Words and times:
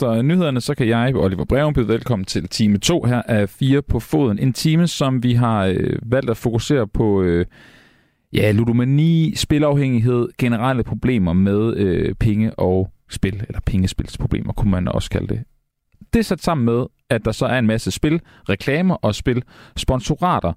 Efter 0.00 0.22
nyhederne, 0.22 0.60
så 0.60 0.74
kan 0.74 0.88
jeg, 0.88 1.16
Oliver 1.16 1.44
Breum, 1.44 1.74
byde 1.74 1.88
velkommen 1.88 2.26
til 2.26 2.48
time 2.48 2.78
2 2.78 3.04
her 3.04 3.22
af 3.22 3.48
4 3.48 3.82
på 3.82 4.00
foden. 4.00 4.38
En 4.38 4.52
time, 4.52 4.86
som 4.86 5.22
vi 5.22 5.34
har 5.34 5.64
øh, 5.64 5.98
valgt 6.02 6.30
at 6.30 6.36
fokusere 6.36 6.88
på 6.88 7.22
øh, 7.22 7.46
ja, 8.32 8.52
ludomani, 8.52 9.34
spilafhængighed, 9.36 10.28
generelle 10.38 10.84
problemer 10.84 11.32
med 11.32 11.76
øh, 11.76 12.14
penge 12.14 12.54
og 12.54 12.90
spil, 13.10 13.44
eller 13.48 13.60
pengespilsproblemer, 13.66 14.52
kunne 14.52 14.70
man 14.70 14.88
også 14.88 15.10
kalde 15.10 15.26
det. 15.26 15.44
Det 16.12 16.18
er 16.18 16.24
sat 16.24 16.42
sammen 16.42 16.64
med, 16.64 16.86
at 17.10 17.24
der 17.24 17.32
så 17.32 17.46
er 17.46 17.58
en 17.58 17.66
masse 17.66 17.90
spil, 17.90 18.20
reklamer 18.48 18.94
og 18.94 19.14
spil, 19.14 19.42
sponsorater, 19.76 20.52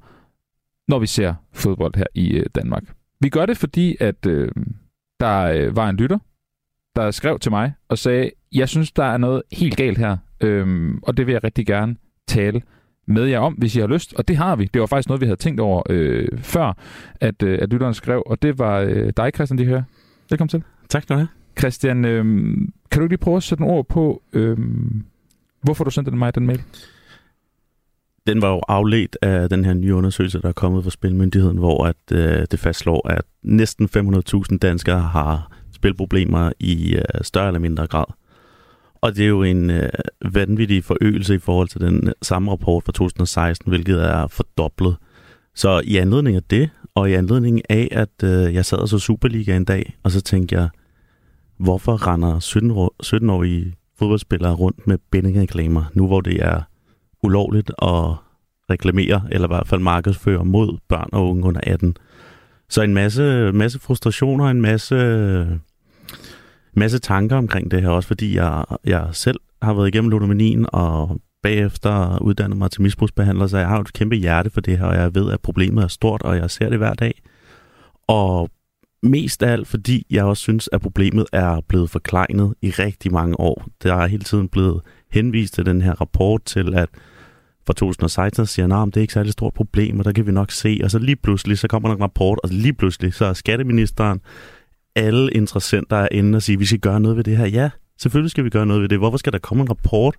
når 0.88 1.00
vi 1.00 1.08
ser 1.08 1.34
fodbold 1.54 1.96
her 1.96 2.08
i 2.14 2.34
øh, 2.34 2.46
Danmark. 2.56 2.84
Vi 3.22 3.30
gør 3.30 3.46
det, 3.46 3.58
fordi 3.58 3.98
at 4.00 4.26
øh, 4.26 4.52
der 5.20 5.42
øh, 5.42 5.76
var 5.76 5.90
en 5.90 5.96
lytter, 5.96 6.18
der 6.96 7.12
skrev 7.12 7.40
til 7.40 7.52
mig 7.52 7.74
og 7.90 7.98
sagde, 7.98 8.32
jeg 8.54 8.70
synes, 8.70 8.92
der 8.92 9.04
er 9.04 9.18
noget 9.18 9.42
helt 9.52 9.78
galt 9.78 9.98
her, 9.98 10.18
øhm, 10.42 11.00
og 11.04 11.18
det 11.18 11.28
vil 11.28 11.34
jeg 11.34 11.44
rigtig 11.44 11.66
gerne 11.66 11.96
tale 12.28 12.62
med 13.06 13.26
jer 13.26 13.40
om, 13.40 13.54
hvis 13.54 13.76
I 13.76 13.80
har 13.80 13.88
lyst. 13.88 14.14
Og 14.14 14.28
det 14.28 14.38
har 14.38 14.56
vi. 14.56 14.70
Det 14.74 14.82
var 14.82 14.88
faktisk 14.88 15.10
noget, 15.10 15.22
vi 15.22 15.26
havde 15.26 15.40
tænkt 15.40 15.60
over 15.60 15.84
øh, 15.90 16.28
før, 16.38 16.78
at, 17.22 17.44
øh, 17.44 17.60
at 17.62 17.70
lytteren 17.70 17.94
skrev. 17.94 18.24
Og 18.26 18.42
det 18.42 18.60
var 18.60 18.80
øh, 18.80 19.14
dig, 19.18 19.32
Christian, 19.36 19.58
de 19.58 19.66
hører. 19.66 19.84
Velkommen 20.30 20.50
til. 20.50 20.64
Tak 20.90 21.04
skal 21.04 21.14
du 21.14 21.18
have. 21.18 21.28
Christian, 21.60 22.06
øh, 22.06 22.26
kan 22.92 23.02
du 23.02 23.08
lige 23.08 23.18
prøve 23.18 23.38
at 23.38 23.44
sætte 23.44 23.62
nogle 23.62 23.78
ord 23.78 23.88
på, 23.88 24.22
øh, 24.34 24.58
hvorfor 25.62 25.84
du 25.84 25.90
sendte 25.92 26.12
mig 26.12 26.36
den 26.36 26.48
mail? 26.48 26.62
Den 28.28 28.42
var 28.42 28.50
jo 28.50 28.62
afledt 28.68 29.18
af 29.22 29.50
den 29.50 29.66
her 29.66 29.74
nye 29.74 29.96
undersøgelse, 29.96 30.42
der 30.42 30.48
er 30.48 30.54
kommet 30.54 30.84
fra 30.84 30.92
Spilmyndigheden, 30.92 31.58
hvor 31.58 31.86
at, 31.86 31.96
øh, 32.12 32.46
det 32.52 32.60
fastslår, 32.60 33.08
at 33.10 33.26
næsten 33.44 33.90
500.000 33.98 34.58
danskere 34.58 35.02
har 35.02 35.52
spilproblemer 35.72 36.52
i 36.60 36.96
øh, 36.96 37.04
større 37.22 37.48
eller 37.48 37.60
mindre 37.60 37.88
grad. 37.88 38.06
Og 39.04 39.16
det 39.16 39.24
er 39.24 39.30
jo 39.30 39.44
en 39.44 39.70
øh, 39.70 39.90
vanvittig 40.26 40.84
forøgelse 40.84 41.36
i 41.36 41.40
forhold 41.40 41.68
til 41.68 41.82
den 41.82 42.14
samme 42.22 42.52
rapport 42.52 42.84
fra 42.84 42.92
2016, 42.92 43.70
hvilket 43.70 44.04
er 44.04 44.28
fordoblet. 44.28 44.96
Så 45.56 45.82
i 45.84 45.98
anledning 45.98 46.36
af 46.36 46.44
det, 46.44 46.70
og 46.96 47.10
i 47.10 47.14
anledning 47.14 47.62
af, 47.70 47.88
at 47.92 48.24
øh, 48.24 48.54
jeg 48.54 48.66
sad 48.66 48.78
og 48.78 48.90
så 48.90 49.00
Superliga 49.00 49.56
en 49.56 49.66
dag, 49.66 49.98
og 50.04 50.12
så 50.12 50.22
tænkte 50.22 50.56
jeg, 50.56 50.70
hvorfor 51.58 52.08
render 52.08 52.40
17-årige 52.40 53.76
fodboldspillere 54.00 54.54
rundt 54.54 54.88
med 54.88 54.98
bindingreklamer, 55.12 55.84
nu 55.94 56.08
hvor 56.08 56.22
det 56.22 56.44
er 56.44 56.62
ulovligt 57.24 57.70
at 57.70 58.16
reklamere, 58.70 59.22
eller 59.32 59.48
i 59.48 59.54
hvert 59.54 59.68
fald 59.68 59.82
markedsføre 59.82 60.46
mod 60.46 60.78
børn 60.90 61.10
og 61.12 61.30
unge 61.30 61.48
under 61.48 61.62
18. 61.64 61.98
Så 62.70 62.82
en 62.82 62.94
masse, 62.94 63.52
masse 63.52 63.80
frustrationer, 63.80 64.46
en 64.46 64.62
masse 64.62 64.96
masse 66.76 67.00
tanker 67.00 67.36
omkring 67.36 67.72
det 67.72 67.82
her, 67.82 67.90
også 67.90 68.08
fordi 68.08 68.36
jeg, 68.36 68.66
jeg 68.86 69.08
selv 69.12 69.40
har 69.62 69.74
været 69.74 69.88
igennem 69.88 70.10
ludomanien 70.10 70.66
og 70.74 71.22
bagefter 71.44 72.22
uddannet 72.22 72.58
mig 72.58 72.72
til 72.72 72.82
misbrugsbehandler, 72.82 73.48
så 73.48 73.58
jeg 73.58 73.68
har 73.68 73.80
et 73.80 73.94
kæmpe 73.94 74.16
hjerte 74.16 74.50
for 74.50 74.62
det 74.62 74.78
her, 74.78 74.86
og 74.86 74.96
jeg 74.96 75.16
ved, 75.16 75.32
at 75.32 75.42
problemet 75.42 75.84
er 75.84 75.88
stort, 75.88 76.22
og 76.22 76.36
jeg 76.36 76.52
ser 76.52 76.70
det 76.70 76.78
hver 76.78 76.94
dag. 76.94 77.22
Og 78.08 78.50
mest 79.04 79.44
af 79.44 79.52
alt, 79.52 79.68
fordi 79.68 80.06
jeg 80.10 80.24
også 80.24 80.42
synes, 80.42 80.70
at 80.72 80.82
problemet 80.82 81.26
er 81.34 81.62
blevet 81.68 81.90
forkleinet 81.90 82.54
i 82.62 82.70
rigtig 82.70 83.12
mange 83.12 83.40
år. 83.40 83.66
Der 83.84 83.96
er 83.96 84.08
hele 84.08 84.24
tiden 84.24 84.50
blevet 84.50 84.82
henvist 85.12 85.54
til 85.54 85.66
den 85.66 85.82
her 85.82 86.02
rapport 86.02 86.46
til, 86.46 86.74
at 86.74 86.90
fra 87.68 87.74
2016 87.74 88.46
siger, 88.46 88.76
at 88.76 88.86
det 88.86 88.98
er 88.98 89.02
ikke 89.02 89.14
særlig 89.14 89.34
stort 89.34 89.54
problem, 89.54 90.00
og 90.00 90.06
der 90.06 90.12
kan 90.12 90.28
vi 90.28 90.32
nok 90.32 90.52
se. 90.52 90.80
Og 90.84 90.92
så 90.92 91.00
lige 91.00 91.16
pludselig, 91.16 91.58
så 91.58 91.68
kommer 91.68 91.90
der 91.90 91.96
en 91.96 92.02
rapport, 92.02 92.40
og 92.44 92.50
lige 92.52 92.74
pludselig, 92.74 93.14
så 93.14 93.26
er 93.26 93.34
skatteministeren 93.34 94.22
alle 94.96 95.32
interessenter 95.32 95.98
er 95.98 96.08
inde 96.12 96.36
og 96.36 96.42
sige, 96.42 96.54
at 96.54 96.60
vi 96.60 96.66
skal 96.66 96.80
gøre 96.80 97.00
noget 97.00 97.18
ved 97.18 97.24
det 97.24 97.38
her. 97.38 97.46
Ja, 97.46 97.70
selvfølgelig 97.98 98.32
skal 98.32 98.44
vi 98.44 98.50
gøre 98.50 98.66
noget 98.66 98.82
ved 98.82 98.90
det. 98.90 98.98
Hvorfor 98.98 99.18
skal 99.18 99.34
der 99.34 99.40
komme 99.40 99.62
en 99.62 99.70
rapport? 99.70 100.16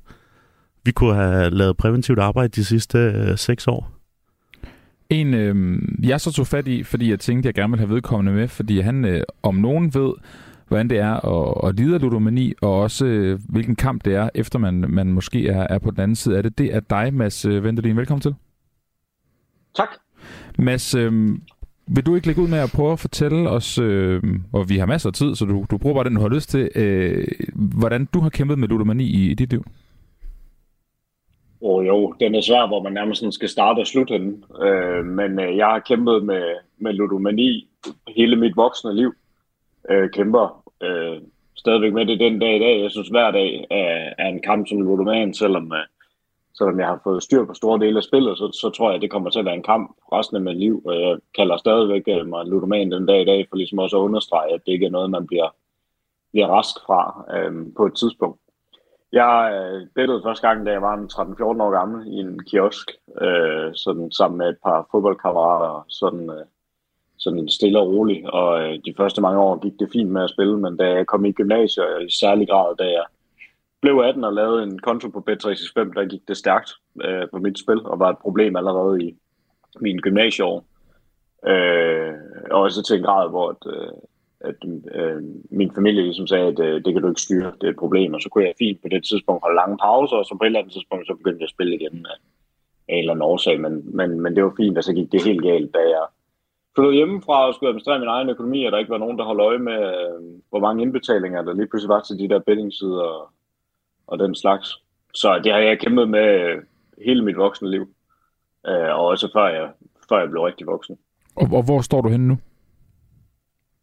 Vi 0.84 0.92
kunne 0.92 1.14
have 1.14 1.50
lavet 1.50 1.76
præventivt 1.76 2.18
arbejde 2.18 2.48
de 2.48 2.64
sidste 2.64 2.98
øh, 2.98 3.38
seks 3.38 3.68
år. 3.68 3.90
En, 5.10 5.34
øh, 5.34 5.82
jeg 6.02 6.20
så 6.20 6.32
tog 6.32 6.46
fat 6.46 6.68
i, 6.68 6.82
fordi 6.82 7.10
jeg 7.10 7.20
tænkte, 7.20 7.48
at 7.48 7.56
jeg 7.56 7.62
gerne 7.62 7.70
ville 7.70 7.86
have 7.86 7.94
vedkommende 7.94 8.32
med, 8.32 8.48
fordi 8.48 8.80
han 8.80 9.04
øh, 9.04 9.22
om 9.42 9.54
nogen 9.54 9.94
ved, 9.94 10.12
hvordan 10.68 10.90
det 10.90 10.98
er 10.98 11.12
at, 11.12 11.68
at 11.68 11.76
lide 11.76 11.94
af 11.94 12.00
ludomani, 12.00 12.54
og 12.62 12.80
også 12.80 13.06
øh, 13.06 13.40
hvilken 13.48 13.76
kamp 13.76 14.04
det 14.04 14.14
er, 14.14 14.28
efter 14.34 14.58
man, 14.58 14.84
man 14.88 15.12
måske 15.12 15.48
er, 15.48 15.66
er 15.70 15.78
på 15.78 15.90
den 15.90 16.00
anden 16.00 16.16
side 16.16 16.36
af 16.36 16.42
det. 16.42 16.58
Det 16.58 16.74
er 16.74 16.80
dig, 16.80 17.14
Mads 17.14 17.44
øh, 17.44 17.64
Ventelin. 17.64 17.96
Velkommen 17.96 18.20
til. 18.20 18.34
Tak. 19.76 19.88
Mads, 20.58 20.94
øh, 20.94 21.38
vil 21.86 22.06
du 22.06 22.14
ikke 22.14 22.26
lægge 22.26 22.42
ud 22.42 22.48
med 22.48 22.58
at 22.58 22.72
prøve 22.74 22.92
at 22.92 22.98
fortælle 22.98 23.50
os, 23.50 23.78
øh, 23.78 24.22
og 24.52 24.68
vi 24.68 24.78
har 24.78 24.86
masser 24.86 25.08
af 25.08 25.12
tid, 25.12 25.34
så 25.34 25.44
du, 25.44 25.64
du 25.70 25.78
bruger 25.78 25.94
bare 25.94 26.04
den, 26.04 26.14
du 26.14 26.20
har 26.20 26.28
lyst 26.28 26.50
til, 26.50 26.70
øh, 26.74 27.26
hvordan 27.54 28.08
du 28.14 28.20
har 28.20 28.28
kæmpet 28.28 28.58
med 28.58 28.68
ludomani 28.68 29.04
i, 29.04 29.30
i 29.30 29.34
dit 29.34 29.50
liv? 29.50 29.64
Oh, 31.60 31.86
jo, 31.86 32.14
den 32.20 32.34
er 32.34 32.40
svær, 32.40 32.66
hvor 32.66 32.82
man 32.82 32.92
nærmest 32.92 33.24
skal 33.30 33.48
starte 33.48 33.78
og 33.80 33.86
slutte 33.86 34.14
den. 34.14 34.44
Øh, 34.62 35.04
men 35.04 35.40
øh, 35.40 35.56
jeg 35.56 35.66
har 35.66 35.78
kæmpet 35.78 36.24
med, 36.24 36.44
med 36.78 36.92
ludomani 36.92 37.68
hele 38.16 38.36
mit 38.36 38.56
voksne 38.56 38.96
liv. 38.96 39.14
Øh, 39.90 40.10
kæmper 40.10 40.64
øh, 40.82 41.20
stadigvæk 41.54 41.92
med 41.92 42.06
det 42.06 42.20
den 42.20 42.38
dag 42.38 42.56
i 42.56 42.58
dag. 42.58 42.82
Jeg 42.82 42.90
synes, 42.90 43.08
hver 43.08 43.30
dag 43.30 43.66
er, 43.70 44.12
er 44.18 44.28
en 44.28 44.42
kamp 44.42 44.68
som 44.68 44.80
ludoman, 44.80 45.34
selvom 45.34 45.72
øh, 45.72 45.86
selvom 46.58 46.80
jeg 46.80 46.86
har 46.86 47.00
fået 47.04 47.22
styr 47.22 47.44
på 47.44 47.54
store 47.54 47.78
dele 47.78 47.96
af 47.96 48.02
spillet, 48.02 48.38
så, 48.38 48.58
så 48.62 48.70
tror 48.70 48.88
jeg, 48.88 48.96
at 48.96 49.02
det 49.02 49.10
kommer 49.10 49.30
til 49.30 49.38
at 49.38 49.44
være 49.44 49.54
en 49.54 49.70
kamp 49.72 49.96
resten 50.12 50.36
af 50.36 50.42
mit 50.42 50.58
liv. 50.58 50.82
Og 50.86 51.00
jeg 51.00 51.18
kalder 51.36 51.56
stadigvæk 51.56 52.02
øh, 52.08 52.26
mig 52.26 52.40
en 52.40 52.48
ludoman 52.48 52.92
den 52.92 53.06
dag 53.06 53.22
i 53.22 53.24
dag, 53.24 53.46
for 53.48 53.56
ligesom 53.56 53.78
også 53.78 53.96
at 53.96 54.02
understrege, 54.02 54.54
at 54.54 54.60
det 54.66 54.72
ikke 54.72 54.86
er 54.86 54.90
noget, 54.90 55.10
man 55.10 55.26
bliver, 55.26 55.48
bliver 56.32 56.46
rask 56.46 56.74
fra 56.86 57.24
øhm, 57.36 57.74
på 57.74 57.86
et 57.86 57.94
tidspunkt. 57.94 58.40
Jeg 59.12 59.36
øh, 59.54 59.86
bettede 59.94 60.22
første 60.24 60.48
gang, 60.48 60.66
da 60.66 60.70
jeg 60.72 60.82
var 60.82 60.96
13-14 60.96 61.62
år 61.62 61.70
gammel 61.70 62.06
i 62.06 62.16
en 62.16 62.44
kiosk, 62.44 62.90
øh, 63.20 63.70
sådan, 63.74 64.12
sammen 64.12 64.38
med 64.38 64.48
et 64.48 64.58
par 64.64 64.88
fodboldkammerater, 64.90 65.84
sådan, 65.88 66.30
øh, 66.30 66.46
sådan 67.18 67.48
stille 67.48 67.78
og 67.80 67.86
roligt. 67.86 68.26
Og 68.30 68.62
øh, 68.62 68.78
de 68.84 68.94
første 68.96 69.20
mange 69.20 69.40
år 69.40 69.58
gik 69.58 69.72
det 69.78 69.88
fint 69.92 70.10
med 70.10 70.22
at 70.22 70.30
spille, 70.30 70.58
men 70.58 70.76
da 70.76 70.86
jeg 70.88 71.06
kom 71.06 71.24
i 71.24 71.32
gymnasiet, 71.32 71.86
og 71.86 72.04
i 72.04 72.10
særlig 72.10 72.48
grad, 72.48 72.76
da 72.76 72.84
jeg 72.84 73.04
blev 73.84 73.98
18 73.98 74.24
og 74.24 74.32
lavede 74.32 74.62
en 74.62 74.78
konto 74.78 75.08
på 75.08 75.20
Bet365, 75.30 75.94
der 75.96 76.08
gik 76.08 76.28
det 76.28 76.36
stærkt 76.36 76.70
øh, 77.04 77.24
på 77.32 77.38
mit 77.38 77.58
spil, 77.58 77.80
og 77.86 77.98
var 77.98 78.10
et 78.10 78.18
problem 78.18 78.56
allerede 78.56 79.04
i 79.04 79.16
min 79.80 79.98
gymnasieår. 79.98 80.64
Øh, 81.46 82.14
og 82.50 82.72
så 82.72 82.82
til 82.82 82.96
en 82.96 83.02
grad, 83.02 83.30
hvor 83.30 83.46
at, 83.54 83.62
øh, 83.74 83.92
at 84.40 84.58
øh, 85.00 85.22
min 85.50 85.70
familie 85.74 86.02
ligesom 86.02 86.26
sagde, 86.26 86.46
at 86.46 86.60
øh, 86.60 86.84
det 86.84 86.92
kan 86.92 87.02
du 87.02 87.08
ikke 87.08 87.26
styre, 87.26 87.52
det 87.60 87.66
er 87.66 87.70
et 87.70 87.82
problem, 87.84 88.14
og 88.14 88.20
så 88.20 88.28
kunne 88.28 88.44
jeg 88.44 88.54
fint 88.58 88.82
på 88.82 88.88
det 88.88 89.04
tidspunkt 89.04 89.42
holde 89.42 89.56
lange 89.56 89.78
pauser, 89.78 90.16
og 90.16 90.24
så 90.24 90.34
på 90.34 90.44
et 90.44 90.46
eller 90.46 90.60
andet 90.60 90.72
tidspunkt, 90.72 91.06
så 91.06 91.14
begyndte 91.14 91.40
jeg 91.40 91.50
at 91.50 91.56
spille 91.56 91.74
igen 91.74 92.06
af, 92.12 92.18
af 92.88 92.94
en 92.94 92.98
eller 92.98 93.12
anden 93.12 93.30
årsag, 93.32 93.60
men, 93.60 93.96
men, 93.96 94.20
men 94.20 94.36
det 94.36 94.44
var 94.44 94.54
fint, 94.56 94.78
og 94.78 94.84
så 94.84 94.92
gik 94.92 95.12
det 95.12 95.24
helt 95.24 95.42
galt, 95.42 95.74
da 95.74 95.78
jeg 95.78 96.04
flyttede 96.74 96.96
hjemmefra 96.96 97.46
og 97.46 97.54
skulle 97.54 97.68
administrere 97.68 97.98
min 97.98 98.14
egen 98.16 98.28
økonomi, 98.28 98.64
og 98.64 98.72
der 98.72 98.78
ikke 98.78 98.96
var 98.96 99.04
nogen, 99.04 99.18
der 99.18 99.24
holdt 99.24 99.40
øje 99.40 99.58
med, 99.58 99.80
øh, 99.94 100.20
hvor 100.50 100.60
mange 100.60 100.82
indbetalinger 100.82 101.42
der 101.42 101.54
lige 101.54 101.66
pludselig 101.66 101.94
var 101.96 102.00
til 102.00 102.18
de 102.18 102.28
der 102.28 102.38
bettingsider, 102.38 103.33
og 104.06 104.18
den 104.18 104.34
slags. 104.34 104.82
Så 105.14 105.40
det 105.44 105.52
har 105.52 105.58
jeg 105.58 105.78
kæmpet 105.78 106.08
med 106.08 106.58
hele 107.04 107.24
mit 107.24 107.36
voksne 107.36 107.70
liv. 107.70 107.88
Øh, 108.66 108.98
og 108.98 109.06
også 109.06 109.30
før 109.32 109.48
jeg, 109.48 109.70
før 110.08 110.18
jeg 110.18 110.30
blev 110.30 110.42
rigtig 110.42 110.66
voksen. 110.66 110.98
Og, 111.36 111.48
og 111.52 111.62
hvor 111.62 111.80
står 111.80 112.00
du 112.00 112.08
henne 112.08 112.28
nu? 112.28 112.38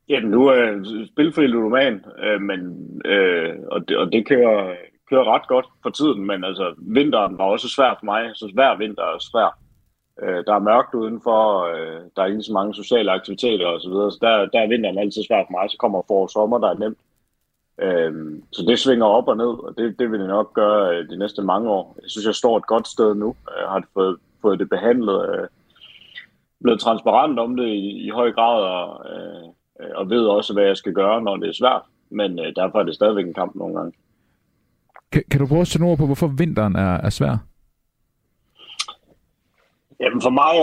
Jamen, 0.09 0.31
nu 0.31 0.47
er 0.47 0.53
jeg 0.53 0.85
spilfri 1.13 1.47
ludoman, 1.47 2.05
øh, 2.23 2.41
men, 2.41 2.59
øh, 3.05 3.55
og, 3.71 3.87
det, 3.87 3.97
og 3.97 4.11
det 4.11 4.27
kører, 4.27 4.75
kører 5.09 5.33
ret 5.33 5.47
godt 5.47 5.65
for 5.83 5.89
tiden, 5.89 6.25
men 6.25 6.43
altså, 6.43 6.73
vinteren 6.77 7.37
var 7.37 7.43
også 7.43 7.69
svær 7.69 7.95
for 7.99 8.05
mig. 8.05 8.31
Så 8.33 8.51
hver 8.53 8.77
vinter 8.77 9.03
er 9.03 9.19
svær. 9.19 9.59
Øh, 10.23 10.43
der 10.47 10.53
er 10.55 10.67
mørkt 10.69 10.93
udenfor, 10.93 11.41
øh, 11.73 12.01
der 12.15 12.21
er 12.21 12.25
ikke 12.25 12.41
så 12.41 12.53
mange 12.53 12.75
sociale 12.75 13.11
aktiviteter 13.11 13.67
osv., 13.67 13.83
så, 13.83 13.89
videre, 13.89 14.11
så 14.11 14.17
der, 14.21 14.45
der 14.45 14.59
er 14.59 14.67
vinteren 14.67 14.97
altid 14.97 15.23
svær 15.23 15.43
for 15.47 15.51
mig. 15.51 15.69
Så 15.69 15.77
kommer 15.77 16.01
for 16.07 16.27
sommer, 16.27 16.57
der 16.57 16.69
er 16.69 16.77
nemt. 16.77 16.97
Øhm, 17.79 18.43
så 18.51 18.65
det 18.67 18.79
svinger 18.79 19.05
op 19.05 19.27
og 19.27 19.37
ned, 19.37 19.45
og 19.45 19.73
det, 19.77 19.99
det 19.99 20.11
vil 20.11 20.19
det 20.19 20.27
nok 20.27 20.53
gøre 20.53 20.97
øh, 20.97 21.09
de 21.09 21.17
næste 21.17 21.41
mange 21.41 21.69
år. 21.69 21.97
Jeg 22.01 22.09
synes, 22.09 22.25
jeg 22.25 22.35
står 22.35 22.57
et 22.57 22.67
godt 22.67 22.87
sted 22.87 23.15
nu. 23.15 23.35
Jeg 23.61 23.69
har 23.69 23.83
fået, 23.93 24.17
fået 24.41 24.59
det 24.59 24.69
behandlet, 24.69 25.29
øh, 25.29 25.47
blevet 26.63 26.79
transparent 26.79 27.39
om 27.39 27.55
det 27.55 27.67
i, 27.67 28.05
i 28.05 28.09
høj 28.09 28.31
grad, 28.31 28.63
og, 28.63 29.05
øh, 29.11 29.89
og 29.95 30.09
ved 30.09 30.25
også, 30.25 30.53
hvad 30.53 30.63
jeg 30.63 30.77
skal 30.77 30.93
gøre, 30.93 31.21
når 31.21 31.37
det 31.37 31.49
er 31.49 31.53
svært. 31.53 31.81
Men 32.09 32.39
øh, 32.39 32.53
derfor 32.55 32.79
er 32.79 32.83
det 32.83 32.95
stadigvæk 32.95 33.25
en 33.25 33.33
kamp 33.33 33.55
nogle 33.55 33.75
gange. 33.75 33.93
Kan, 35.11 35.23
kan 35.31 35.39
du 35.39 35.47
prøve 35.47 35.61
at 35.61 35.67
sætte 35.67 35.83
ord 35.83 35.97
på, 35.97 36.05
hvorfor 36.05 36.27
vinteren 36.27 36.75
er, 36.75 36.93
er 36.97 37.09
svær? 37.09 37.37
Jamen 39.99 40.21
for 40.21 40.29
mig, 40.29 40.53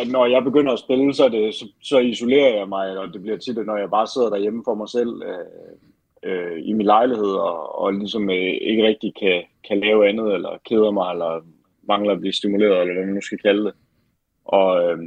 at 0.00 0.08
når 0.08 0.26
jeg 0.26 0.44
begynder 0.44 0.72
at 0.72 0.78
spille, 0.78 1.14
så, 1.14 1.28
det, 1.28 1.54
så, 1.54 1.68
så 1.82 1.98
isolerer 1.98 2.58
jeg 2.58 2.68
mig, 2.68 2.98
og 2.98 3.12
det 3.12 3.22
bliver 3.22 3.36
tit, 3.38 3.66
når 3.66 3.76
jeg 3.76 3.90
bare 3.90 4.06
sidder 4.06 4.30
derhjemme 4.30 4.62
for 4.64 4.74
mig 4.74 4.88
selv. 4.88 5.22
Øh, 5.22 5.76
øh, 6.22 6.58
i 6.64 6.72
min 6.72 6.86
lejlighed, 6.86 7.32
og, 7.32 7.78
og 7.78 7.92
ligesom 7.92 8.30
øh, 8.30 8.54
ikke 8.60 8.86
rigtig 8.86 9.14
kan, 9.14 9.42
kan 9.68 9.80
lave 9.80 10.08
andet, 10.08 10.34
eller 10.34 10.58
keder 10.68 10.90
mig, 10.90 11.12
eller 11.12 11.40
mangler 11.88 12.12
at 12.12 12.20
blive 12.20 12.32
stimuleret, 12.32 12.80
eller 12.80 12.94
hvad 12.94 13.04
man 13.04 13.14
nu 13.14 13.20
skal 13.20 13.38
kalde 13.38 13.64
det. 13.64 13.74
Og, 14.44 14.84
øh, 14.84 14.98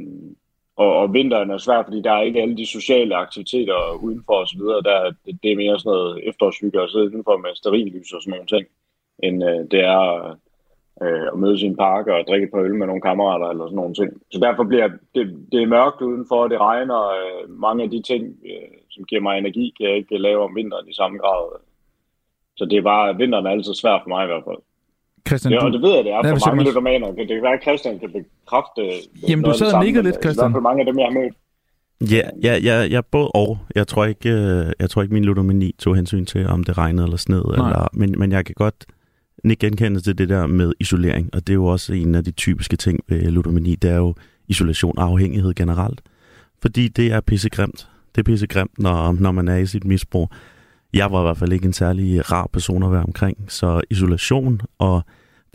og, 0.76 0.96
og 0.96 1.12
vinteren 1.12 1.50
er 1.50 1.58
svært, 1.58 1.84
fordi 1.86 2.02
der 2.02 2.12
er 2.12 2.22
ikke 2.22 2.42
alle 2.42 2.56
de 2.56 2.66
sociale 2.66 3.16
aktiviteter 3.16 4.02
udenfor 4.02 4.34
osv. 4.34 4.60
Der, 4.60 5.14
det, 5.26 5.38
det 5.42 5.52
er 5.52 5.56
mere 5.56 5.78
sådan 5.78 5.90
noget 5.90 6.28
efterårshygge 6.28 6.80
og 6.82 6.90
sidde 6.90 7.04
udenfor 7.04 7.36
med 7.36 7.54
sterillys 7.54 8.12
og 8.12 8.22
sådan 8.22 8.30
nogle 8.30 8.46
ting. 8.46 8.66
end 9.22 9.44
øh, 9.44 9.70
det 9.70 9.80
er 9.80 10.36
øh, 11.02 11.26
at 11.32 11.38
mødes 11.42 11.62
i 11.62 11.66
en 11.66 11.76
park 11.76 12.06
og 12.06 12.24
drikke 12.28 12.48
på 12.52 12.58
øl 12.66 12.74
med 12.74 12.86
nogle 12.86 13.06
kammerater 13.08 13.46
eller 13.48 13.64
sådan 13.66 13.76
nogle 13.76 13.94
ting. 13.94 14.10
Så 14.32 14.38
derfor 14.46 14.64
bliver 14.64 14.88
det, 15.14 15.24
det 15.52 15.62
er 15.62 15.74
mørkt 15.76 16.00
udenfor, 16.10 16.48
det 16.48 16.60
regner. 16.60 17.00
Øh, 17.18 17.42
mange 17.66 17.84
af 17.84 17.90
de 17.90 18.02
ting, 18.10 18.22
øh, 18.50 18.74
som 18.90 19.04
giver 19.04 19.22
mig 19.22 19.38
energi, 19.38 19.74
kan 19.76 19.86
jeg 19.88 19.96
ikke 19.96 20.18
lave 20.18 20.40
om 20.44 20.56
vinteren 20.56 20.88
i 20.88 20.94
samme 21.00 21.18
grad. 21.18 21.42
Så 22.56 22.64
det 22.70 22.76
er 22.78 22.82
bare, 22.82 23.16
vinteren 23.16 23.46
er 23.46 23.50
altid 23.50 23.74
svært 23.74 24.00
for 24.04 24.08
mig 24.14 24.22
i 24.24 24.30
hvert 24.32 24.44
fald. 24.48 24.60
Christian, 25.28 25.52
Ja, 25.52 25.58
du, 25.58 25.66
og 25.66 25.72
det 25.72 25.82
ved 25.82 25.92
jeg, 25.96 26.04
det 26.04 26.12
er 26.12 26.16
Ja, 26.26 26.32
for 26.32 26.36
siger 26.36 26.54
mange 26.54 26.64
du, 26.64 26.70
ludomaner. 26.70 27.12
Det 27.12 27.28
kan 27.28 27.42
være, 27.42 27.56
at 27.58 27.62
Christian 27.62 27.98
kan 27.98 28.10
bekræfte 28.16 28.82
Jamen, 29.28 29.44
du 29.44 29.52
sad 29.52 29.74
og 29.74 29.84
nikkede 29.84 30.04
lidt, 30.04 30.18
Christian. 30.22 30.34
I 30.34 30.42
hvert 30.44 30.56
fald 30.56 30.68
mange 30.68 30.80
af 30.82 30.86
dem, 30.86 30.98
jeg 30.98 31.06
har 31.10 31.16
mødt. 31.20 31.34
Ja, 32.16 32.26
ja, 32.46 32.54
ja, 32.68 32.76
ja, 32.94 33.00
både 33.00 33.28
og. 33.34 33.58
Jeg 33.74 33.86
tror 33.86 34.04
ikke, 34.04 34.30
øh, 34.30 34.66
jeg 34.80 34.90
tror 34.90 35.02
ikke 35.02 35.14
min 35.14 35.24
ludomani 35.24 35.72
tog 35.78 35.96
hensyn 35.96 36.24
til, 36.26 36.46
om 36.46 36.64
det 36.64 36.78
regnede 36.78 37.04
eller 37.04 37.16
sned. 37.16 37.44
Eller, 37.44 37.88
men, 37.92 38.14
men 38.18 38.32
jeg 38.32 38.44
kan 38.44 38.54
godt 38.54 38.86
Nick 39.44 39.60
genkendte 39.60 40.00
til 40.00 40.18
det 40.18 40.28
der 40.28 40.46
med 40.46 40.72
isolering, 40.80 41.30
og 41.32 41.46
det 41.46 41.52
er 41.52 41.54
jo 41.54 41.66
også 41.66 41.94
en 41.94 42.14
af 42.14 42.24
de 42.24 42.30
typiske 42.30 42.76
ting 42.76 43.00
ved 43.08 43.22
ludomani, 43.22 43.74
det 43.74 43.90
er 43.90 43.96
jo 43.96 44.14
isolation 44.48 44.98
og 44.98 45.04
afhængighed 45.04 45.54
generelt. 45.54 46.00
Fordi 46.62 46.88
det 46.88 47.12
er 47.12 47.20
pissegrimt. 47.20 47.88
Det 48.14 48.20
er 48.20 48.22
pissegrimt, 48.22 48.78
når, 48.78 49.12
når 49.12 49.32
man 49.32 49.48
er 49.48 49.56
i 49.56 49.66
sit 49.66 49.84
misbrug. 49.84 50.30
Jeg 50.92 51.12
var 51.12 51.20
i 51.20 51.22
hvert 51.22 51.36
fald 51.36 51.52
ikke 51.52 51.66
en 51.66 51.72
særlig 51.72 52.32
rar 52.32 52.48
person 52.52 52.82
at 52.82 52.92
være 52.92 53.02
omkring, 53.02 53.36
så 53.48 53.80
isolation, 53.90 54.60
og 54.78 55.04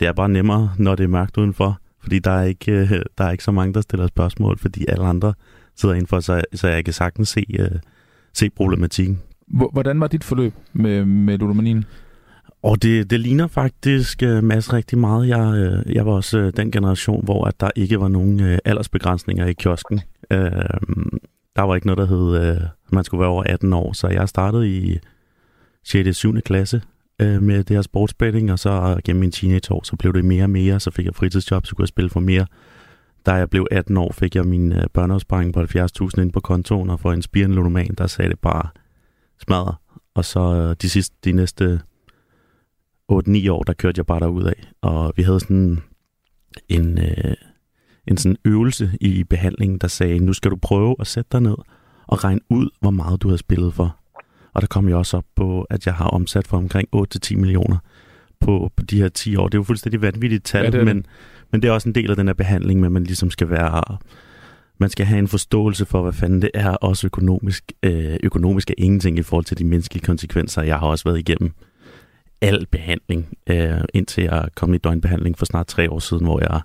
det 0.00 0.08
er 0.08 0.12
bare 0.12 0.28
nemmere, 0.28 0.72
når 0.78 0.94
det 0.94 1.04
er 1.04 1.08
mørkt 1.08 1.36
udenfor, 1.36 1.80
fordi 2.00 2.18
der 2.18 2.30
er 2.30 2.44
ikke, 2.44 2.72
øh, 2.72 3.02
der 3.18 3.24
er 3.24 3.30
ikke 3.30 3.44
så 3.44 3.52
mange, 3.52 3.74
der 3.74 3.80
stiller 3.80 4.06
spørgsmål, 4.06 4.58
fordi 4.58 4.84
alle 4.88 5.04
andre 5.04 5.34
sidder 5.76 5.94
indenfor, 5.94 6.20
så, 6.20 6.42
så 6.54 6.68
jeg 6.68 6.84
kan 6.84 6.94
sagtens 6.94 7.28
se, 7.28 7.44
øh, 7.58 7.70
se 8.32 8.50
problematikken. 8.50 9.20
Hvordan 9.72 10.00
var 10.00 10.06
dit 10.06 10.24
forløb 10.24 10.52
med, 10.72 11.04
med 11.04 11.38
ludomanien? 11.38 11.84
Og 12.62 12.82
det, 12.82 13.10
det 13.10 13.20
ligner 13.20 13.46
faktisk 13.46 14.22
uh, 14.26 14.44
Mads 14.44 14.72
rigtig 14.72 14.98
meget. 14.98 15.28
Jeg, 15.28 15.72
uh, 15.86 15.94
jeg 15.94 16.06
var 16.06 16.12
også 16.12 16.38
uh, 16.38 16.50
den 16.56 16.70
generation, 16.70 17.24
hvor 17.24 17.44
at 17.44 17.60
der 17.60 17.70
ikke 17.76 18.00
var 18.00 18.08
nogen 18.08 18.40
uh, 18.40 18.56
aldersbegrænsninger 18.64 19.46
i 19.46 19.52
kiosken. 19.52 20.00
Uh, 20.34 20.38
der 21.56 21.62
var 21.62 21.74
ikke 21.74 21.86
noget, 21.86 21.98
der 21.98 22.06
hed, 22.06 22.56
uh, 22.56 22.62
man 22.92 23.04
skulle 23.04 23.20
være 23.20 23.30
over 23.30 23.42
18 23.42 23.72
år, 23.72 23.92
så 23.92 24.08
jeg 24.08 24.28
startede 24.28 24.76
i 24.76 24.98
6. 25.84 26.08
og 26.08 26.14
7. 26.14 26.40
klasse 26.40 26.82
uh, 27.22 27.42
med 27.42 27.64
det 27.64 27.76
her 27.76 27.82
sportsbetting, 27.82 28.52
og 28.52 28.58
så 28.58 29.00
gennem 29.04 29.20
min 29.20 29.32
teenageår, 29.32 29.84
så 29.84 29.96
blev 29.96 30.12
det 30.12 30.24
mere 30.24 30.44
og 30.44 30.50
mere, 30.50 30.80
så 30.80 30.90
fik 30.90 31.04
jeg 31.06 31.14
fritidsjob, 31.14 31.66
så 31.66 31.74
kunne 31.74 31.82
jeg 31.82 31.88
spille 31.88 32.10
for 32.10 32.20
mere. 32.20 32.46
Da 33.26 33.32
jeg 33.32 33.50
blev 33.50 33.66
18 33.70 33.96
år, 33.96 34.12
fik 34.12 34.36
jeg 34.36 34.44
min 34.44 34.72
uh, 34.72 34.82
børneopsparing 34.92 35.54
på 35.54 35.60
70.000 35.60 36.20
ind 36.20 36.32
på 36.32 36.40
kontoen, 36.40 36.90
og 36.90 37.00
for 37.00 37.12
en 37.12 37.22
spirende 37.22 37.56
ludoman, 37.56 37.94
der 37.98 38.06
sagde 38.06 38.30
det 38.30 38.38
bare 38.38 38.68
smadret. 39.42 39.74
Og 40.14 40.24
så 40.24 40.74
de 40.74 40.90
sidste, 40.90 41.16
de 41.24 41.32
næste 41.32 41.80
8-9 43.12 43.50
år, 43.50 43.62
der 43.62 43.72
kørte 43.72 43.98
jeg 43.98 44.06
bare 44.06 44.20
derud 44.20 44.44
af. 44.44 44.70
Og 44.82 45.12
vi 45.16 45.22
havde 45.22 45.40
sådan 45.40 45.82
en, 46.68 46.98
øh, 46.98 47.34
en 48.06 48.16
sådan 48.16 48.36
øvelse 48.44 48.90
i 49.00 49.24
behandlingen, 49.24 49.78
der 49.78 49.88
sagde, 49.88 50.18
nu 50.18 50.32
skal 50.32 50.50
du 50.50 50.56
prøve 50.56 50.96
at 51.00 51.06
sætte 51.06 51.28
dig 51.32 51.40
ned 51.40 51.56
og 52.06 52.24
regne 52.24 52.40
ud, 52.50 52.68
hvor 52.80 52.90
meget 52.90 53.22
du 53.22 53.28
har 53.28 53.36
spillet 53.36 53.74
for. 53.74 53.96
Og 54.54 54.62
der 54.62 54.66
kom 54.66 54.88
jeg 54.88 54.96
også 54.96 55.16
op 55.16 55.24
på, 55.36 55.62
at 55.62 55.86
jeg 55.86 55.94
har 55.94 56.04
omsat 56.08 56.46
for 56.46 56.56
omkring 56.56 56.88
8-10 56.96 57.36
millioner 57.36 57.76
på, 58.40 58.70
på 58.76 58.82
de 58.82 59.00
her 59.00 59.08
10 59.08 59.36
år. 59.36 59.48
Det 59.48 59.54
er 59.54 59.58
jo 59.58 59.64
fuldstændig 59.64 60.02
vanvittigt 60.02 60.44
tal, 60.44 60.64
Ja, 60.64 60.70
det 60.70 60.84
men, 60.84 61.06
men 61.52 61.62
det 61.62 61.68
er 61.68 61.72
også 61.72 61.88
en 61.88 61.94
del 61.94 62.10
af 62.10 62.16
den 62.16 62.26
her 62.26 62.34
behandling, 62.34 62.80
men 62.80 62.92
man 62.92 63.04
ligesom 63.04 63.30
skal 63.30 63.50
være... 63.50 63.98
Man 64.80 64.90
skal 64.90 65.06
have 65.06 65.18
en 65.18 65.28
forståelse 65.28 65.86
for, 65.86 66.02
hvad 66.02 66.12
fanden 66.12 66.42
det 66.42 66.50
er, 66.54 66.70
også 66.70 67.06
økonomisk. 67.06 67.72
Øh, 67.82 68.16
økonomisk 68.22 68.70
er 68.70 68.74
ingenting 68.78 69.18
i 69.18 69.22
forhold 69.22 69.44
til 69.44 69.58
de 69.58 69.64
menneskelige 69.64 70.04
konsekvenser. 70.04 70.62
Jeg 70.62 70.78
har 70.78 70.86
også 70.86 71.04
været 71.04 71.18
igennem 71.18 71.52
al 72.40 72.66
behandling, 72.70 73.38
øh, 73.50 73.80
indtil 73.94 74.24
jeg 74.24 74.48
kom 74.54 74.74
i 74.74 74.78
døgnbehandling 74.78 75.38
for 75.38 75.46
snart 75.46 75.66
tre 75.66 75.90
år 75.90 75.98
siden, 75.98 76.24
hvor 76.24 76.40
jeg 76.40 76.60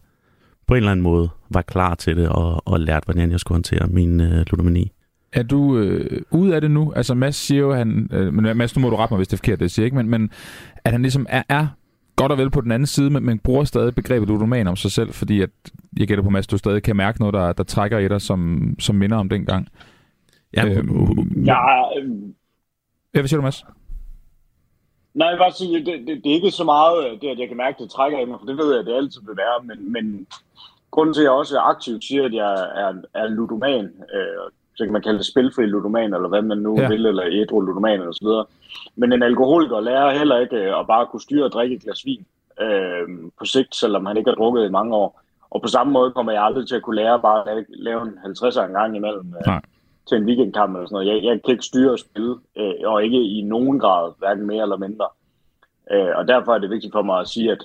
på 0.67 0.73
en 0.73 0.77
eller 0.77 0.91
anden 0.91 1.03
måde 1.03 1.29
var 1.49 1.61
klar 1.61 1.95
til 1.95 2.17
det 2.17 2.29
og, 2.29 2.67
og 2.67 2.79
lærte, 2.79 3.05
hvordan 3.05 3.31
jeg 3.31 3.39
skulle 3.39 3.55
håndtere 3.55 3.87
min 3.87 4.21
øh, 4.21 4.45
ludomani. 4.51 4.91
Er 5.33 5.43
du 5.43 5.77
øh, 5.77 6.21
ude 6.31 6.55
af 6.55 6.61
det 6.61 6.71
nu? 6.71 6.93
Altså 6.95 7.13
Mads 7.13 7.35
siger 7.35 7.61
jo, 7.61 7.73
han, 7.73 8.09
øh, 8.11 8.33
men 8.33 8.57
Mads, 8.57 8.75
nu 8.75 8.81
må 8.81 8.89
du 8.89 8.95
rette 8.95 9.13
mig, 9.13 9.17
hvis 9.17 9.27
det 9.27 9.33
er 9.33 9.37
forkert, 9.37 9.59
det 9.59 9.63
jeg 9.63 9.71
siger 9.71 9.85
ikke, 9.85 9.97
men, 9.97 10.09
men 10.09 10.29
at 10.85 10.91
han 10.91 11.01
ligesom 11.01 11.25
er, 11.29 11.43
er 11.49 11.67
godt 12.15 12.31
og 12.31 12.37
vel 12.37 12.49
på 12.49 12.61
den 12.61 12.71
anden 12.71 12.87
side, 12.87 13.09
men, 13.09 13.25
men 13.25 13.39
bruger 13.39 13.63
stadig 13.63 13.95
begrebet 13.95 14.27
ludoman 14.27 14.67
om 14.67 14.75
sig 14.75 14.91
selv, 14.91 15.13
fordi 15.13 15.41
at, 15.41 15.49
jeg 15.97 16.07
gætter 16.07 16.23
på, 16.23 16.29
Mads, 16.29 16.47
du 16.47 16.57
stadig 16.57 16.83
kan 16.83 16.95
mærke 16.95 17.19
noget, 17.19 17.33
der, 17.33 17.53
der 17.53 17.63
trækker 17.63 17.97
i 17.97 18.07
dig, 18.07 18.21
som, 18.21 18.69
som 18.79 18.95
minder 18.95 19.17
om 19.17 19.29
dengang. 19.29 19.67
Ja, 20.57 20.65
øh, 20.65 20.83
Ja, 21.45 21.81
øh, 21.99 22.09
Ja, 23.15 23.19
hvad 23.19 23.27
siger 23.27 23.37
du, 23.37 23.43
Mads? 23.43 23.65
Nej, 25.13 25.27
jeg 25.27 25.33
vil 25.35 25.39
bare 25.43 25.51
sige, 25.51 25.85
det, 25.85 26.07
det, 26.07 26.23
det 26.23 26.29
er 26.31 26.35
ikke 26.35 26.51
så 26.51 26.63
meget 26.63 27.05
øh, 27.05 27.21
det, 27.21 27.27
at 27.27 27.39
jeg 27.39 27.47
kan 27.47 27.57
mærke, 27.57 27.75
at 27.75 27.79
det 27.83 27.89
trækker 27.91 28.19
i 28.19 28.25
mig, 28.25 28.39
for 28.39 28.45
det 28.45 28.57
ved 28.57 28.71
jeg, 28.71 28.79
at 28.79 28.85
det 28.85 28.93
altid 28.95 29.21
vil 29.27 29.37
være, 29.37 29.63
men, 29.63 29.91
men 29.93 30.27
grunden 30.91 31.13
til, 31.13 31.21
at 31.21 31.23
jeg 31.23 31.31
også 31.31 31.59
aktivt 31.59 32.03
siger, 32.03 32.25
at 32.25 32.33
jeg 32.33 32.53
er, 32.53 32.93
er 33.13 33.27
ludoman, 33.27 33.85
øh, 34.15 34.43
så 34.75 34.83
kan 34.83 34.93
man 34.93 35.01
kalde 35.01 35.17
det 35.17 35.25
spilfri 35.25 35.65
ludoman, 35.65 36.13
eller 36.13 36.29
hvad 36.29 36.41
man 36.41 36.57
nu 36.57 36.79
Ja. 36.79 36.87
vil, 36.87 37.05
eller 37.05 37.23
ædru 37.31 37.61
ludoman, 37.61 37.99
eller 37.99 38.11
så 38.11 38.23
videre. 38.25 38.45
Men 38.95 39.13
en 39.13 39.23
alkoholiker 39.23 39.79
lærer 39.79 40.17
heller 40.17 40.37
ikke 40.39 40.55
øh, 40.55 40.79
at 40.79 40.87
bare 40.87 41.05
kunne 41.05 41.21
styre 41.21 41.45
og 41.45 41.51
drikke 41.51 41.75
et 41.75 41.81
glas 41.83 42.05
vin 42.05 42.25
øh, 42.61 43.07
på 43.39 43.45
sigt, 43.45 43.75
selvom 43.75 44.05
han 44.05 44.17
ikke 44.17 44.29
har 44.29 44.35
drukket 44.35 44.65
i 44.65 44.69
mange 44.69 44.95
år. 44.95 45.19
Og 45.49 45.61
på 45.61 45.67
samme 45.67 45.93
måde 45.93 46.11
kommer 46.11 46.31
jeg 46.31 46.43
aldrig 46.43 46.67
til 46.67 46.75
at 46.75 46.81
kunne 46.81 46.95
lære 46.95 47.19
bare 47.19 47.39
at 47.39 47.45
lave, 47.45 47.65
lave 47.69 48.01
en 48.01 48.17
50'er 48.25 48.61
en 48.65 48.71
gang 48.73 48.95
imellem. 48.95 49.33
Øh, 49.39 49.47
Nej. 49.47 49.61
Til 50.07 50.17
en 50.17 50.25
weekendkamp 50.25 50.75
eller 50.75 50.87
sådan 50.87 50.95
noget. 50.95 51.07
Jeg, 51.07 51.23
jeg 51.23 51.41
kan 51.45 51.51
ikke 51.51 51.65
styre 51.65 51.91
og 51.91 51.99
spille, 51.99 52.35
øh, 52.57 52.73
og 52.85 53.03
ikke 53.03 53.21
i 53.37 53.41
nogen 53.41 53.79
grad, 53.79 54.11
hverken 54.19 54.47
mere 54.47 54.63
eller 54.63 54.77
mindre. 54.77 55.07
Øh, 55.91 56.11
og 56.15 56.27
derfor 56.27 56.53
er 56.53 56.59
det 56.59 56.69
vigtigt 56.69 56.93
for 56.93 57.01
mig 57.01 57.19
at 57.19 57.27
sige, 57.27 57.51
at 57.51 57.61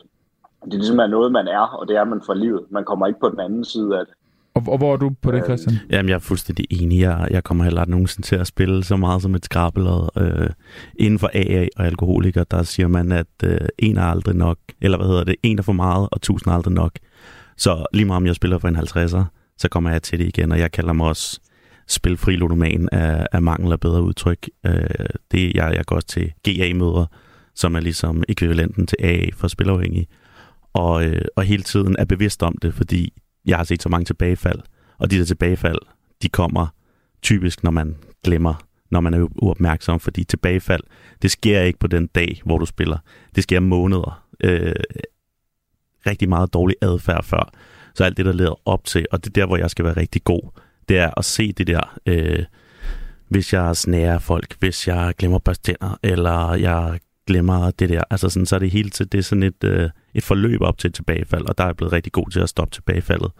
det 0.64 0.74
ligesom 0.74 0.98
er 0.98 1.06
noget, 1.06 1.32
man 1.32 1.48
er, 1.48 1.66
og 1.78 1.88
det 1.88 1.96
er 1.96 2.04
man 2.04 2.22
for 2.26 2.34
livet. 2.34 2.64
Man 2.70 2.84
kommer 2.84 3.06
ikke 3.06 3.20
på 3.20 3.28
den 3.28 3.40
anden 3.40 3.64
side 3.64 3.98
af 3.98 4.06
det. 4.06 4.14
Og, 4.54 4.62
og 4.68 4.78
hvor 4.78 4.92
er 4.92 4.96
du 4.96 5.10
på 5.22 5.32
det, 5.32 5.38
Øh, 5.38 5.44
Christian? 5.44 5.76
Jamen, 5.90 6.08
jeg 6.08 6.14
er 6.14 6.18
fuldstændig 6.18 6.66
enig. 6.70 7.00
Jeg, 7.00 7.28
jeg 7.30 7.44
kommer 7.44 7.64
heller 7.64 7.80
aldrig 7.80 7.90
nogensinde 7.90 8.26
til 8.26 8.36
at 8.36 8.46
spille 8.46 8.84
så 8.84 8.96
meget 8.96 9.22
som 9.22 9.34
et 9.34 9.44
skrabelod. 9.44 10.08
Øh, 10.16 10.50
inden 10.96 11.18
for 11.18 11.30
AA 11.34 11.66
og 11.76 11.86
alkoholiker, 11.86 12.44
der 12.44 12.62
siger 12.62 12.88
man, 12.88 13.12
at 13.12 13.26
øh, 13.44 13.58
en 13.78 13.96
er 13.96 14.02
aldrig 14.02 14.36
nok, 14.36 14.58
eller 14.80 14.98
hvad 14.98 15.06
hedder 15.06 15.24
det, 15.24 15.36
en 15.42 15.58
er 15.58 15.62
for 15.62 15.72
meget, 15.72 16.08
og 16.12 16.20
tusind 16.20 16.52
er 16.52 16.56
aldrig 16.56 16.74
nok. 16.74 16.92
Så 17.56 17.86
lige 17.92 18.04
meget 18.04 18.16
om 18.16 18.26
jeg 18.26 18.34
spiller 18.34 18.58
for 18.58 18.68
en 18.68 18.76
50'er, 18.76 19.24
så 19.58 19.68
kommer 19.68 19.90
jeg 19.90 20.02
til 20.02 20.18
det 20.18 20.26
igen, 20.26 20.52
og 20.52 20.58
jeg 20.58 20.72
kalder 20.72 20.92
mig 20.92 21.06
også 21.06 21.40
spilfri 21.88 22.36
ludoman 22.36 22.88
af, 22.92 23.26
af 23.32 23.42
mangel 23.42 23.72
af 23.72 23.80
bedre 23.80 24.02
udtryk. 24.02 24.48
Øh, 24.66 24.82
det 25.30 25.52
jeg, 25.54 25.74
jeg 25.74 25.84
går 25.84 25.96
også 25.96 26.08
til 26.08 26.32
GA-møder, 26.42 27.06
som 27.54 27.74
er 27.74 27.80
ligesom 27.80 28.24
ekvivalenten 28.28 28.86
til 28.86 28.96
AA 29.00 29.26
for 29.34 29.48
spilafhængige, 29.48 30.06
og, 30.72 31.04
øh, 31.04 31.24
og 31.36 31.42
hele 31.42 31.62
tiden 31.62 31.96
er 31.98 32.04
bevidst 32.04 32.42
om 32.42 32.54
det, 32.62 32.74
fordi 32.74 33.12
jeg 33.46 33.56
har 33.56 33.64
set 33.64 33.82
så 33.82 33.88
mange 33.88 34.04
tilbagefald, 34.04 34.58
og 34.98 35.10
de 35.10 35.18
der 35.18 35.24
tilbagefald, 35.24 35.78
de 36.22 36.28
kommer 36.28 36.66
typisk, 37.22 37.64
når 37.64 37.70
man 37.70 37.96
glemmer, 38.24 38.54
når 38.90 39.00
man 39.00 39.14
er 39.14 39.28
uopmærksom, 39.42 40.00
fordi 40.00 40.24
tilbagefald, 40.24 40.82
det 41.22 41.30
sker 41.30 41.60
ikke 41.60 41.78
på 41.78 41.86
den 41.86 42.06
dag, 42.06 42.40
hvor 42.44 42.58
du 42.58 42.66
spiller. 42.66 42.98
Det 43.34 43.42
sker 43.42 43.60
måneder. 43.60 44.24
Øh, 44.44 44.74
rigtig 46.06 46.28
meget 46.28 46.52
dårlig 46.52 46.76
adfærd 46.82 47.24
før. 47.24 47.50
Så 47.94 48.04
alt 48.04 48.16
det, 48.16 48.26
der 48.26 48.32
leder 48.32 48.68
op 48.68 48.84
til, 48.84 49.06
og 49.10 49.24
det 49.24 49.30
er 49.30 49.40
der, 49.40 49.46
hvor 49.46 49.56
jeg 49.56 49.70
skal 49.70 49.84
være 49.84 49.96
rigtig 49.96 50.24
god, 50.24 50.60
det 50.88 50.98
er 50.98 51.10
at 51.16 51.24
se 51.24 51.52
det 51.52 51.66
der, 51.66 51.98
øh, 52.06 52.44
hvis 53.28 53.52
jeg 53.52 53.76
snærer 53.76 54.18
folk, 54.18 54.56
hvis 54.58 54.88
jeg 54.88 55.14
glemmer 55.18 55.38
børste 55.38 55.62
tænder, 55.62 55.98
eller 56.02 56.54
jeg 56.54 57.00
glemmer 57.26 57.70
det 57.70 57.88
der. 57.88 58.02
Altså 58.10 58.28
sådan, 58.28 58.46
så 58.46 58.54
er 58.54 58.58
det 58.58 58.70
hele 58.70 58.90
tiden, 58.90 59.08
det 59.12 59.18
er 59.18 59.22
sådan 59.22 59.42
et, 59.42 59.64
øh, 59.64 59.90
et 60.14 60.24
forløb 60.24 60.60
op 60.60 60.78
til 60.78 60.88
et 60.88 60.94
tilbagefald, 60.94 61.46
og 61.46 61.58
der 61.58 61.64
er 61.64 61.68
jeg 61.68 61.76
blevet 61.76 61.92
rigtig 61.92 62.12
god 62.12 62.30
til 62.30 62.40
at 62.40 62.48
stoppe 62.48 62.74
tilbagefaldet 62.74 63.30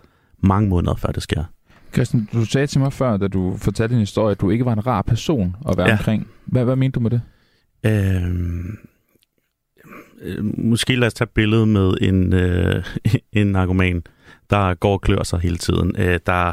mange 0.43 0.69
måneder 0.69 0.95
før 0.95 1.09
det 1.09 1.23
sker. 1.23 1.45
Christian, 1.93 2.29
du 2.33 2.45
sagde 2.45 2.67
til 2.67 2.81
mig 2.81 2.93
før, 2.93 3.17
da 3.17 3.29
du 3.29 3.57
fortalte 3.57 3.95
din 3.95 4.01
historie, 4.01 4.31
at 4.31 4.41
du 4.41 4.51
ikke 4.51 4.65
var 4.65 4.73
en 4.73 4.87
rar 4.87 5.03
person 5.03 5.57
at 5.69 5.77
være 5.77 5.87
ja. 5.87 5.93
Ja. 5.93 5.99
omkring. 5.99 6.29
Hvad, 6.45 6.65
hvad 6.65 6.77
mente 6.77 6.95
du 6.95 7.01
med 7.01 7.11
det? 7.11 7.21
Øhm, 7.87 8.79
øh, 10.23 10.59
måske 10.59 10.97
lad 10.97 11.07
os 11.07 11.15
tage 11.15 11.29
billedet 11.35 11.69
med 11.69 11.95
en, 12.01 12.33
øh, 12.33 12.85
en 13.33 13.47
narkoman, 13.47 14.03
der 14.51 14.75
går 14.75 14.93
og 14.93 15.01
klør 15.01 15.23
sig 15.23 15.41
hele 15.41 15.57
tiden, 15.57 15.95
øh, 15.99 16.21
der 16.27 16.33
er 16.33 16.53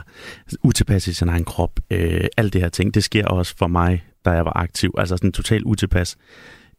utilpas 0.63 1.07
i 1.07 1.13
sin 1.13 1.29
egen 1.29 1.45
krop. 1.45 1.79
Øh, 1.89 2.27
alt 2.37 2.53
det 2.53 2.61
her 2.61 2.69
ting, 2.69 2.93
det 2.93 3.03
sker 3.03 3.25
også 3.25 3.55
for 3.57 3.67
mig, 3.67 4.03
da 4.25 4.29
jeg 4.29 4.45
var 4.45 4.57
aktiv. 4.57 4.93
Altså 4.97 5.17
sådan 5.17 5.31
totalt 5.31 5.63
utilpas. 5.63 6.17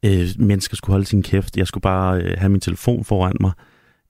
Øh, 0.05 0.29
mennesker 0.39 0.77
skulle 0.77 0.95
holde 0.95 1.07
sin 1.07 1.23
kæft. 1.23 1.57
Jeg 1.57 1.67
skulle 1.67 1.83
bare 1.83 2.23
øh, 2.23 2.39
have 2.39 2.49
min 2.49 2.61
telefon 2.61 3.05
foran 3.05 3.37
mig, 3.41 3.53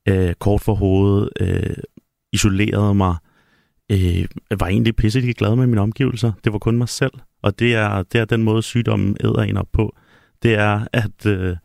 øh, 0.08 0.34
kort 0.34 0.60
for 0.60 0.74
hovedet, 0.74 1.28
øh, 1.40 1.76
isolerede 2.32 2.94
mig, 2.94 3.16
øh, 3.92 4.26
var 4.60 4.66
egentlig 4.66 4.96
pisse 4.96 5.32
glad 5.32 5.56
med 5.56 5.66
mine 5.66 5.80
omgivelser. 5.80 6.32
Det 6.44 6.52
var 6.52 6.58
kun 6.58 6.78
mig 6.78 6.88
selv. 6.88 7.12
Og 7.42 7.58
det 7.58 7.74
er, 7.74 8.02
det 8.02 8.20
er 8.20 8.24
den 8.24 8.42
måde, 8.42 8.62
sygdommen 8.62 9.16
æder 9.20 9.42
en 9.42 9.56
op 9.56 9.68
på. 9.72 9.96
Det 10.42 10.54
er, 10.54 10.86
at, 10.92 11.26
øh, 11.26 11.56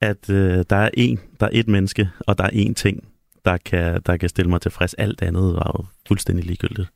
at 0.00 0.30
øh, 0.30 0.64
der 0.70 0.76
er 0.76 0.90
en, 0.94 1.20
der 1.40 1.46
er 1.46 1.50
et 1.52 1.68
menneske, 1.68 2.10
og 2.20 2.38
der 2.38 2.44
er 2.44 2.50
én 2.50 2.74
ting, 2.74 3.04
der 3.44 3.56
kan, 3.56 4.02
der 4.06 4.16
kan 4.16 4.28
stille 4.28 4.50
mig 4.50 4.60
tilfreds. 4.60 4.94
Alt 4.94 5.22
andet 5.22 5.54
var 5.54 5.72
jo 5.78 5.84
fuldstændig 6.08 6.44
ligegyldigt. 6.44 6.88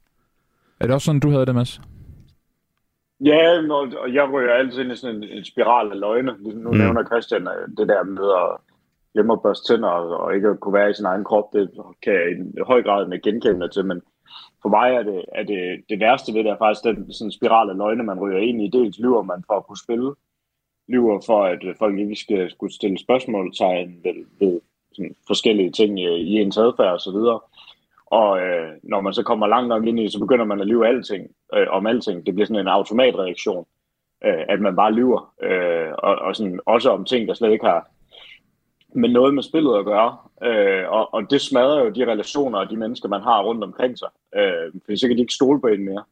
Er 0.80 0.86
det 0.86 0.94
også 0.94 1.04
sådan, 1.04 1.20
du 1.20 1.30
havde 1.30 1.46
det, 1.46 1.54
Mads? 1.54 1.80
Ja, 3.24 3.42
og 3.70 4.14
jeg 4.14 4.30
ryger 4.32 4.52
altid 4.52 4.80
ind 4.82 4.92
i 4.92 4.96
sådan 4.96 5.16
en, 5.16 5.24
en 5.24 5.44
spiral 5.44 5.92
af 5.92 6.00
løgne. 6.00 6.32
Ligesom 6.38 6.60
nu 6.62 6.70
Mm. 6.70 6.76
nævner 6.78 7.04
Christian 7.04 7.42
øh, 7.42 7.68
det 7.78 7.88
der 7.88 8.02
med 8.02 8.28
at 8.42 8.56
glemmer 9.14 9.34
at 9.34 9.42
børste 9.42 9.72
tænder 9.74 9.88
og, 9.88 10.20
og 10.20 10.34
ikke 10.34 10.48
at 10.48 10.60
kunne 10.60 10.74
være 10.74 10.90
i 10.90 10.94
sin 10.94 11.04
egen 11.04 11.24
krop, 11.24 11.52
det 11.52 11.70
kan 12.02 12.12
jeg 12.12 12.30
i 12.30 12.60
høj 12.66 12.82
grad 12.82 13.08
med 13.08 13.22
genkende 13.22 13.68
til, 13.68 13.84
men 13.84 14.02
for 14.62 14.68
mig 14.68 14.88
er 14.94 15.02
det, 15.02 15.24
er 15.34 15.42
det, 15.42 15.84
det 15.88 16.00
værste 16.00 16.34
ved 16.34 16.44
det 16.44 16.50
er 16.50 16.58
faktisk 16.58 16.84
den 16.84 17.12
sådan 17.12 17.32
spiral 17.32 17.70
af 17.70 17.76
løgne, 17.76 18.02
man 18.02 18.20
ryger 18.20 18.38
ind 18.38 18.62
i. 18.62 18.70
Dels 18.78 18.98
lyver 18.98 19.22
man 19.22 19.44
for 19.46 19.54
at 19.56 19.66
kunne 19.66 19.84
spille, 19.84 20.14
lyver 20.88 21.20
for, 21.26 21.44
at 21.44 21.60
folk 21.78 21.98
ikke 21.98 22.16
skal 22.16 22.50
skulle 22.50 22.74
stille 22.74 22.98
spørgsmålstegn 22.98 24.00
ved, 24.04 24.14
ved 24.40 24.60
sådan 24.98 25.16
forskellige 25.26 25.70
ting 25.70 26.00
i, 26.00 26.04
i 26.04 26.40
ens 26.40 26.58
adfærd 26.58 26.92
og 26.92 27.00
så 27.00 27.10
videre. 27.10 27.40
Og 28.06 28.40
øh, 28.40 28.70
når 28.82 29.00
man 29.00 29.14
så 29.14 29.22
kommer 29.22 29.46
langt 29.46 29.68
nok 29.68 29.86
ind 29.86 30.00
i 30.00 30.08
så 30.08 30.18
begynder 30.18 30.44
man 30.44 30.60
at 30.60 30.66
lyve 30.66 30.88
alting, 30.88 31.30
øh, 31.54 31.66
om 31.70 31.86
alting. 31.86 32.26
Det 32.26 32.34
bliver 32.34 32.46
sådan 32.46 32.60
en 32.60 32.68
automatreaktion, 32.68 33.66
øh, 34.24 34.44
at 34.48 34.60
man 34.60 34.76
bare 34.76 34.92
lyver. 34.92 35.34
Øh, 35.42 35.92
og, 35.98 36.16
og 36.16 36.36
sådan, 36.36 36.60
også 36.66 36.90
om 36.90 37.04
ting, 37.04 37.28
der 37.28 37.34
slet 37.34 37.52
ikke 37.52 37.66
har 37.66 37.88
med 38.94 39.08
noget 39.08 39.34
med 39.34 39.42
spillet 39.42 39.78
at 39.78 39.84
gøre. 39.84 40.16
Øh, 40.42 40.84
og, 40.88 41.14
og 41.14 41.30
det 41.30 41.40
smadrer 41.40 41.84
jo 41.84 41.90
de 41.90 42.12
relationer 42.12 42.58
og 42.58 42.70
de 42.70 42.76
mennesker, 42.76 43.08
man 43.08 43.22
har 43.22 43.42
rundt 43.42 43.64
omkring 43.64 43.98
sig. 43.98 44.08
Øh, 44.36 44.72
for 44.84 44.96
så 44.96 45.06
kan 45.08 45.16
de 45.16 45.20
ikke 45.20 45.34
stole 45.34 45.60
på 45.60 45.66
en 45.66 45.84
mere. 45.84 46.04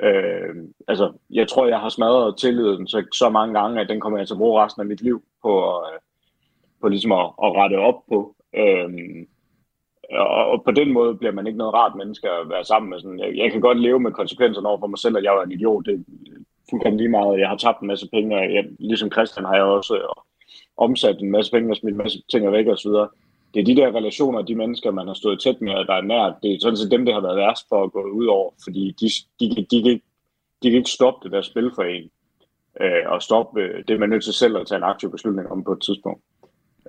Øh, 0.00 0.54
altså, 0.88 1.12
jeg 1.30 1.48
tror, 1.48 1.66
jeg 1.66 1.80
har 1.80 1.88
smadret 1.88 2.38
tilliden 2.38 2.86
så, 2.86 3.04
så 3.14 3.28
mange 3.28 3.60
gange, 3.60 3.80
at 3.80 3.88
den 3.88 4.00
kommer 4.00 4.18
jeg 4.18 4.26
til 4.26 4.34
at 4.34 4.38
bruge 4.38 4.64
resten 4.64 4.80
af 4.80 4.86
mit 4.86 5.02
liv 5.02 5.22
på, 5.42 5.82
øh, 5.86 5.98
på 6.84 6.88
ligesom 6.88 7.12
at, 7.12 7.26
at 7.44 7.50
rette 7.60 7.76
op 7.88 8.00
på. 8.10 8.18
Øhm, 8.60 9.26
og, 10.10 10.28
og 10.52 10.64
på 10.64 10.70
den 10.70 10.92
måde 10.92 11.14
bliver 11.20 11.32
man 11.32 11.46
ikke 11.46 11.58
noget 11.62 11.74
rart 11.74 11.94
menneske 11.96 12.30
at 12.30 12.48
være 12.48 12.64
sammen 12.64 12.90
med. 12.90 13.00
Sådan, 13.00 13.18
jeg, 13.18 13.30
jeg 13.36 13.52
kan 13.52 13.60
godt 13.60 13.80
leve 13.80 14.00
med 14.00 14.12
konsekvenserne 14.12 14.68
over 14.68 14.80
for 14.80 14.86
mig 14.86 14.98
selv, 14.98 15.16
at 15.16 15.24
jeg 15.24 15.32
var 15.32 15.42
en 15.44 15.52
idiot. 15.52 15.86
Det 15.86 15.94
er 15.94 16.02
fuldkommen 16.70 16.98
lige 16.98 17.16
meget. 17.16 17.40
Jeg 17.40 17.48
har 17.48 17.56
tabt 17.56 17.80
en 17.80 17.86
masse 17.92 18.08
penge, 18.14 18.36
og 18.36 18.54
jeg, 18.54 18.64
ligesom 18.78 19.12
Christian 19.12 19.46
har 19.46 19.54
jeg 19.54 19.64
også 19.64 19.94
omsat 20.76 21.18
en 21.20 21.30
masse 21.30 21.50
penge 21.52 21.72
og 21.72 21.76
smidt 21.76 21.94
en 21.94 22.02
masse 22.04 22.18
ting 22.30 22.52
væk 22.52 22.66
og 22.66 22.78
så 22.78 22.88
videre. 22.88 23.08
Det 23.54 23.60
er 23.60 23.64
de 23.64 23.76
der 23.76 23.96
relationer, 23.98 24.42
de 24.42 24.54
mennesker, 24.54 24.90
man 24.90 25.06
har 25.06 25.14
stået 25.14 25.40
tæt 25.40 25.60
med, 25.60 25.72
der 25.72 25.94
er 25.94 26.10
nært. 26.12 26.34
Det 26.42 26.50
er 26.50 26.58
sådan 26.60 26.76
set 26.76 26.90
dem, 26.90 27.04
det 27.04 27.14
har 27.14 27.20
været 27.20 27.36
værst 27.36 27.68
for 27.68 27.84
at 27.84 27.92
gå 27.92 28.02
ud 28.02 28.26
over, 28.26 28.50
fordi 28.64 28.94
de, 29.00 29.08
de, 29.40 29.46
de, 29.54 29.66
de, 29.70 29.84
de, 29.84 30.00
de 30.62 30.70
kan 30.70 30.78
ikke 30.78 30.98
stoppe 30.98 31.24
det 31.24 31.32
der 31.32 31.42
spil 31.42 31.70
for 31.74 31.82
en, 31.82 32.10
øh, 32.80 33.04
og 33.06 33.22
stoppe 33.22 33.60
øh, 33.60 33.84
det, 33.88 33.94
er 33.94 33.98
man 33.98 34.08
nødt 34.08 34.24
til 34.24 34.32
selv 34.32 34.56
at 34.56 34.66
tage 34.66 34.76
en 34.76 34.90
aktiv 34.92 35.10
beslutning 35.10 35.52
om 35.52 35.64
på 35.64 35.72
et 35.72 35.82
tidspunkt. 35.82 36.22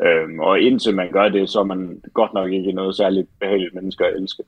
Øhm, 0.01 0.39
og 0.39 0.59
indtil 0.59 0.95
man 0.95 1.11
gør 1.11 1.29
det, 1.29 1.49
så 1.49 1.59
er 1.59 1.63
man 1.63 2.01
godt 2.13 2.33
nok 2.33 2.51
ikke 2.51 2.71
noget 2.71 2.95
særligt 2.95 3.27
behageligt 3.39 3.75
menneske 3.75 4.05
at 4.05 4.21
elske. 4.21 4.43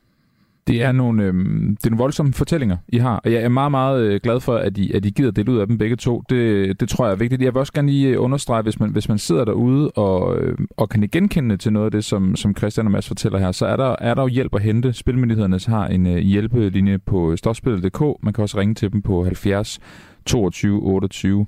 Det 0.68 0.84
er 0.84 0.92
nogle, 0.92 1.24
øh, 1.24 1.34
det 1.70 1.86
er 1.86 1.90
nogle 1.90 1.98
voldsomme 1.98 2.34
fortællinger, 2.34 2.78
I 2.88 2.98
har, 2.98 3.22
og 3.26 3.32
jeg 3.32 3.42
er 3.42 3.50
meget, 3.50 3.72
meget 3.72 4.02
øh, 4.02 4.20
glad 4.24 4.40
for, 4.40 4.56
at 4.56 4.78
I, 4.78 4.94
at 4.94 5.06
I 5.06 5.10
gider 5.10 5.32
dele 5.32 5.52
ud 5.52 5.58
af 5.58 5.68
dem 5.68 5.78
begge 5.78 5.96
to. 5.96 6.24
Det, 6.30 6.80
det 6.80 6.90
tror 6.90 7.06
jeg 7.06 7.12
er 7.12 7.18
vigtigt. 7.18 7.42
Jeg 7.42 7.54
vil 7.54 7.60
også 7.60 7.74
gerne 7.74 7.90
lige 7.90 8.10
øh, 8.10 8.24
understrege, 8.24 8.62
hvis 8.62 8.80
man, 8.80 8.90
hvis 8.90 9.10
man 9.10 9.18
sidder 9.18 9.46
derude 9.46 9.92
og, 9.92 10.38
øh, 10.38 10.58
og 10.78 10.90
kan 10.90 11.10
genkende 11.12 11.58
til 11.58 11.74
noget 11.74 11.86
af 11.86 11.92
det, 11.92 12.06
som, 12.06 12.36
som 12.36 12.56
Christian 12.58 12.86
og 12.86 12.92
Mads 12.92 13.08
fortæller 13.08 13.40
her, 13.40 13.52
så 13.52 13.66
er 13.66 13.76
der, 13.76 13.96
er 14.00 14.14
der 14.14 14.22
jo 14.22 14.28
hjælp 14.28 14.56
at 14.56 14.62
hente. 14.62 14.94
Spilmyndighederne 14.94 15.60
har 15.68 15.88
en 15.88 16.08
øh, 16.08 16.18
hjælpelinje 16.18 16.98
på 16.98 17.32
øh, 17.32 17.38
stofspillet.dk. 17.38 18.24
Man 18.24 18.34
kan 18.34 18.42
også 18.42 18.58
ringe 18.60 18.74
til 18.76 18.92
dem 18.94 19.02
på 19.02 19.24
70 19.24 19.80
22 20.26 20.82
28 20.82 21.46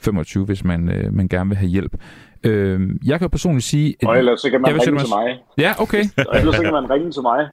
25, 0.00 0.44
hvis 0.44 0.64
man, 0.64 0.88
øh, 0.88 1.14
man 1.14 1.28
gerne 1.28 1.50
vil 1.50 1.56
have 1.56 1.68
hjælp. 1.68 1.96
Øh, 2.44 2.80
jeg 3.06 3.18
kan 3.18 3.30
personligt 3.30 3.64
sige... 3.64 3.96
At, 4.02 4.08
og 4.08 4.18
ellers 4.18 4.40
så 4.40 4.50
kan 4.50 4.60
man 4.60 4.70
ringe 4.70 4.98
til 4.98 5.08
mig. 5.18 5.44
Ja, 5.58 5.72
okay. 5.78 6.04
og 6.28 6.38
ellers 6.38 6.56
så 6.56 6.62
kan 6.62 6.72
man 6.72 6.90
ringe 6.90 7.10
til 7.10 7.22
mig, 7.22 7.48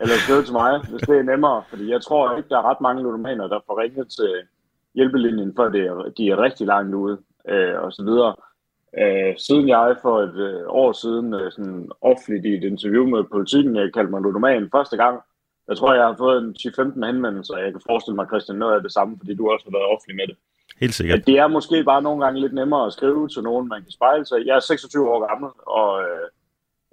eller 0.00 0.14
skrive 0.14 0.42
til 0.42 0.52
mig, 0.52 0.80
hvis 0.90 1.00
det 1.00 1.18
er 1.18 1.22
nemmere. 1.22 1.62
Fordi 1.70 1.90
jeg 1.90 2.00
tror 2.02 2.36
ikke, 2.36 2.48
der 2.48 2.58
er 2.58 2.70
ret 2.70 2.80
mange 2.80 3.02
ludomaner, 3.02 3.46
der 3.48 3.60
får 3.66 3.80
ringet 3.82 4.06
til 4.08 4.30
hjælpelinjen, 4.94 5.52
før 5.56 5.68
det 5.68 5.80
er, 5.80 6.12
de 6.16 6.30
er 6.30 6.42
rigtig 6.42 6.66
langt 6.66 6.94
ude, 6.94 7.18
øh, 7.48 7.74
og 7.84 7.92
så 7.92 8.02
videre. 8.04 8.34
Øh, 9.00 9.34
siden 9.46 9.68
jeg 9.68 9.96
for 10.02 10.20
et 10.20 10.36
øh, 10.48 10.62
år 10.68 10.92
siden 10.92 11.34
øh, 11.34 11.52
sådan 11.52 11.88
offentligt 12.00 12.44
i 12.46 12.54
et 12.54 12.64
interview 12.64 13.04
med 13.06 13.24
politikken, 13.32 13.76
jeg 13.76 13.92
kaldte 13.94 14.10
mig 14.10 14.20
ludoman 14.22 14.70
første 14.72 14.96
gang, 14.96 15.20
jeg 15.68 15.76
tror, 15.76 15.94
jeg 15.94 16.06
har 16.06 16.16
fået 16.18 16.38
en 16.42 16.56
10-15 16.58 17.06
henvendelser, 17.06 17.54
og 17.54 17.62
jeg 17.64 17.72
kan 17.72 17.86
forestille 17.90 18.16
mig, 18.16 18.26
Christian, 18.26 18.58
noget 18.58 18.76
af 18.76 18.82
det 18.82 18.92
samme, 18.92 19.18
fordi 19.18 19.34
du 19.34 19.50
også 19.50 19.64
har 19.66 19.76
været 19.76 19.92
offentlig 19.94 20.16
med 20.16 20.26
det. 20.30 20.36
Helt 20.80 20.94
sikkert. 20.94 21.26
Det 21.26 21.38
er 21.38 21.46
måske 21.46 21.84
bare 21.84 22.02
nogle 22.02 22.24
gange 22.24 22.40
lidt 22.40 22.54
nemmere 22.54 22.86
at 22.86 22.92
skrive 22.92 23.28
til 23.28 23.42
nogen, 23.42 23.68
man 23.68 23.82
kan 23.82 23.90
spejle 23.90 24.26
sig. 24.26 24.46
Jeg 24.46 24.56
er 24.56 24.60
26 24.60 25.10
år 25.10 25.26
gammel, 25.28 25.50
og 25.66 26.02
øh, 26.02 26.26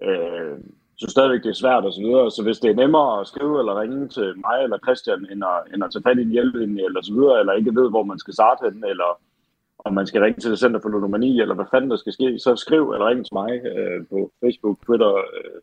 øh, 0.08 0.58
så 0.98 1.08
stadigvæk 1.10 1.44
det 1.44 1.50
er 1.50 1.62
svært 1.64 1.86
og 1.86 1.94
så 1.94 2.02
videre. 2.02 2.32
Så 2.32 2.44
hvis 2.44 2.60
det 2.60 2.72
er 2.72 2.76
nemmere 2.76 3.20
at 3.20 3.28
skrive 3.28 3.60
eller 3.60 3.82
ringe 3.82 4.08
til 4.08 4.34
mig 4.46 4.58
eller 4.64 4.78
Christian, 4.86 5.28
end 5.32 5.44
at, 5.52 5.74
end 5.74 5.84
at 5.84 5.92
tage 5.92 6.04
fat 6.04 6.18
i 6.18 6.22
en 6.22 6.36
hjælpelinje 6.36 6.86
eller 6.86 7.02
så 7.02 7.14
videre, 7.14 7.40
eller 7.40 7.54
ikke 7.54 7.76
ved, 7.76 7.90
hvor 7.90 8.04
man 8.04 8.20
skal 8.20 8.34
starte 8.34 8.60
hen, 8.66 8.84
eller 8.92 9.20
om 9.86 9.94
man 9.94 10.08
skal 10.08 10.22
ringe 10.22 10.40
til 10.40 10.52
det 10.52 10.60
Center 10.60 10.80
for 10.80 10.90
Ludomani, 10.90 11.42
eller 11.42 11.56
hvad 11.56 11.66
fanden 11.72 11.92
der 11.92 11.98
skal 11.98 12.14
ske, 12.14 12.40
så 12.40 12.56
skriv 12.56 12.92
eller 12.92 13.08
ring 13.10 13.26
til 13.26 13.34
mig 13.34 13.52
øh, 13.78 14.00
på 14.10 14.32
Facebook, 14.42 14.78
Twitter, 14.86 15.14
øh, 15.16 15.58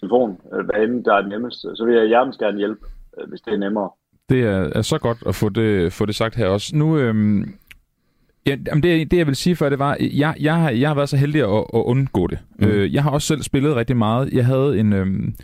telefon, 0.00 0.40
øh, 0.52 0.64
hvad 0.66 0.82
end 0.84 1.04
der 1.04 1.14
er 1.14 1.26
nemmest. 1.26 1.60
Så 1.60 1.82
vil 1.86 1.94
jeg 1.94 2.06
hjertens 2.06 2.36
gerne 2.36 2.58
hjælpe, 2.58 2.86
øh, 3.18 3.28
hvis 3.28 3.40
det 3.40 3.52
er 3.52 3.58
nemmere. 3.58 3.90
Det 4.28 4.40
er, 4.40 4.70
er 4.74 4.82
så 4.82 4.98
godt 4.98 5.18
at 5.26 5.34
få 5.34 5.48
det, 5.48 5.92
få 5.92 6.06
det 6.06 6.14
sagt 6.14 6.34
her 6.34 6.46
også. 6.46 6.76
Nu, 6.76 6.98
øhm, 6.98 7.54
ja, 8.46 8.56
jamen 8.66 8.82
det, 8.82 9.10
det 9.10 9.16
jeg 9.16 9.26
vil 9.26 9.36
sige 9.36 9.56
før, 9.56 9.68
det 9.68 9.78
var, 9.78 9.96
jeg, 10.00 10.34
jeg, 10.40 10.54
har, 10.54 10.70
jeg 10.70 10.88
har 10.88 10.94
været 10.94 11.08
så 11.08 11.16
heldig 11.16 11.42
at, 11.42 11.58
at 11.58 11.82
undgå 11.84 12.26
det. 12.26 12.38
Mm. 12.58 12.66
Øh, 12.66 12.94
jeg 12.94 13.02
har 13.02 13.10
også 13.10 13.26
selv 13.26 13.42
spillet 13.42 13.76
rigtig 13.76 13.96
meget. 13.96 14.32
Jeg 14.32 14.46
havde 14.46 14.78
en... 14.78 14.92
Øhm, 14.92 15.34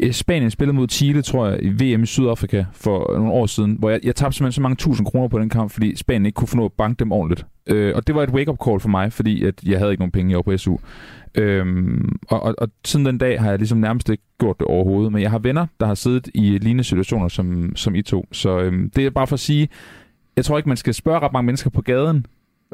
Øh, 0.00 0.12
Spanien 0.12 0.50
spillede 0.50 0.76
mod 0.76 0.88
Chile, 0.88 1.22
tror 1.22 1.46
jeg, 1.48 1.58
i 1.62 1.68
VM 1.68 2.02
i 2.02 2.06
Sydafrika 2.06 2.64
for 2.72 3.12
nogle 3.16 3.32
år 3.32 3.46
siden, 3.46 3.76
hvor 3.78 3.90
jeg, 3.90 4.00
jeg 4.04 4.16
tabte 4.16 4.36
simpelthen 4.36 4.52
så 4.52 4.60
mange 4.60 4.76
tusind 4.76 5.06
kroner 5.06 5.28
på 5.28 5.38
den 5.38 5.48
kamp, 5.48 5.70
fordi 5.70 5.96
Spanien 5.96 6.26
ikke 6.26 6.36
kunne 6.36 6.48
få 6.48 6.56
noget 6.56 6.70
at 6.70 6.76
banke 6.76 6.98
dem 6.98 7.12
ordentligt. 7.12 7.46
Øh, 7.66 7.92
og 7.96 8.06
det 8.06 8.14
var 8.14 8.22
et 8.22 8.30
wake-up 8.30 8.58
call 8.66 8.80
for 8.80 8.88
mig, 8.88 9.12
fordi 9.12 9.44
at 9.44 9.54
jeg 9.64 9.78
havde 9.78 9.90
ikke 9.90 10.00
nogen 10.00 10.12
penge, 10.12 10.32
i 10.32 10.34
år 10.34 10.42
på 10.42 10.56
SU. 10.56 10.76
Øhm, 11.34 12.16
og, 12.28 12.42
og, 12.42 12.54
og 12.58 12.68
siden 12.84 13.06
den 13.06 13.18
dag 13.18 13.40
har 13.40 13.50
jeg 13.50 13.58
ligesom 13.58 13.78
nærmest 13.78 14.08
ikke 14.08 14.22
gjort 14.40 14.56
det 14.58 14.66
overhovedet, 14.66 15.12
men 15.12 15.22
jeg 15.22 15.30
har 15.30 15.38
venner, 15.38 15.66
der 15.80 15.86
har 15.86 15.94
siddet 15.94 16.28
i 16.34 16.58
lignende 16.58 16.84
situationer 16.84 17.28
som, 17.28 17.76
som 17.76 17.94
I 17.94 18.02
to. 18.02 18.26
Så 18.32 18.60
øhm, 18.60 18.90
det 18.90 19.06
er 19.06 19.10
bare 19.10 19.26
for 19.26 19.34
at 19.34 19.40
sige, 19.40 19.68
jeg 20.36 20.44
tror 20.44 20.56
ikke, 20.56 20.68
man 20.68 20.76
skal 20.76 20.94
spørge 20.94 21.20
ret 21.20 21.32
mange 21.32 21.46
mennesker 21.46 21.70
på 21.70 21.82
gaden, 21.82 22.26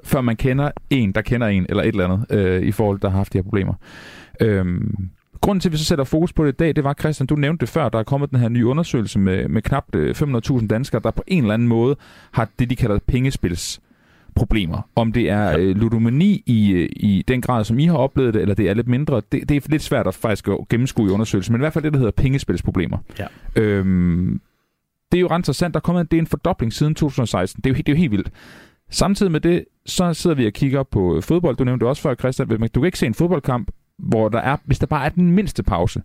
før 0.04 0.20
man 0.20 0.36
kender 0.36 0.70
en, 0.90 1.12
der 1.12 1.22
kender 1.22 1.46
en, 1.46 1.66
eller 1.68 1.82
et 1.82 1.88
eller 1.88 2.04
andet, 2.04 2.26
øh, 2.30 2.62
i 2.62 2.72
forhold 2.72 3.00
der 3.00 3.08
har 3.08 3.16
haft 3.16 3.32
de 3.32 3.38
her 3.38 3.42
problemer. 3.42 3.74
Øhm, 4.40 5.10
grunden 5.42 5.60
til, 5.60 5.68
at 5.68 5.72
vi 5.72 5.78
så 5.78 5.84
sætter 5.84 6.04
fokus 6.04 6.32
på 6.32 6.44
det 6.46 6.52
i 6.52 6.56
dag, 6.56 6.76
det 6.76 6.84
var, 6.84 6.94
Christian, 6.94 7.26
du 7.26 7.34
nævnte 7.34 7.60
det 7.60 7.68
før, 7.68 7.88
der 7.88 7.98
er 7.98 8.02
kommet 8.02 8.30
den 8.30 8.38
her 8.38 8.48
nye 8.48 8.66
undersøgelse 8.66 9.18
med, 9.18 9.48
med 9.48 9.62
knap 9.62 9.84
500.000 9.96 10.62
øh, 10.62 10.70
danskere, 10.70 11.00
der 11.04 11.10
på 11.10 11.22
en 11.26 11.42
eller 11.42 11.54
anden 11.54 11.68
måde 11.68 11.96
har 12.32 12.48
det, 12.58 12.70
de 12.70 12.76
kalder 12.76 12.98
pengespils 13.06 13.80
problemer. 14.34 14.88
Om 14.96 15.12
det 15.12 15.30
er 15.30 15.58
øh, 15.58 15.76
ludomani 15.76 16.42
i, 16.46 16.72
øh, 16.72 16.88
i 16.92 17.24
den 17.28 17.40
grad, 17.40 17.64
som 17.64 17.78
I 17.78 17.86
har 17.86 17.96
oplevet 17.96 18.34
det, 18.34 18.42
eller 18.42 18.54
det 18.54 18.70
er 18.70 18.74
lidt 18.74 18.88
mindre, 18.88 19.22
det, 19.32 19.48
det 19.48 19.56
er 19.56 19.60
lidt 19.68 19.82
svært 19.82 20.06
at 20.06 20.14
faktisk 20.14 20.48
at 20.48 20.58
gennemskue 20.70 21.08
i 21.08 21.10
undersøgelsen, 21.10 21.52
men 21.52 21.60
i 21.60 21.62
hvert 21.62 21.72
fald 21.72 21.84
det, 21.84 21.92
der 21.92 21.98
hedder 21.98 22.12
pengespilsproblemer. 22.12 22.98
Ja. 23.18 23.26
Øhm, 23.56 24.40
det 25.12 25.18
er 25.18 25.20
jo 25.20 25.28
ret 25.28 25.38
interessant. 25.38 25.74
Der 25.74 25.80
er 25.80 25.82
kommet 25.82 26.10
det 26.10 26.16
er 26.16 26.20
en 26.20 26.26
fordobling 26.26 26.72
siden 26.72 26.94
2016. 26.94 27.62
Det 27.64 27.70
er 27.70 27.74
jo, 27.74 27.76
det 27.76 27.88
er 27.88 27.92
jo 27.92 27.98
helt 27.98 28.10
vildt. 28.10 28.30
Samtidig 28.90 29.32
med 29.32 29.40
det, 29.40 29.64
så 29.86 30.14
sidder 30.14 30.36
vi 30.36 30.46
og 30.46 30.52
kigger 30.52 30.82
på 30.82 31.20
fodbold. 31.20 31.56
Du 31.56 31.64
nævnte 31.64 31.84
også 31.84 32.02
før, 32.02 32.14
Christian. 32.14 32.48
Du 32.48 32.80
kan 32.80 32.84
ikke 32.84 32.98
se 32.98 33.06
en 33.06 33.14
fodboldkamp, 33.14 33.70
hvor 34.02 34.28
der 34.28 34.38
er, 34.38 34.56
hvis 34.64 34.78
der 34.78 34.86
bare 34.86 35.04
er 35.04 35.08
den 35.08 35.30
mindste 35.30 35.62
pause, 35.62 36.02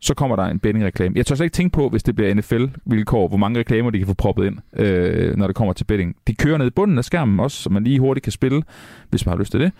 så 0.00 0.14
kommer 0.14 0.36
der 0.36 0.44
en 0.44 0.58
betting-reklame. 0.58 1.16
Jeg 1.16 1.26
tør 1.26 1.34
slet 1.34 1.44
ikke 1.44 1.54
tænke 1.54 1.72
på, 1.72 1.88
hvis 1.88 2.02
det 2.02 2.16
bliver 2.16 2.34
NFL-vilkår, 2.34 3.28
hvor 3.28 3.36
mange 3.36 3.60
reklamer 3.60 3.90
de 3.90 3.98
kan 3.98 4.06
få 4.06 4.14
proppet 4.14 4.46
ind, 4.46 4.58
øh, 4.76 5.36
når 5.36 5.46
det 5.46 5.56
kommer 5.56 5.72
til 5.72 5.84
betting. 5.84 6.16
De 6.26 6.34
kører 6.34 6.58
ned 6.58 6.66
i 6.66 6.70
bunden 6.70 6.98
af 6.98 7.04
skærmen 7.04 7.40
også, 7.40 7.62
så 7.62 7.70
man 7.70 7.84
lige 7.84 8.00
hurtigt 8.00 8.24
kan 8.24 8.32
spille, 8.32 8.62
hvis 9.10 9.26
man 9.26 9.32
har 9.32 9.38
lyst 9.38 9.50
til 9.50 9.60
det. 9.60 9.72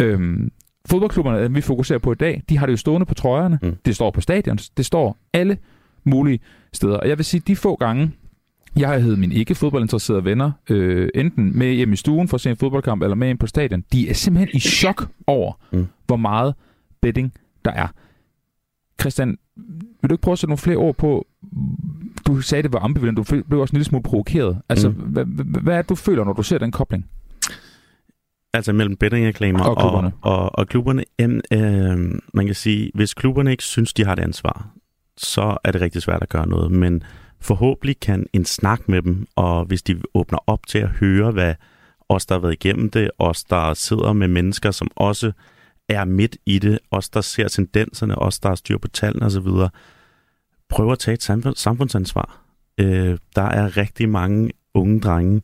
Øhm, 0.00 0.50
fodboldklubberne, 0.90 1.54
vi 1.54 1.60
fokuserer 1.60 1.98
på 1.98 2.12
i 2.12 2.14
dag, 2.14 2.42
de 2.48 2.58
har 2.58 2.66
det 2.66 2.72
jo 2.72 2.76
stående 2.76 3.06
på 3.06 3.14
trøjerne. 3.14 3.58
Mm. 3.62 3.76
Det 3.84 3.94
står 3.94 4.10
på 4.10 4.20
stadion. 4.20 4.58
Det 4.76 4.86
står 4.86 5.18
alle 5.32 5.58
mulige 6.04 6.40
steder. 6.72 6.96
Og 6.96 7.08
jeg 7.08 7.18
vil 7.18 7.24
sige, 7.24 7.42
de 7.46 7.56
få 7.56 7.76
gange, 7.76 8.10
jeg 8.76 8.88
har 8.88 8.98
heddet 8.98 9.18
mine 9.18 9.34
ikke 9.34 9.54
fodboldinteresserede 9.54 10.24
venner, 10.24 10.52
øh, 10.70 11.08
enten 11.14 11.58
med 11.58 11.72
hjem 11.72 11.92
i 11.92 11.96
stuen 11.96 12.28
for 12.28 12.34
at 12.34 12.40
se 12.40 12.50
en 12.50 12.56
fodboldkamp, 12.56 13.02
eller 13.02 13.16
med 13.16 13.30
ind 13.30 13.38
på 13.38 13.46
stadion, 13.46 13.84
de 13.92 14.10
er 14.10 14.14
simpelthen 14.14 14.56
i 14.56 14.60
chok 14.60 15.08
over, 15.26 15.52
mm. 15.72 15.86
hvor 16.06 16.16
meget 16.16 16.54
betting 17.02 17.32
der 17.64 17.70
er. 17.70 17.88
Christian, 19.00 19.38
vil 20.00 20.10
du 20.10 20.14
ikke 20.14 20.22
prøve 20.22 20.32
at 20.32 20.38
sætte 20.38 20.50
nogle 20.50 20.58
flere 20.58 20.76
ord 20.76 20.96
på, 20.96 21.26
du 22.26 22.40
sagde, 22.40 22.62
det 22.62 22.72
var 22.72 22.78
ambivalent, 22.78 23.16
du 23.16 23.42
blev 23.48 23.60
også 23.60 23.72
en 23.72 23.76
lille 23.76 23.84
smule 23.84 24.02
provokeret. 24.02 24.58
Altså, 24.68 24.88
mm. 24.88 24.94
hvad, 24.94 25.24
hvad 25.62 25.74
er 25.74 25.82
det, 25.82 25.88
du 25.88 25.94
føler, 25.94 26.24
når 26.24 26.32
du 26.32 26.42
ser 26.42 26.58
den 26.58 26.72
kobling? 26.72 27.06
Altså 28.52 28.72
mellem 28.72 28.96
bettingreklamer 28.96 29.64
og 29.64 29.76
klubberne. 29.76 30.12
Og, 30.22 30.38
og, 30.38 30.58
og 30.58 30.68
klubberne, 30.68 31.04
jamen, 31.18 31.42
øh, 31.52 32.18
man 32.34 32.46
kan 32.46 32.54
sige, 32.54 32.90
hvis 32.94 33.14
klubberne 33.14 33.50
ikke 33.50 33.62
synes, 33.62 33.92
de 33.92 34.04
har 34.04 34.14
det 34.14 34.22
ansvar, 34.22 34.70
så 35.16 35.58
er 35.64 35.72
det 35.72 35.80
rigtig 35.80 36.02
svært 36.02 36.22
at 36.22 36.28
gøre 36.28 36.48
noget. 36.48 36.70
Men 36.70 37.02
forhåbentlig 37.40 38.00
kan 38.00 38.26
en 38.32 38.44
snak 38.44 38.88
med 38.88 39.02
dem, 39.02 39.26
og 39.36 39.64
hvis 39.64 39.82
de 39.82 40.02
åbner 40.14 40.38
op 40.46 40.66
til 40.66 40.78
at 40.78 40.88
høre, 40.88 41.30
hvad 41.30 41.54
os, 42.08 42.26
der 42.26 42.34
har 42.34 42.40
været 42.40 42.52
igennem 42.52 42.90
det, 42.90 43.10
os, 43.18 43.44
der 43.44 43.74
sidder 43.74 44.12
med 44.12 44.28
mennesker, 44.28 44.70
som 44.70 44.90
også 44.96 45.32
er 45.90 46.04
midt 46.04 46.36
i 46.46 46.58
det, 46.58 46.78
os 46.90 47.08
der 47.08 47.20
ser 47.20 47.48
tendenserne, 47.48 48.18
os 48.18 48.38
der 48.38 48.48
har 48.48 48.56
styr 48.56 48.78
på 48.78 48.88
tallene 48.88 49.26
osv., 49.26 49.48
prøver 50.68 50.92
at 50.92 50.98
tage 50.98 51.14
et 51.14 51.58
samfundsansvar. 51.58 52.44
Øh, 52.78 53.18
der 53.36 53.42
er 53.42 53.76
rigtig 53.76 54.08
mange 54.08 54.50
unge 54.74 55.00
drenge, 55.00 55.42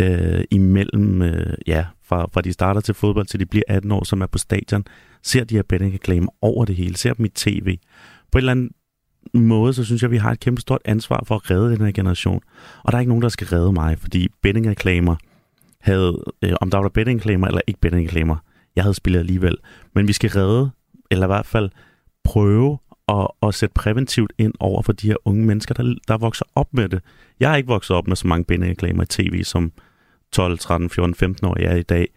øh, 0.00 0.44
imellem, 0.50 1.22
øh, 1.22 1.54
ja, 1.66 1.86
fra, 2.04 2.26
fra 2.32 2.40
de 2.40 2.52
starter 2.52 2.80
til 2.80 2.94
fodbold 2.94 3.26
til 3.26 3.40
de 3.40 3.46
bliver 3.46 3.62
18 3.68 3.92
år, 3.92 4.04
som 4.04 4.20
er 4.20 4.26
på 4.26 4.38
stadion, 4.38 4.84
ser 5.22 5.44
de 5.44 5.54
her 5.54 5.62
bettingreklamer 5.62 6.32
over 6.42 6.64
det 6.64 6.76
hele, 6.76 6.96
ser 6.96 7.14
dem 7.14 7.24
i 7.24 7.28
tv. 7.28 7.78
På 8.32 8.38
en 8.38 8.40
eller 8.40 8.52
anden 8.52 8.70
måde, 9.34 9.74
så 9.74 9.84
synes 9.84 10.02
jeg, 10.02 10.08
at 10.08 10.12
vi 10.12 10.16
har 10.16 10.32
et 10.32 10.40
kæmpe 10.40 10.60
stort 10.60 10.80
ansvar 10.84 11.22
for 11.26 11.34
at 11.34 11.50
redde 11.50 11.76
den 11.76 11.84
her 11.84 11.92
generation. 11.92 12.40
Og 12.84 12.92
der 12.92 12.98
er 12.98 13.00
ikke 13.00 13.10
nogen, 13.10 13.22
der 13.22 13.28
skal 13.28 13.46
redde 13.46 13.72
mig, 13.72 13.98
fordi 13.98 14.28
bettingreklamer 14.42 15.16
havde, 15.80 16.24
øh, 16.42 16.52
om 16.60 16.70
der 16.70 16.78
var 16.78 16.88
bettingreklamer 16.88 17.46
eller 17.46 17.60
ikke 17.66 17.80
bettingreklamer, 17.80 18.36
jeg 18.76 18.84
havde 18.84 18.94
spillet 18.94 19.20
alligevel. 19.20 19.56
Men 19.94 20.08
vi 20.08 20.12
skal 20.12 20.30
redde, 20.30 20.70
eller 21.10 21.26
i 21.26 21.32
hvert 21.32 21.46
fald 21.46 21.70
prøve 22.24 22.78
at, 23.08 23.28
at 23.42 23.54
sætte 23.54 23.72
præventivt 23.74 24.32
ind 24.38 24.54
over 24.60 24.82
for 24.82 24.92
de 24.92 25.06
her 25.06 25.16
unge 25.24 25.46
mennesker, 25.46 25.74
der, 25.74 25.94
der 26.08 26.18
vokser 26.18 26.44
op 26.54 26.74
med 26.74 26.88
det. 26.88 27.00
Jeg 27.40 27.48
har 27.48 27.56
ikke 27.56 27.68
vokset 27.68 27.96
op 27.96 28.08
med 28.08 28.16
så 28.16 28.28
mange 28.28 28.44
bindereklamer 28.44 29.02
i 29.02 29.06
tv, 29.06 29.44
som 29.44 29.72
12, 30.32 30.58
13, 30.58 30.90
14, 30.90 31.14
15 31.14 31.46
år 31.46 31.56
jeg 31.60 31.72
er 31.72 31.76
i 31.76 31.82
dag. 31.82 32.08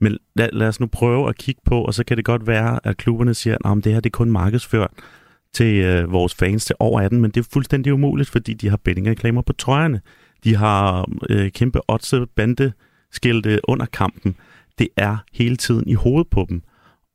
Men 0.00 0.18
lad, 0.34 0.48
lad 0.52 0.68
os 0.68 0.80
nu 0.80 0.86
prøve 0.86 1.28
at 1.28 1.38
kigge 1.38 1.60
på, 1.64 1.82
og 1.82 1.94
så 1.94 2.04
kan 2.04 2.16
det 2.16 2.24
godt 2.24 2.46
være, 2.46 2.80
at 2.84 2.96
klubberne 2.96 3.34
siger, 3.34 3.56
at 3.64 3.84
det 3.84 3.92
her 3.92 4.00
det 4.00 4.10
er 4.10 4.16
kun 4.16 4.30
markedsført 4.30 4.90
til 5.52 5.74
øh, 5.84 6.12
vores 6.12 6.34
fans 6.34 6.64
til 6.64 6.76
over 6.78 7.00
18, 7.00 7.20
men 7.20 7.30
det 7.30 7.40
er 7.40 7.48
fuldstændig 7.52 7.92
umuligt, 7.92 8.30
fordi 8.30 8.54
de 8.54 8.68
har 8.68 8.76
bettingreklamer 8.76 9.42
på 9.42 9.52
trøjerne. 9.52 10.00
De 10.44 10.56
har 10.56 11.08
øh, 11.30 11.50
kæmpe 11.50 11.80
odds 11.88 12.14
bandeskilte 12.36 13.60
under 13.68 13.86
kampen. 13.86 14.36
Det 14.78 14.88
er 14.96 15.16
hele 15.32 15.56
tiden 15.56 15.88
i 15.88 15.94
hovedet 15.94 16.30
på 16.30 16.46
dem. 16.48 16.62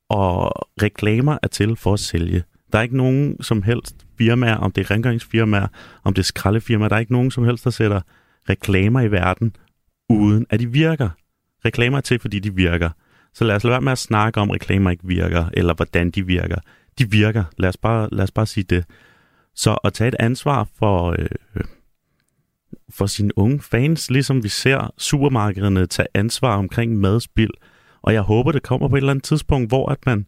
Og 0.10 0.51
reklamer 0.82 1.38
er 1.43 1.48
til 1.48 1.75
for 1.75 1.93
at 1.93 2.00
sælge. 2.00 2.43
Der 2.72 2.77
er 2.79 2.84
ikke 2.84 2.98
nogen 2.98 3.43
som 3.43 3.63
helst 3.63 4.05
firmaer, 4.17 4.55
om 4.55 4.72
det 4.72 4.82
er 4.82 4.91
rengøringsfirmaer, 4.91 5.67
om 6.03 6.13
det 6.13 6.22
er 6.22 6.25
skraldefirmaer, 6.25 6.89
der 6.89 6.96
er 6.96 7.00
ikke 7.00 7.13
nogen 7.13 7.32
som 7.32 7.43
helst, 7.43 7.63
der 7.63 7.70
sætter 7.70 8.01
reklamer 8.50 9.01
i 9.01 9.12
verden, 9.12 9.55
uden 10.10 10.46
at 10.50 10.60
de 10.60 10.72
virker. 10.72 11.10
Reklamer 11.65 11.98
er 11.98 12.01
til, 12.01 12.20
fordi 12.20 12.39
de 12.39 12.55
virker. 12.55 12.89
Så 13.34 13.43
lad 13.43 13.55
os 13.55 13.63
lade 13.63 13.72
være 13.72 13.82
med 13.82 13.91
at 13.91 13.98
snakke 13.98 14.39
om, 14.39 14.50
at 14.50 14.55
reklamer 14.55 14.91
ikke 14.91 15.08
virker, 15.08 15.46
eller 15.53 15.74
hvordan 15.74 16.12
de 16.12 16.25
virker. 16.25 16.58
De 17.00 17.12
virker. 17.12 17.43
Lad 17.58 17.70
os 17.70 17.77
bare, 17.77 18.10
lad 18.12 18.24
os 18.24 18.32
bare 18.32 18.46
sige 18.46 18.63
det. 18.63 18.86
Så 19.55 19.74
at 19.84 19.93
tage 19.93 20.08
et 20.08 20.15
ansvar 20.20 20.67
for, 20.79 21.15
øh, 21.20 21.63
for 22.89 23.06
sine 23.06 23.38
unge 23.38 23.60
fans, 23.60 24.12
ligesom 24.12 24.44
vi 24.44 24.50
ser 24.50 24.94
supermarkederne 24.98 25.86
tage 25.86 26.08
ansvar 26.13 26.58
omkring 26.58 26.98
madspild. 26.98 27.51
Og 28.01 28.13
jeg 28.13 28.22
håber, 28.22 28.51
det 28.51 28.63
kommer 28.63 28.88
på 28.88 28.96
et 28.96 29.00
eller 29.00 29.12
andet 29.12 29.24
tidspunkt, 29.24 29.70
hvor 29.70 29.89
at 29.89 29.98
man 30.06 30.25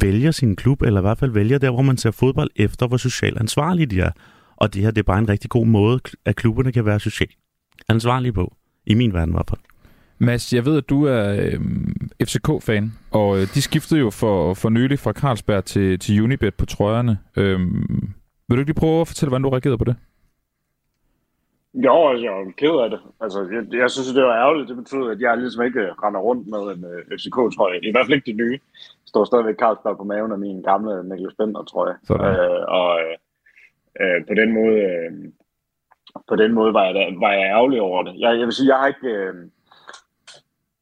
vælger 0.00 0.30
sin 0.30 0.56
klub, 0.56 0.82
eller 0.82 1.00
i 1.00 1.02
hvert 1.02 1.18
fald 1.18 1.30
vælger 1.30 1.58
der, 1.58 1.70
hvor 1.70 1.82
man 1.82 1.96
ser 1.96 2.10
fodbold 2.10 2.50
efter, 2.56 2.86
hvor 2.86 2.96
socialt 2.96 3.38
ansvarlige 3.38 3.86
de 3.86 4.00
er. 4.00 4.10
Og 4.56 4.74
det 4.74 4.82
her, 4.82 4.90
det 4.90 4.98
er 4.98 5.02
bare 5.02 5.18
en 5.18 5.28
rigtig 5.28 5.50
god 5.50 5.66
måde, 5.66 6.00
at 6.24 6.36
klubberne 6.36 6.72
kan 6.72 6.84
være 6.86 7.00
socialt 7.00 7.36
ansvarlige 7.88 8.32
på. 8.32 8.54
I 8.86 8.94
min 8.94 9.12
verden 9.12 9.30
i 9.30 9.36
hvert 9.36 9.50
fald. 9.50 9.60
Mads, 10.18 10.52
jeg 10.52 10.64
ved, 10.64 10.76
at 10.76 10.88
du 10.88 11.04
er 11.04 11.36
øh, 11.40 11.60
FCK-fan, 12.22 12.92
og 13.10 13.38
øh, 13.40 13.54
de 13.54 13.62
skiftede 13.62 14.00
jo 14.00 14.10
for, 14.10 14.54
for 14.54 14.68
nylig 14.68 14.98
fra 14.98 15.12
Carlsberg 15.12 15.64
til, 15.64 15.98
til 15.98 16.22
Unibet 16.22 16.54
på 16.54 16.66
trøjerne. 16.66 17.18
Øh, 17.36 17.58
vil 18.48 18.56
du 18.56 18.60
ikke 18.60 18.68
lige 18.68 18.74
prøve 18.74 19.00
at 19.00 19.08
fortælle, 19.08 19.28
hvordan 19.28 19.42
du 19.42 19.48
reagerede 19.48 19.78
på 19.78 19.84
det? 19.84 19.96
Jo, 21.74 22.08
altså, 22.08 22.24
jeg 22.24 22.32
er 22.32 22.52
ked 22.56 22.80
af 22.84 22.90
det. 22.90 23.00
Altså, 23.20 23.40
jeg, 23.52 23.80
jeg 23.80 23.90
synes, 23.90 24.12
det 24.12 24.24
var 24.24 24.42
ærgerligt. 24.42 24.68
Det 24.68 24.76
betyder, 24.76 25.10
at 25.10 25.20
jeg 25.20 25.38
ligesom 25.38 25.64
ikke 25.64 25.92
render 26.02 26.20
rundt 26.20 26.46
med 26.46 26.58
en 26.58 26.84
uh, 26.84 26.90
øh, 26.90 27.18
FCK-trøje. 27.18 27.80
I 27.82 27.92
hvert 27.92 28.06
fald 28.06 28.18
ikke 28.18 28.32
de 28.32 28.42
nye. 28.42 28.58
Der 29.02 29.08
står 29.12 29.24
stadigvæk 29.24 29.58
Carlsberg 29.58 29.96
på 29.96 30.04
maven 30.04 30.32
af 30.32 30.38
min 30.38 30.62
gamle 30.62 31.08
Niklas 31.08 31.34
Bender, 31.38 31.62
tror 31.62 31.86
jeg. 31.86 31.96
Uh, 32.10 32.62
og 32.78 32.90
uh, 34.00 34.18
på 34.28 34.34
den 34.40 34.50
måde, 34.58 34.78
uh, 36.14 36.22
på 36.28 36.36
den 36.36 36.52
måde 36.52 36.74
var, 36.74 36.84
jeg, 36.84 36.94
da, 36.94 37.00
var 37.24 37.32
jeg 37.32 37.46
ærgerlig 37.56 37.80
over 37.80 38.02
det. 38.02 38.14
Jeg, 38.18 38.38
jeg 38.38 38.46
vil 38.46 38.54
sige, 38.54 38.68
jeg 38.68 38.78
har 38.78 38.86
ikke... 38.86 39.30
Uh, 39.30 39.50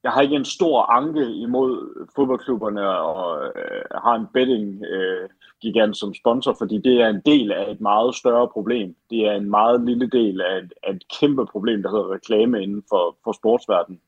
jeg 0.02 0.12
har 0.12 0.22
ikke 0.22 0.36
en 0.36 0.44
stor 0.44 0.82
anke 0.82 1.24
imod 1.46 1.70
fodboldklubberne 2.16 2.88
og 2.88 3.52
øh, 3.56 3.82
har 4.04 4.14
en 4.14 4.26
betting 4.34 4.84
øh, 4.84 5.28
gigant 5.60 5.96
som 5.96 6.14
sponsor, 6.14 6.54
fordi 6.58 6.78
det 6.78 7.00
er 7.00 7.08
en 7.08 7.22
del 7.26 7.52
af 7.52 7.70
et 7.70 7.80
meget 7.80 8.14
større 8.14 8.48
problem. 8.48 8.96
Det 9.10 9.20
er 9.26 9.32
en 9.32 9.50
meget 9.50 9.84
lille 9.86 10.08
del 10.10 10.40
af 10.40 10.58
et, 10.58 10.72
af 10.82 10.90
et 10.92 11.02
kæmpe 11.20 11.46
problem, 11.46 11.82
der 11.82 11.90
hedder 11.90 12.14
reklame 12.14 12.62
inden 12.62 12.82
for, 12.90 13.16
for 13.24 13.32
sportsverdenen. 13.32 14.00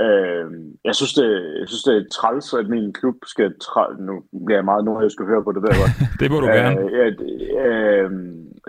Øh, 0.00 0.46
jeg, 0.84 0.94
synes, 0.94 1.14
det, 1.14 1.28
jeg 1.60 1.68
synes, 1.68 1.82
det 1.82 1.96
er 1.96 2.04
træls, 2.12 2.54
at 2.54 2.68
min 2.68 2.92
klub 2.92 3.16
skal... 3.26 3.54
Træ... 3.60 3.82
Nu 3.98 4.14
bliver 4.46 4.58
jeg 4.58 4.64
meget 4.64 4.84
nordjysk 4.84 5.20
at 5.20 5.26
høre 5.26 5.44
på 5.44 5.52
det, 5.52 5.62
der 5.62 5.74
det 6.20 6.30
må 6.30 6.40
du 6.40 6.46
gerne. 6.46 6.80
Øh, 6.80 7.06
at, 7.06 7.18
øh, 7.66 8.10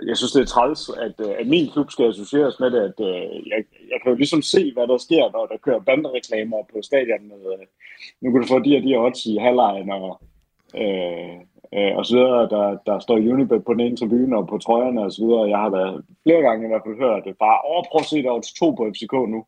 jeg 0.08 0.16
synes, 0.16 0.32
det 0.32 0.42
er 0.42 0.46
træls, 0.54 0.90
at, 1.06 1.16
øh, 1.26 1.32
at 1.40 1.46
min 1.46 1.70
klub 1.72 1.90
skal 1.90 2.08
associeres 2.08 2.60
med 2.60 2.70
det. 2.70 2.80
At, 2.88 2.98
øh, 3.00 3.30
jeg, 3.52 3.60
jeg 3.92 3.98
kan 4.02 4.12
jo 4.12 4.16
ligesom 4.16 4.42
se, 4.42 4.72
hvad 4.74 4.86
der 4.86 4.98
sker, 4.98 5.32
når 5.32 5.46
der 5.46 5.64
kører 5.64 5.80
bandereklamer 5.80 6.60
på 6.72 6.78
stadion. 6.82 7.24
Øh, 7.38 7.66
nu 8.20 8.32
kan 8.32 8.40
du 8.40 8.46
få 8.46 8.58
de 8.58 8.70
her 8.70 8.80
de 8.86 8.96
odds 9.04 9.26
i 9.26 9.36
halvlejen 9.36 9.90
og, 9.90 10.20
øh, 10.82 11.36
øh, 11.74 11.96
og 11.96 12.06
så 12.06 12.16
videre. 12.16 12.48
Der, 12.54 12.78
der 12.86 12.98
står 12.98 13.16
Unibet 13.16 13.64
på 13.64 13.72
den 13.72 13.80
ene 13.80 13.96
tribune 13.96 14.36
og 14.36 14.48
på 14.48 14.58
trøjerne 14.58 15.02
og 15.02 15.12
så 15.12 15.20
videre. 15.24 15.50
Jeg 15.52 15.58
har 15.58 15.70
da 15.70 15.82
flere 16.22 16.42
gange 16.42 16.64
i 16.64 16.68
hvert 16.68 16.82
fald 16.86 17.02
hørt 17.04 17.24
det. 17.24 17.38
Bare 17.38 17.58
åh, 17.70 17.84
prøv 17.90 18.00
at 18.00 18.10
se, 18.10 18.22
der 18.22 18.32
er 18.32 18.52
to 18.58 18.70
på 18.70 18.90
FCK 18.94 19.12
nu. 19.12 19.40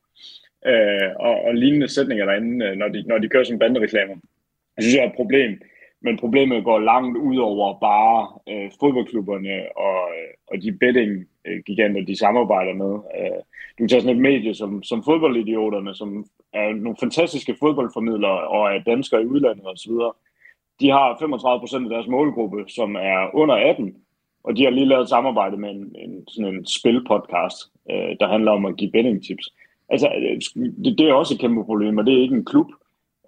Øh, 0.70 1.10
og, 1.26 1.34
og 1.46 1.54
lignende 1.54 1.88
sætninger 1.88 2.24
derinde, 2.24 2.66
øh, 2.66 2.76
når 2.76 2.88
de, 2.88 3.04
når 3.06 3.18
de 3.18 3.28
kører 3.28 3.44
som 3.44 3.58
bandereklamer. 3.58 4.16
Jeg 4.76 4.82
synes, 4.82 4.94
det 4.94 5.02
er 5.02 5.08
et 5.08 5.20
problem. 5.22 5.50
Men 6.02 6.18
problemet 6.18 6.64
går 6.64 6.78
langt 6.78 7.18
ud 7.18 7.36
over 7.36 7.78
bare 7.80 8.18
øh, 8.50 8.70
fodboldklubberne 8.80 9.76
og, 9.76 10.00
øh, 10.16 10.30
og 10.50 10.62
de 10.62 10.72
betting-giganter, 10.72 12.04
de 12.04 12.18
samarbejder 12.18 12.74
med. 12.74 12.92
Øh, 13.18 13.40
du 13.78 13.86
tager 13.86 14.00
sådan 14.00 14.16
et 14.16 14.22
medie 14.22 14.54
som, 14.54 14.82
som 14.82 15.02
fodboldidioterne, 15.04 15.94
som 15.94 16.26
er 16.52 16.74
nogle 16.74 16.96
fantastiske 17.00 17.56
fodboldformidlere 17.60 18.48
og 18.48 18.74
er 18.74 18.82
danskere 18.86 19.22
i 19.22 19.26
udlandet 19.26 19.66
osv. 19.66 19.92
De 20.80 20.90
har 20.90 21.16
35 21.20 21.60
procent 21.60 21.84
af 21.84 21.90
deres 21.90 22.06
målgruppe, 22.06 22.64
som 22.68 22.94
er 22.94 23.30
under 23.34 23.54
18, 23.54 23.94
og 24.44 24.56
de 24.56 24.64
har 24.64 24.70
lige 24.70 24.86
lavet 24.86 25.02
et 25.02 25.08
samarbejde 25.08 25.56
med 25.56 25.70
en, 25.70 25.96
en, 25.96 26.28
sådan 26.28 26.54
en 26.54 26.66
spilpodcast, 26.66 27.58
øh, 27.90 28.16
der 28.20 28.28
handler 28.28 28.52
om 28.52 28.64
at 28.66 28.76
give 28.76 28.90
betting-tips. 28.90 29.46
Altså, 29.88 30.08
øh, 30.08 30.64
det, 30.84 30.98
det 30.98 31.08
er 31.08 31.14
også 31.14 31.34
et 31.34 31.40
kæmpe 31.40 31.64
problem, 31.64 31.98
og 31.98 32.06
det 32.06 32.14
er 32.14 32.22
ikke 32.22 32.36
en 32.36 32.44
klub. 32.44 32.70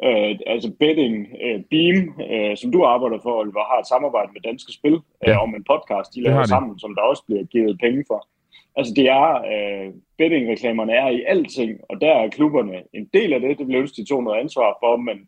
Uh, 0.06 0.32
altså 0.46 0.72
betting 0.80 1.14
uh, 1.44 1.60
Beam, 1.70 1.96
uh, 2.32 2.56
som 2.56 2.72
du 2.72 2.84
arbejder 2.84 3.18
for, 3.22 3.40
Oliver, 3.40 3.70
har 3.70 3.78
et 3.80 3.88
samarbejde 3.88 4.30
med 4.32 4.40
Danske 4.40 4.72
Spil 4.72 4.94
uh, 4.94 5.02
ja. 5.26 5.42
om 5.42 5.54
en 5.54 5.64
podcast, 5.72 6.14
de 6.14 6.22
laver 6.22 6.44
sammen, 6.44 6.78
som 6.78 6.94
der 6.94 7.02
også 7.02 7.22
bliver 7.26 7.44
givet 7.44 7.78
penge 7.80 8.04
for. 8.06 8.28
Altså 8.76 8.92
det 8.96 9.06
er, 9.08 9.28
uh, 9.52 9.94
betting-reklamerne 10.18 10.92
er 10.92 11.08
i 11.08 11.24
alting, 11.26 11.80
og 11.88 12.00
der 12.00 12.12
er 12.12 12.28
klubberne 12.28 12.76
en 12.92 13.06
del 13.14 13.32
af 13.32 13.40
det, 13.40 13.58
det 13.58 13.66
bliver 13.66 13.86
de 13.96 14.04
to 14.04 14.20
noget 14.20 14.40
ansvar 14.40 14.76
for, 14.82 14.96
men, 14.96 15.18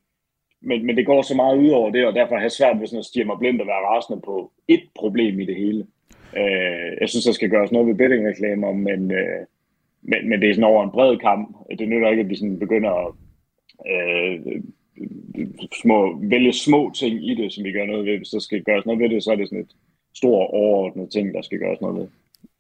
men, 0.61 0.87
men 0.87 0.97
det 0.97 1.07
går 1.07 1.23
så 1.23 1.35
meget 1.35 1.59
ud 1.59 1.69
over 1.69 1.91
det, 1.91 2.07
og 2.07 2.15
derfor 2.15 2.35
har 2.35 2.43
jeg 2.43 2.53
svært 2.53 2.81
ved 2.81 2.87
sådan 2.87 2.99
at 2.99 3.05
stige 3.05 3.25
mig 3.25 3.39
blind 3.39 3.61
og 3.61 3.67
være 3.67 3.87
rasende 3.91 4.23
på 4.25 4.53
et 4.69 4.83
problem 4.95 5.41
i 5.41 5.47
det 5.47 5.57
hele. 5.57 5.87
Øh, 6.37 6.91
jeg 7.01 7.09
synes, 7.09 7.25
der 7.25 7.33
skal 7.33 7.51
gøres 7.51 7.73
noget 7.73 7.89
ved 7.89 7.95
bettingreklamer, 7.95 8.73
men, 8.73 9.11
øh, 9.13 9.41
men, 10.03 10.29
men 10.29 10.41
det 10.41 10.51
er 10.51 10.55
sådan 10.55 10.73
over 10.73 10.85
en 10.85 10.91
bred 10.91 11.19
kamp. 11.19 11.57
Det 11.79 11.89
nytter 11.89 12.11
ikke, 12.11 12.23
at 12.23 12.29
vi 12.29 12.37
sådan 12.37 12.59
begynder 12.59 12.91
at 12.91 13.13
øh, 13.93 14.63
små, 15.83 16.19
vælge 16.23 16.53
små 16.53 16.93
ting 16.95 17.31
i 17.31 17.35
det, 17.35 17.53
som 17.53 17.65
vi 17.65 17.73
gør 17.73 17.87
noget 17.87 18.07
ved. 18.07 18.17
Hvis 18.17 18.29
der 18.29 18.39
skal 18.39 18.63
gøres 18.63 18.87
noget 18.87 19.01
ved 19.01 19.09
det, 19.09 19.25
så 19.25 19.33
er 19.33 19.37
det 19.37 19.49
sådan 19.49 19.65
et 19.65 19.73
stort 20.15 20.49
overordnet 20.53 21.11
ting, 21.11 21.35
der 21.35 21.43
skal 21.43 21.59
gøres 21.59 21.81
noget 21.81 21.97
ved. 21.97 22.07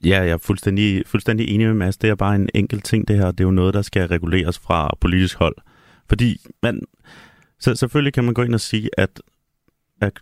Ja, 0.05 0.23
jeg 0.23 0.31
er 0.31 0.47
fuldstændig, 0.47 1.07
fuldstændig 1.07 1.55
enig 1.55 1.67
med 1.67 1.75
Mads. 1.75 1.97
Det 1.97 2.11
er 2.11 2.15
bare 2.15 2.35
en 2.35 2.49
enkelt 2.55 2.85
ting, 2.85 3.09
det 3.09 3.17
her. 3.17 3.31
Det 3.31 3.41
er 3.41 3.45
jo 3.45 3.51
noget, 3.51 3.75
der 3.75 3.83
skal 3.83 4.07
reguleres 4.07 4.59
fra 4.59 4.97
politisk 5.01 5.39
hold. 5.39 5.57
Fordi 6.09 6.37
man, 6.63 6.81
så 7.61 7.75
selvfølgelig 7.75 8.12
kan 8.12 8.25
man 8.25 8.35
gå 8.35 8.42
ind 8.42 8.55
og 8.55 8.61
sige, 8.61 8.90
at, 8.99 9.23
at, 10.01 10.12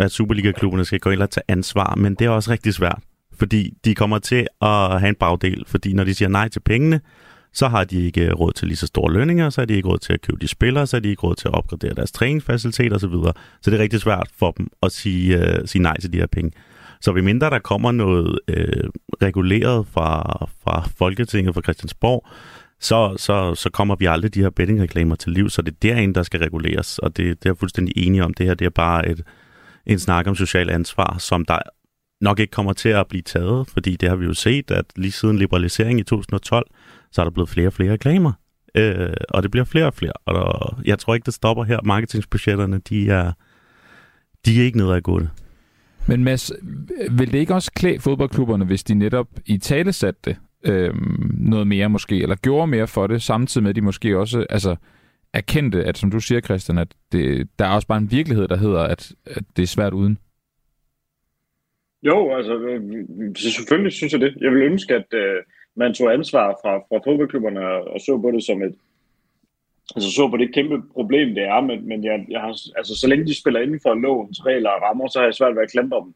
at 0.00 0.10
Superliga-klubberne 0.10 0.84
skal 0.84 1.00
gå 1.00 1.10
ind 1.10 1.22
og 1.22 1.30
tage 1.30 1.44
ansvar, 1.48 1.94
men 1.94 2.14
det 2.14 2.24
er 2.24 2.30
også 2.30 2.50
rigtig 2.50 2.74
svært. 2.74 3.02
Fordi 3.38 3.74
de 3.84 3.94
kommer 3.94 4.18
til 4.18 4.46
at 4.62 5.00
have 5.00 5.08
en 5.08 5.14
bagdel, 5.14 5.64
fordi 5.66 5.92
når 5.92 6.04
de 6.04 6.14
siger 6.14 6.28
nej 6.28 6.48
til 6.48 6.60
pengene, 6.60 7.00
så 7.52 7.68
har 7.68 7.84
de 7.84 8.06
ikke 8.06 8.26
øh, 8.26 8.32
råd 8.32 8.52
til 8.52 8.68
lige 8.68 8.76
så 8.76 8.86
store 8.86 9.12
lønninger, 9.12 9.50
så 9.50 9.60
har 9.60 9.66
de 9.66 9.74
ikke 9.74 9.88
råd 9.88 9.98
til 9.98 10.12
at 10.12 10.20
købe 10.20 10.38
de 10.40 10.48
spillere, 10.48 10.86
så 10.86 10.96
har 10.96 11.00
de 11.00 11.08
ikke 11.08 11.22
råd 11.22 11.34
til 11.34 11.48
at 11.48 11.54
opgradere 11.54 11.94
deres 11.94 12.12
træningsfaciliteter 12.12 12.96
osv. 12.96 13.10
Så, 13.10 13.32
så 13.62 13.70
det 13.70 13.78
er 13.78 13.82
rigtig 13.82 14.00
svært 14.00 14.30
for 14.38 14.50
dem 14.50 14.68
at 14.82 14.92
sige, 14.92 15.38
uh, 15.38 15.66
sige 15.66 15.82
nej 15.82 16.00
til 16.00 16.12
de 16.12 16.18
her 16.18 16.26
penge. 16.26 16.52
Så 17.00 17.12
vi 17.12 17.20
mindre 17.20 17.50
der 17.50 17.58
kommer 17.58 17.92
noget 17.92 18.38
uh, 18.48 18.90
reguleret 19.22 19.86
fra, 19.86 20.46
fra 20.64 20.88
Folketinget, 20.98 21.54
fra 21.54 21.62
Christiansborg, 21.62 22.26
så, 22.80 23.14
så, 23.16 23.54
så 23.54 23.70
kommer 23.70 23.96
vi 23.96 24.06
aldrig 24.06 24.34
de 24.34 24.42
her 24.42 24.50
bettingreklamer 24.50 25.16
til 25.16 25.32
liv, 25.32 25.50
så 25.50 25.62
det 25.62 25.72
er 25.72 25.76
derinde, 25.82 26.14
der 26.14 26.22
skal 26.22 26.40
reguleres, 26.40 26.98
og 26.98 27.16
det, 27.16 27.26
det 27.26 27.46
er 27.46 27.50
jeg 27.50 27.58
fuldstændig 27.58 28.06
enig 28.06 28.22
om. 28.22 28.34
Det 28.34 28.46
her 28.46 28.54
det 28.54 28.64
er 28.64 28.70
bare 28.70 29.08
et, 29.08 29.22
en 29.86 29.98
snak 29.98 30.26
om 30.26 30.34
social 30.34 30.70
ansvar, 30.70 31.16
som 31.18 31.44
der 31.44 31.58
nok 32.20 32.38
ikke 32.38 32.50
kommer 32.50 32.72
til 32.72 32.88
at 32.88 33.06
blive 33.06 33.22
taget, 33.22 33.68
fordi 33.68 33.96
det 33.96 34.08
har 34.08 34.16
vi 34.16 34.24
jo 34.24 34.34
set, 34.34 34.70
at 34.70 34.84
lige 34.96 35.12
siden 35.12 35.38
liberaliseringen 35.38 35.98
i 35.98 36.02
2012, 36.02 36.66
så 37.12 37.20
er 37.20 37.24
der 37.24 37.30
blevet 37.30 37.48
flere 37.48 37.66
og 37.66 37.72
flere 37.72 37.92
reklamer. 37.92 38.32
Øh, 38.74 39.12
og 39.28 39.42
det 39.42 39.50
bliver 39.50 39.64
flere 39.64 39.86
og 39.86 39.94
flere. 39.94 40.12
Og 40.12 40.34
der, 40.34 40.80
jeg 40.84 40.98
tror 40.98 41.14
ikke, 41.14 41.26
det 41.26 41.34
stopper 41.34 41.64
her. 41.64 41.78
Marketingsbudgetterne, 41.84 42.78
de 42.78 43.10
er, 43.10 43.32
de 44.46 44.60
er 44.60 44.64
ikke 44.64 44.78
nede 44.78 44.94
af 44.94 45.02
gulvet. 45.02 45.30
Men 46.06 46.24
Mads, 46.24 46.52
vil 47.10 47.32
det 47.32 47.38
ikke 47.38 47.54
også 47.54 47.72
klæde 47.76 48.00
fodboldklubberne, 48.00 48.64
hvis 48.64 48.84
de 48.84 48.94
netop 48.94 49.26
i 49.46 49.58
tale 49.58 49.92
satte 49.92 50.20
det? 50.24 50.36
Øh, 50.64 50.94
noget 51.38 51.66
mere 51.66 51.88
måske, 51.88 52.22
eller 52.22 52.36
gjorde 52.36 52.66
mere 52.66 52.86
for 52.86 53.06
det, 53.06 53.22
samtidig 53.22 53.62
med, 53.62 53.70
at 53.70 53.76
de 53.76 53.80
måske 53.80 54.18
også 54.18 54.46
altså, 54.50 54.76
erkendte, 55.32 55.84
at 55.84 55.98
som 55.98 56.10
du 56.10 56.20
siger, 56.20 56.40
Christian, 56.40 56.78
at 56.78 56.88
det, 57.12 57.48
der 57.58 57.64
er 57.64 57.74
også 57.74 57.88
bare 57.88 57.98
en 57.98 58.10
virkelighed, 58.10 58.48
der 58.48 58.56
hedder, 58.56 58.82
at, 58.82 59.12
at 59.26 59.44
det 59.56 59.62
er 59.62 59.66
svært 59.66 59.92
uden? 59.92 60.18
Jo, 62.02 62.34
altså 62.34 62.58
øh, 62.58 62.82
selvfølgelig 63.36 63.92
synes 63.92 64.12
jeg 64.12 64.20
det. 64.20 64.36
Jeg 64.40 64.50
vil 64.50 64.62
ønske, 64.62 64.94
at 64.94 65.14
øh, 65.14 65.42
man 65.76 65.94
tog 65.94 66.12
ansvar 66.12 66.58
fra, 66.62 66.78
fra 66.78 67.10
fodboldklubberne 67.10 67.60
og 67.66 68.00
så 68.00 68.18
på 68.22 68.30
det 68.30 68.44
som 68.44 68.62
et, 68.62 68.74
altså 69.96 70.10
så 70.10 70.28
på 70.30 70.36
det 70.36 70.54
kæmpe 70.54 70.82
problem, 70.92 71.34
det 71.34 71.44
er, 71.44 71.60
men, 71.60 71.88
men 71.88 72.04
jeg, 72.04 72.26
jeg 72.28 72.40
har, 72.40 72.54
altså, 72.76 72.94
så 73.00 73.08
længe 73.08 73.26
de 73.26 73.40
spiller 73.40 73.60
inden 73.60 73.80
for 73.82 73.94
lovens 73.94 74.46
regler 74.46 74.70
og 74.70 74.82
rammer, 74.82 75.06
så 75.08 75.18
har 75.18 75.26
jeg 75.26 75.34
svært 75.34 75.54
ved 75.54 75.62
at 75.62 75.70
klandre 75.70 76.04
dem. 76.04 76.14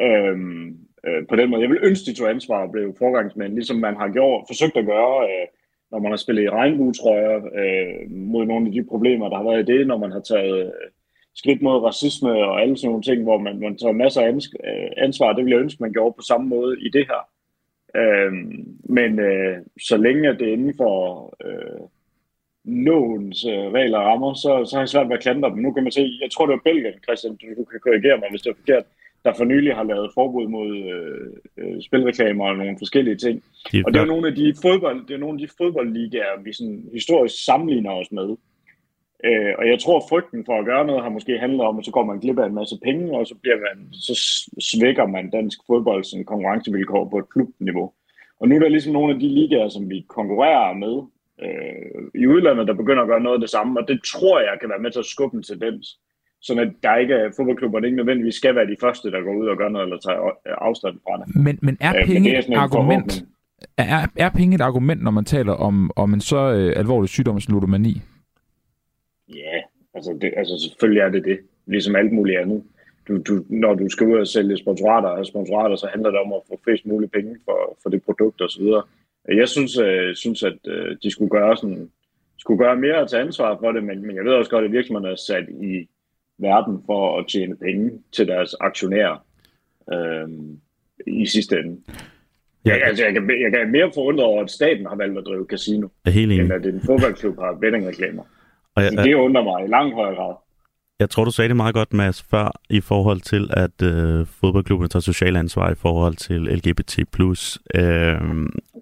Øhm, 0.00 0.78
øh, 1.06 1.26
på 1.28 1.36
den 1.36 1.50
måde. 1.50 1.62
Jeg 1.62 1.70
vil 1.70 1.78
ønske, 1.82 2.06
de 2.06 2.16
tog 2.16 2.30
ansvar 2.30 2.62
og 2.62 2.72
blev 2.72 2.96
forgangsmænd, 2.98 3.54
ligesom 3.54 3.76
man 3.76 3.96
har 3.96 4.08
gjort, 4.08 4.44
forsøgt 4.48 4.76
at 4.76 4.86
gøre, 4.86 5.24
øh, 5.30 5.46
når 5.90 5.98
man 5.98 6.12
har 6.12 6.16
spillet 6.16 6.42
i 6.42 6.50
regnbuetrøjer 6.50 7.36
øh, 7.36 8.10
mod 8.10 8.44
nogle 8.44 8.66
af 8.66 8.72
de 8.72 8.84
problemer, 8.84 9.28
der 9.28 9.36
har 9.36 9.44
været 9.44 9.68
i 9.68 9.72
det, 9.72 9.86
når 9.86 9.98
man 9.98 10.12
har 10.12 10.20
taget 10.20 10.66
øh, 10.66 10.72
skridt 11.34 11.62
mod 11.62 11.82
racisme 11.82 12.30
og 12.30 12.62
alle 12.62 12.76
sådan 12.76 12.88
nogle 12.88 13.02
ting, 13.02 13.22
hvor 13.22 13.38
man, 13.38 13.60
man 13.60 13.78
tager 13.78 13.92
masser 13.92 14.20
af 14.20 14.32
øh, 14.68 14.90
ansvar. 14.96 15.32
Det 15.32 15.44
vil 15.44 15.50
jeg 15.50 15.60
ønske, 15.60 15.82
man 15.82 15.92
gjorde 15.92 16.14
på 16.16 16.22
samme 16.22 16.48
måde 16.48 16.80
i 16.80 16.88
det 16.88 17.06
her. 17.10 17.22
Øh, 17.96 18.32
men 18.84 19.18
øh, 19.18 19.56
så 19.80 19.96
længe 19.96 20.38
det 20.38 20.48
er 20.48 20.52
inden 20.52 20.74
for 20.76 20.94
øh, 21.44 21.80
lovens 22.64 23.44
øh, 23.44 23.66
regler 23.76 23.98
og 23.98 24.06
rammer, 24.06 24.34
så, 24.34 24.64
så 24.64 24.76
har 24.76 24.82
jeg 24.82 24.88
svært 24.88 25.08
ved 25.08 25.16
at 25.16 25.22
klandre 25.22 25.50
dem. 25.50 25.58
Nu 25.58 25.72
kan 25.72 25.82
man 25.82 25.92
se, 25.92 26.18
jeg 26.22 26.30
tror 26.30 26.46
det 26.46 26.52
var 26.52 26.60
Belgien, 26.64 27.02
Christian, 27.02 27.36
du 27.58 27.64
kan 27.64 27.80
korrigere 27.80 28.18
mig, 28.18 28.30
hvis 28.30 28.42
det 28.42 28.50
er 28.50 28.60
forkert, 28.62 28.84
der 29.24 29.32
for 29.36 29.44
nylig 29.44 29.74
har 29.74 29.82
lavet 29.82 30.10
forbud 30.14 30.46
mod 30.48 30.70
øh, 30.76 31.30
øh, 31.58 31.82
spilreklamer 31.82 32.44
og 32.46 32.56
nogle 32.56 32.78
forskellige 32.78 33.16
ting. 33.16 33.42
De, 33.72 33.82
og 33.86 33.92
det 33.92 34.00
er 34.00 34.04
nogle 34.04 34.28
af 34.28 34.34
de 34.34 34.54
fodbold, 34.62 35.06
det 35.06 35.14
er 35.14 35.18
nogle 35.18 35.34
af 35.34 35.48
de 35.48 35.54
fodboldligaer, 35.58 36.42
vi 36.44 36.52
sådan 36.52 36.84
historisk 36.92 37.44
sammenligner 37.44 37.90
os 37.90 38.12
med. 38.12 38.36
Øh, 39.24 39.52
og 39.58 39.68
jeg 39.68 39.78
tror, 39.78 39.96
at 39.96 40.08
frygten 40.08 40.44
for 40.44 40.58
at 40.58 40.64
gøre 40.64 40.86
noget 40.86 41.02
har 41.02 41.10
måske 41.10 41.38
handlet 41.38 41.60
om, 41.60 41.78
at 41.78 41.84
så 41.84 41.90
går 41.90 42.04
man 42.04 42.18
glip 42.18 42.38
af 42.38 42.46
en 42.46 42.54
masse 42.54 42.76
penge, 42.84 43.18
og 43.18 43.26
så, 43.26 43.34
bliver 43.42 43.56
man, 43.56 43.92
så 43.92 44.14
svækker 44.60 45.06
man 45.06 45.30
dansk 45.30 45.58
fodbolds 45.66 46.14
konkurrencevilkår 46.26 47.08
på 47.08 47.18
et 47.18 47.30
klubniveau. 47.30 47.92
Og 48.40 48.48
nu 48.48 48.54
er 48.54 48.58
der 48.58 48.68
ligesom 48.68 48.92
nogle 48.92 49.14
af 49.14 49.20
de 49.20 49.28
ligaer, 49.28 49.68
som 49.68 49.90
vi 49.90 50.04
konkurrerer 50.08 50.74
med 50.74 50.94
øh, 51.44 52.22
i 52.22 52.26
udlandet, 52.26 52.68
der 52.68 52.74
begynder 52.74 53.02
at 53.02 53.08
gøre 53.08 53.20
noget 53.20 53.36
af 53.36 53.40
det 53.40 53.50
samme, 53.50 53.80
og 53.80 53.88
det 53.88 54.00
tror 54.12 54.40
jeg 54.40 54.56
kan 54.60 54.68
være 54.68 54.78
med 54.78 54.90
til 54.90 54.98
at 54.98 55.12
skubbe 55.14 55.36
en 55.36 55.42
tendens. 55.42 55.98
Så 56.42 56.60
at 56.60 56.72
der 56.82 56.96
ikke 56.96 57.14
er 57.14 57.30
fodboldklubber, 57.36 57.80
ikke 57.80 57.96
nødvendigvis 57.96 58.34
skal 58.34 58.54
være 58.54 58.66
de 58.66 58.76
første, 58.80 59.10
der 59.10 59.20
går 59.20 59.34
ud 59.34 59.46
og 59.46 59.56
gør 59.56 59.68
noget, 59.68 59.86
eller 59.86 59.98
tager 59.98 60.30
afstand 60.44 60.98
fra 61.04 61.24
det. 61.24 61.36
Men, 61.36 61.58
men 61.62 61.76
er 61.80 61.92
øh, 61.98 62.06
penge 62.06 62.38
et 62.38 62.54
argument? 62.54 63.24
Er, 63.76 64.06
er 64.16 64.30
penge 64.30 64.54
et 64.54 64.60
argument, 64.60 65.02
når 65.02 65.10
man 65.10 65.24
taler 65.24 65.52
om, 65.52 65.90
om 65.96 66.14
en 66.14 66.20
så 66.20 66.52
øh, 66.52 66.72
alvorlig 66.76 67.08
sygdom 67.08 67.40
som 67.40 67.54
ludomani? 67.54 68.02
Ja, 69.28 69.56
altså, 69.94 70.18
det, 70.20 70.32
altså 70.36 70.68
selvfølgelig 70.68 71.00
er 71.00 71.08
det 71.08 71.24
det. 71.24 71.38
Ligesom 71.66 71.96
alt 71.96 72.12
muligt 72.12 72.38
andet. 72.38 72.62
Du, 73.08 73.18
du, 73.18 73.44
når 73.48 73.74
du 73.74 73.88
skal 73.88 74.06
ud 74.06 74.18
og 74.18 74.26
sælge 74.26 74.56
sponsorater 74.56 75.08
og 75.08 75.26
sponsorater, 75.26 75.76
så 75.76 75.86
handler 75.92 76.10
det 76.10 76.20
om 76.20 76.32
at 76.32 76.42
få 76.48 76.60
flest 76.64 76.86
mulige 76.86 77.10
penge 77.10 77.36
for, 77.44 77.78
for 77.82 77.90
det 77.90 78.02
produkt 78.02 78.40
og 78.40 78.50
så 78.50 78.60
videre. 78.62 78.82
Jeg 79.28 79.48
synes, 79.48 79.78
øh, 79.78 80.14
synes 80.14 80.42
at 80.42 80.58
øh, 80.66 80.96
de 81.02 81.10
skulle 81.10 81.30
gøre, 81.30 81.56
sådan, 81.56 81.90
skulle 82.38 82.58
gøre 82.58 82.76
mere 82.76 82.96
at 82.96 83.08
tage 83.10 83.22
ansvar 83.22 83.58
for 83.60 83.72
det, 83.72 83.84
men, 83.84 84.06
men 84.06 84.16
jeg 84.16 84.24
ved 84.24 84.32
også 84.32 84.50
godt, 84.50 84.64
at 84.64 84.72
virksomhederne 84.72 85.12
er 85.12 85.16
sat 85.16 85.48
i 85.48 85.88
verden 86.38 86.82
for 86.86 87.18
at 87.18 87.26
tjene 87.28 87.56
penge 87.56 87.90
til 88.12 88.28
deres 88.28 88.54
aktionærer 88.60 89.24
øh, 89.92 90.28
i 91.06 91.26
sidste 91.26 91.58
ende. 91.58 91.80
Ja. 92.64 92.70
Jeg, 92.70 92.82
altså, 92.84 93.04
jeg, 93.04 93.12
kan, 93.12 93.30
jeg 93.42 93.50
kan 93.52 93.72
mere 93.72 93.90
forundre 93.94 94.24
over, 94.24 94.42
at 94.42 94.50
staten 94.50 94.86
har 94.86 94.96
valgt 94.96 95.18
at 95.18 95.24
drive 95.26 95.46
casino, 95.50 95.88
helt 96.06 96.32
end 96.32 96.52
at 96.52 96.66
en 96.66 96.80
fodboldklub 96.80 97.38
har 97.38 97.58
bettingreklamer. 97.60 98.22
Og 98.74 98.82
jeg, 98.82 98.92
det 98.92 99.14
undrer 99.14 99.42
mig 99.42 99.64
i 99.64 99.68
langt 99.68 99.94
højere 99.94 100.14
grad. 100.14 100.34
Jeg 101.00 101.10
tror, 101.10 101.24
du 101.24 101.30
sagde 101.30 101.48
det 101.48 101.56
meget 101.56 101.74
godt, 101.74 101.92
Mads, 101.92 102.22
før 102.22 102.60
i 102.70 102.80
forhold 102.80 103.20
til, 103.20 103.50
at 103.52 103.82
øh, 103.82 104.26
fodboldklubben 104.26 104.88
tager 104.88 105.00
social 105.00 105.36
ansvar 105.36 105.70
i 105.70 105.74
forhold 105.74 106.16
til 106.16 106.40
LGBT+, 106.40 106.98
øh, 106.98 108.20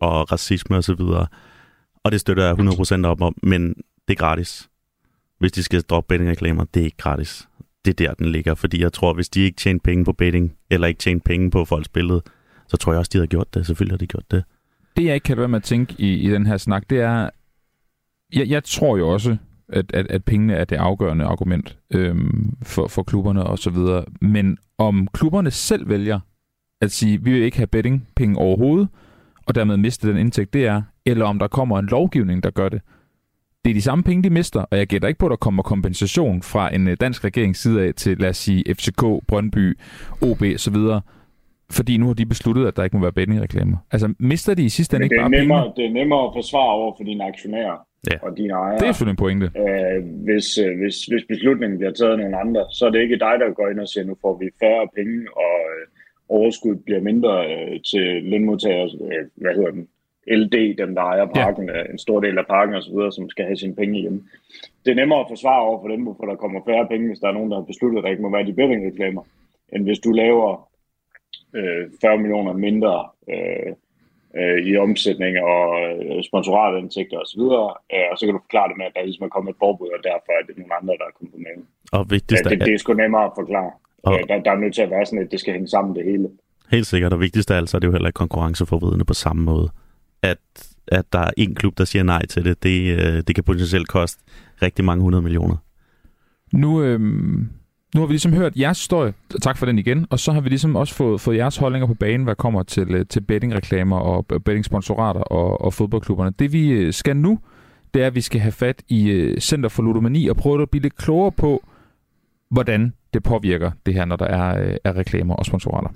og 0.00 0.32
racisme 0.32 0.76
osv. 0.76 1.00
Og, 1.00 1.26
og 2.04 2.12
det 2.12 2.20
støtter 2.20 2.44
jeg 2.44 2.52
100% 3.04 3.06
op 3.06 3.20
om, 3.20 3.34
men 3.42 3.68
det 4.08 4.14
er 4.14 4.14
gratis. 4.14 4.69
Hvis 5.40 5.53
de 5.53 5.62
skal 5.62 5.83
droppe 5.83 6.09
bettingreklamer, 6.09 6.64
det 6.64 6.81
er 6.81 6.85
ikke 6.85 6.96
gratis. 6.96 7.48
Det 7.85 8.00
er 8.00 8.07
der, 8.07 8.14
den 8.14 8.26
ligger, 8.26 8.55
fordi 8.55 8.83
jeg 8.83 8.92
tror, 8.92 9.14
hvis 9.14 9.29
de 9.29 9.40
ikke 9.40 9.57
tjener 9.57 9.81
penge 9.85 10.05
på 10.05 10.12
betting, 10.12 10.53
eller 10.70 10.87
ikke 10.87 10.98
tjener 10.98 11.20
penge 11.24 11.50
på 11.50 11.64
folks 11.64 11.88
billede, 11.88 12.22
så 12.68 12.76
tror 12.76 12.92
jeg 12.92 12.98
også, 12.98 13.11
de 13.12 13.18
har 13.18 13.26
gjort 13.26 13.55
det. 13.55 13.66
Selvfølgelig 13.66 13.92
har 13.92 13.98
de 13.98 14.07
gjort 14.07 14.31
det. 14.31 14.44
Det, 14.96 15.05
jeg 15.05 15.14
ikke 15.14 15.24
kan 15.24 15.37
være 15.37 15.48
med 15.48 15.57
at 15.57 15.62
tænke 15.62 15.94
i, 15.98 16.14
i 16.14 16.31
den 16.31 16.46
her 16.46 16.57
snak, 16.57 16.90
det 16.90 17.00
er, 17.00 17.31
jeg, 18.33 18.48
jeg 18.48 18.64
tror 18.64 18.96
jo 18.96 19.09
også, 19.09 19.37
at, 19.68 19.94
at, 19.94 20.07
at 20.07 20.24
pengene 20.24 20.55
er 20.55 20.64
det 20.64 20.76
afgørende 20.76 21.24
argument 21.24 21.79
øhm, 21.90 22.57
for, 22.62 22.88
for 22.88 23.03
klubberne 23.03 23.44
og 23.44 23.59
så 23.59 23.70
videre. 23.70 24.05
Men 24.20 24.59
om 24.79 25.09
klubberne 25.12 25.50
selv 25.50 25.88
vælger 25.88 26.20
at 26.81 26.92
sige, 26.92 27.22
vi 27.22 27.33
vil 27.33 27.42
ikke 27.42 27.57
have 27.57 27.66
bettingpenge 27.66 28.38
overhovedet, 28.38 28.88
og 29.46 29.55
dermed 29.55 29.76
miste 29.76 30.09
den 30.09 30.16
indtægt, 30.16 30.53
det 30.53 30.66
er, 30.66 30.83
eller 31.07 31.24
om 31.24 31.38
der 31.38 31.48
kommer 31.48 31.79
en 31.79 31.87
lovgivning, 31.87 32.42
der 32.42 32.50
gør 32.50 32.68
det. 32.68 32.83
Det 33.64 33.70
er 33.70 33.74
de 33.74 33.82
samme 33.82 34.04
penge, 34.04 34.22
de 34.22 34.30
mister, 34.30 34.60
og 34.70 34.78
jeg 34.78 34.86
gætter 34.86 35.08
ikke 35.08 35.18
på, 35.18 35.26
at 35.26 35.30
der 35.30 35.36
kommer 35.36 35.62
kompensation 35.62 36.42
fra 36.42 36.74
en 36.74 36.88
øh, 36.88 36.96
dansk 37.00 37.24
regerings 37.24 37.58
side 37.58 37.82
af 37.86 37.94
til, 37.94 38.18
lad 38.18 38.28
os 38.28 38.36
sige, 38.36 38.74
FCK, 38.74 39.02
Brøndby, 39.28 39.78
OB 40.22 40.42
osv., 40.54 40.76
fordi 41.78 41.96
nu 41.96 42.06
har 42.06 42.14
de 42.14 42.26
besluttet, 42.26 42.66
at 42.66 42.76
der 42.76 42.84
ikke 42.84 42.96
må 42.96 43.02
være 43.02 43.12
bettingreklamer. 43.12 43.76
Altså, 43.92 44.14
mister 44.18 44.54
de 44.54 44.64
i 44.64 44.68
sidste 44.68 44.96
ende 44.96 45.06
ikke 45.06 45.16
bare 45.16 45.30
nemmere, 45.30 45.62
penge? 45.62 45.74
Det 45.76 45.84
er 45.90 45.94
nemmere 46.00 46.22
at 46.28 46.32
forsvare 46.34 46.72
over 46.80 46.94
for 46.96 47.04
dine 47.04 47.24
aktionærer 47.24 47.78
ja. 48.10 48.16
og 48.22 48.36
dine 48.36 48.52
ejere. 48.52 48.78
Det 48.78 48.88
er 48.88 48.92
selvfølgelig 48.92 49.16
en 49.18 49.24
pointe. 49.24 49.46
Øh, 49.64 49.98
hvis, 50.26 50.58
øh, 50.58 50.72
hvis, 50.80 50.96
hvis 51.10 51.24
beslutningen 51.28 51.78
bliver 51.78 51.92
taget 51.92 52.12
af 52.12 52.18
nogle 52.18 52.40
andre, 52.44 52.62
så 52.76 52.86
er 52.86 52.90
det 52.90 53.00
ikke 53.02 53.18
dig, 53.26 53.34
der 53.40 53.54
går 53.58 53.68
ind 53.68 53.80
og 53.80 53.88
siger, 53.88 54.04
nu 54.04 54.16
får 54.24 54.34
vi 54.42 54.46
færre 54.62 54.88
penge, 54.96 55.18
og 55.46 55.56
øh, 55.72 55.82
overskud 56.36 56.76
bliver 56.86 57.00
mindre 57.10 57.34
øh, 57.52 57.74
til 57.90 58.06
lønmodtagere, 58.30 58.88
øh, 59.12 59.24
hvad 59.42 59.54
hedder 59.58 59.72
den, 59.76 59.84
LD, 60.26 60.76
dem 60.78 60.94
der 60.94 61.02
ejer 61.02 61.26
parken, 61.26 61.68
ja. 61.68 61.83
en 61.92 61.98
stor 61.98 62.20
del 62.20 62.38
af 62.38 62.46
parken 62.46 62.74
osv., 62.74 62.98
som 63.11 63.30
skal 63.30 63.44
have 63.44 63.56
sine 63.56 63.74
penge 63.74 64.00
hjem. 64.00 64.28
Det 64.85 64.90
er 64.90 64.94
nemmere 64.94 65.20
at 65.20 65.26
forsvare 65.28 65.62
over 65.62 65.80
for 65.83 65.88
dem, 65.88 66.02
hvorfor 66.02 66.24
der 66.26 66.37
kommer 66.37 66.61
færre 66.66 66.87
penge, 66.88 67.09
hvis 67.09 67.18
der 67.18 67.28
er 67.28 67.33
nogen, 67.33 67.50
der 67.50 67.56
har 67.56 67.64
besluttet, 67.64 67.98
at 67.98 68.04
der 68.04 68.11
ikke 68.11 68.22
må 68.22 68.30
være 68.30 68.46
de 68.46 68.52
bettingreklamer, 68.52 69.22
end 69.72 69.85
hvis 69.85 69.98
du 69.98 70.11
laver 70.12 70.68
øh, 71.54 71.85
40 72.00 72.18
millioner 72.18 72.52
mindre 72.52 73.09
øh, 73.33 73.72
øh, 74.38 74.59
i 74.68 74.76
omsætning 74.76 75.33
og 75.38 75.62
øh, 75.83 76.22
sponsoratindtægter 76.28 77.18
osv., 77.18 77.42
øh, 77.94 78.06
og 78.11 78.14
så 78.18 78.22
kan 78.26 78.35
du 78.35 78.40
forklare 78.46 78.68
det 78.68 78.76
med, 78.78 78.87
at 78.87 78.94
der 78.94 79.02
ligesom 79.02 79.24
er 79.24 79.35
kommet 79.37 79.50
et 79.52 79.59
forbud, 79.64 79.88
og 79.96 80.00
derfor 80.11 80.30
er 80.38 80.42
det 80.46 80.59
nogle 80.59 80.74
andre, 80.80 80.94
der 81.00 81.06
er 81.09 81.14
kommet 81.16 81.33
på 81.35 81.40
maven. 81.46 81.66
Og 81.92 82.02
vigtigst 82.11 82.44
ja, 82.44 82.50
det, 82.50 82.61
det 82.66 82.74
er 82.74 82.78
sgu 82.78 82.92
nemmere 82.92 83.24
at 83.30 83.37
forklare. 83.40 83.72
Og... 84.02 84.12
Øh, 84.14 84.28
der, 84.28 84.42
der 84.46 84.50
er 84.52 84.61
nødt 84.64 84.74
til 84.74 84.83
at 84.87 84.90
være 84.90 85.06
sådan, 85.06 85.24
at 85.24 85.30
det 85.33 85.40
skal 85.40 85.52
hænge 85.56 85.68
sammen 85.68 85.96
det 85.96 86.04
hele. 86.04 86.28
Helt 86.70 86.87
sikkert, 86.87 87.12
og 87.12 87.20
vigtigst 87.20 87.50
af 87.50 87.56
alt, 87.56 87.68
så 87.68 87.76
er 87.76 87.80
det 87.80 87.87
jo 87.87 87.92
heller 87.92 88.09
ikke 88.09 88.22
konkurrenceforvridende 88.24 89.04
på 89.04 89.14
samme 89.14 89.42
måde. 89.42 89.68
At, 90.22 90.38
at 90.88 91.12
der 91.12 91.18
er 91.18 91.30
en 91.37 91.54
klub, 91.54 91.78
der 91.78 91.85
siger 91.85 92.02
nej 92.02 92.26
til 92.26 92.44
det, 92.44 92.62
det, 92.62 92.98
øh, 92.98 93.22
det 93.26 93.35
kan 93.35 93.44
potentielt 93.44 93.88
koste 93.88 94.22
rigtig 94.62 94.85
mange 94.85 95.02
hundrede 95.02 95.22
millioner. 95.22 95.56
Nu, 96.52 96.83
øh, 96.83 97.00
nu 97.94 98.00
har 98.00 98.06
vi 98.06 98.12
ligesom 98.12 98.33
hørt 98.33 98.56
jeres 98.56 98.78
historie, 98.78 99.14
tak 99.42 99.56
for 99.56 99.66
den 99.66 99.78
igen, 99.78 100.06
og 100.11 100.18
så 100.18 100.33
har 100.33 100.40
vi 100.40 100.48
ligesom 100.48 100.76
også 100.76 100.94
fået, 100.94 101.20
fået 101.20 101.37
jeres 101.37 101.56
holdninger 101.56 101.87
på 101.87 101.94
banen, 101.94 102.24
hvad 102.24 102.35
kommer 102.35 102.62
til, 102.62 102.94
øh, 102.94 103.06
til 103.06 103.20
bettingreklamer 103.20 103.96
og 103.96 104.26
øh, 104.33 104.40
bettingsponsorater 104.40 105.20
og, 105.20 105.61
og 105.61 105.74
fodboldklubberne. 105.74 106.33
Det 106.38 106.52
vi 106.52 106.92
skal 106.92 107.16
nu, 107.16 107.38
det 107.94 108.02
er, 108.02 108.06
at 108.06 108.14
vi 108.14 108.20
skal 108.20 108.40
have 108.40 108.52
fat 108.52 108.83
i 108.88 109.35
Center 109.40 109.68
for 109.68 109.83
Ludomani 109.83 110.28
og 110.28 110.37
prøve 110.37 110.62
at 110.62 110.70
blive 110.70 110.83
lidt 110.83 110.96
klogere 110.96 111.33
på, 111.33 111.62
hvordan 112.50 112.92
det 113.14 113.22
påvirker 113.22 113.70
det 113.87 113.94
her, 113.94 114.04
når 114.04 114.16
der 114.16 114.26
er, 114.26 114.76
er 114.85 114.96
reklamer 114.96 115.35
og 115.35 115.46
sponsorater. 115.46 115.90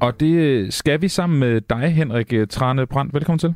Og 0.00 0.20
det 0.20 0.74
skal 0.74 1.02
vi 1.02 1.08
sammen 1.08 1.40
med 1.40 1.60
dig, 1.60 1.94
Henrik 1.94 2.34
Trane 2.50 2.86
Brandt. 2.86 3.14
Velkommen 3.14 3.38
til. 3.38 3.54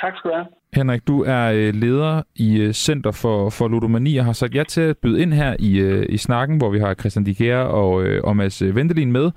Tak 0.00 0.12
skal 0.16 0.30
du 0.30 0.34
have. 0.34 0.46
Henrik, 0.74 1.06
du 1.06 1.22
er 1.22 1.52
øh, 1.52 1.74
leder 1.74 2.22
i 2.34 2.60
øh, 2.60 2.72
Center 2.72 3.10
for, 3.10 3.50
for 3.50 3.68
Ludomani 3.68 4.16
og 4.16 4.24
har 4.24 4.32
sagt 4.32 4.54
ja 4.54 4.64
til 4.64 4.80
at 4.80 4.98
byde 4.98 5.22
ind 5.22 5.32
her 5.32 5.56
i, 5.58 5.78
øh, 5.78 6.06
i 6.08 6.16
snakken, 6.16 6.56
hvor 6.56 6.70
vi 6.70 6.78
har 6.78 6.94
Christian 6.94 7.24
Diger 7.24 7.58
og, 7.58 7.92
og 8.24 8.36
Mads 8.36 8.62
Vendelin 8.62 9.12
med, 9.12 9.30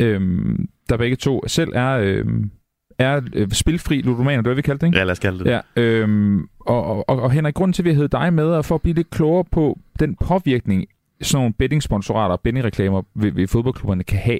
øhm, 0.00 0.68
der 0.88 0.96
begge 0.96 1.16
to 1.16 1.42
selv 1.46 1.72
er, 1.74 1.98
øhm, 1.98 2.50
er 2.98 3.46
spilfri 3.52 4.00
ludomaner, 4.00 4.42
det 4.42 4.50
er 4.50 4.54
vi 4.54 4.62
kaldt 4.62 4.80
det, 4.80 4.86
ikke? 4.86 4.98
Ja, 4.98 5.04
lad 5.04 5.12
os 5.12 5.18
kalde 5.18 5.38
det. 5.38 5.46
Ja, 5.50 5.60
øhm, 5.76 6.48
og, 6.60 7.08
og, 7.08 7.20
og 7.20 7.30
Henrik, 7.30 7.54
grunden 7.54 7.72
til, 7.72 7.82
at 7.82 7.84
vi 7.84 7.92
har 7.92 8.06
dig 8.06 8.32
med, 8.32 8.48
er 8.48 8.62
for 8.62 8.74
at 8.74 8.82
blive 8.82 8.94
lidt 8.94 9.10
klogere 9.10 9.44
på 9.44 9.78
den 10.00 10.16
påvirkning, 10.16 10.86
sådan 11.22 11.40
nogle 11.40 11.54
bettingsponsorater 11.58 12.32
og 12.32 12.40
bettingreklamer 12.40 13.02
ved, 13.14 13.32
ved 13.32 13.46
fodboldklubberne 13.46 14.04
kan 14.04 14.18
have. 14.18 14.38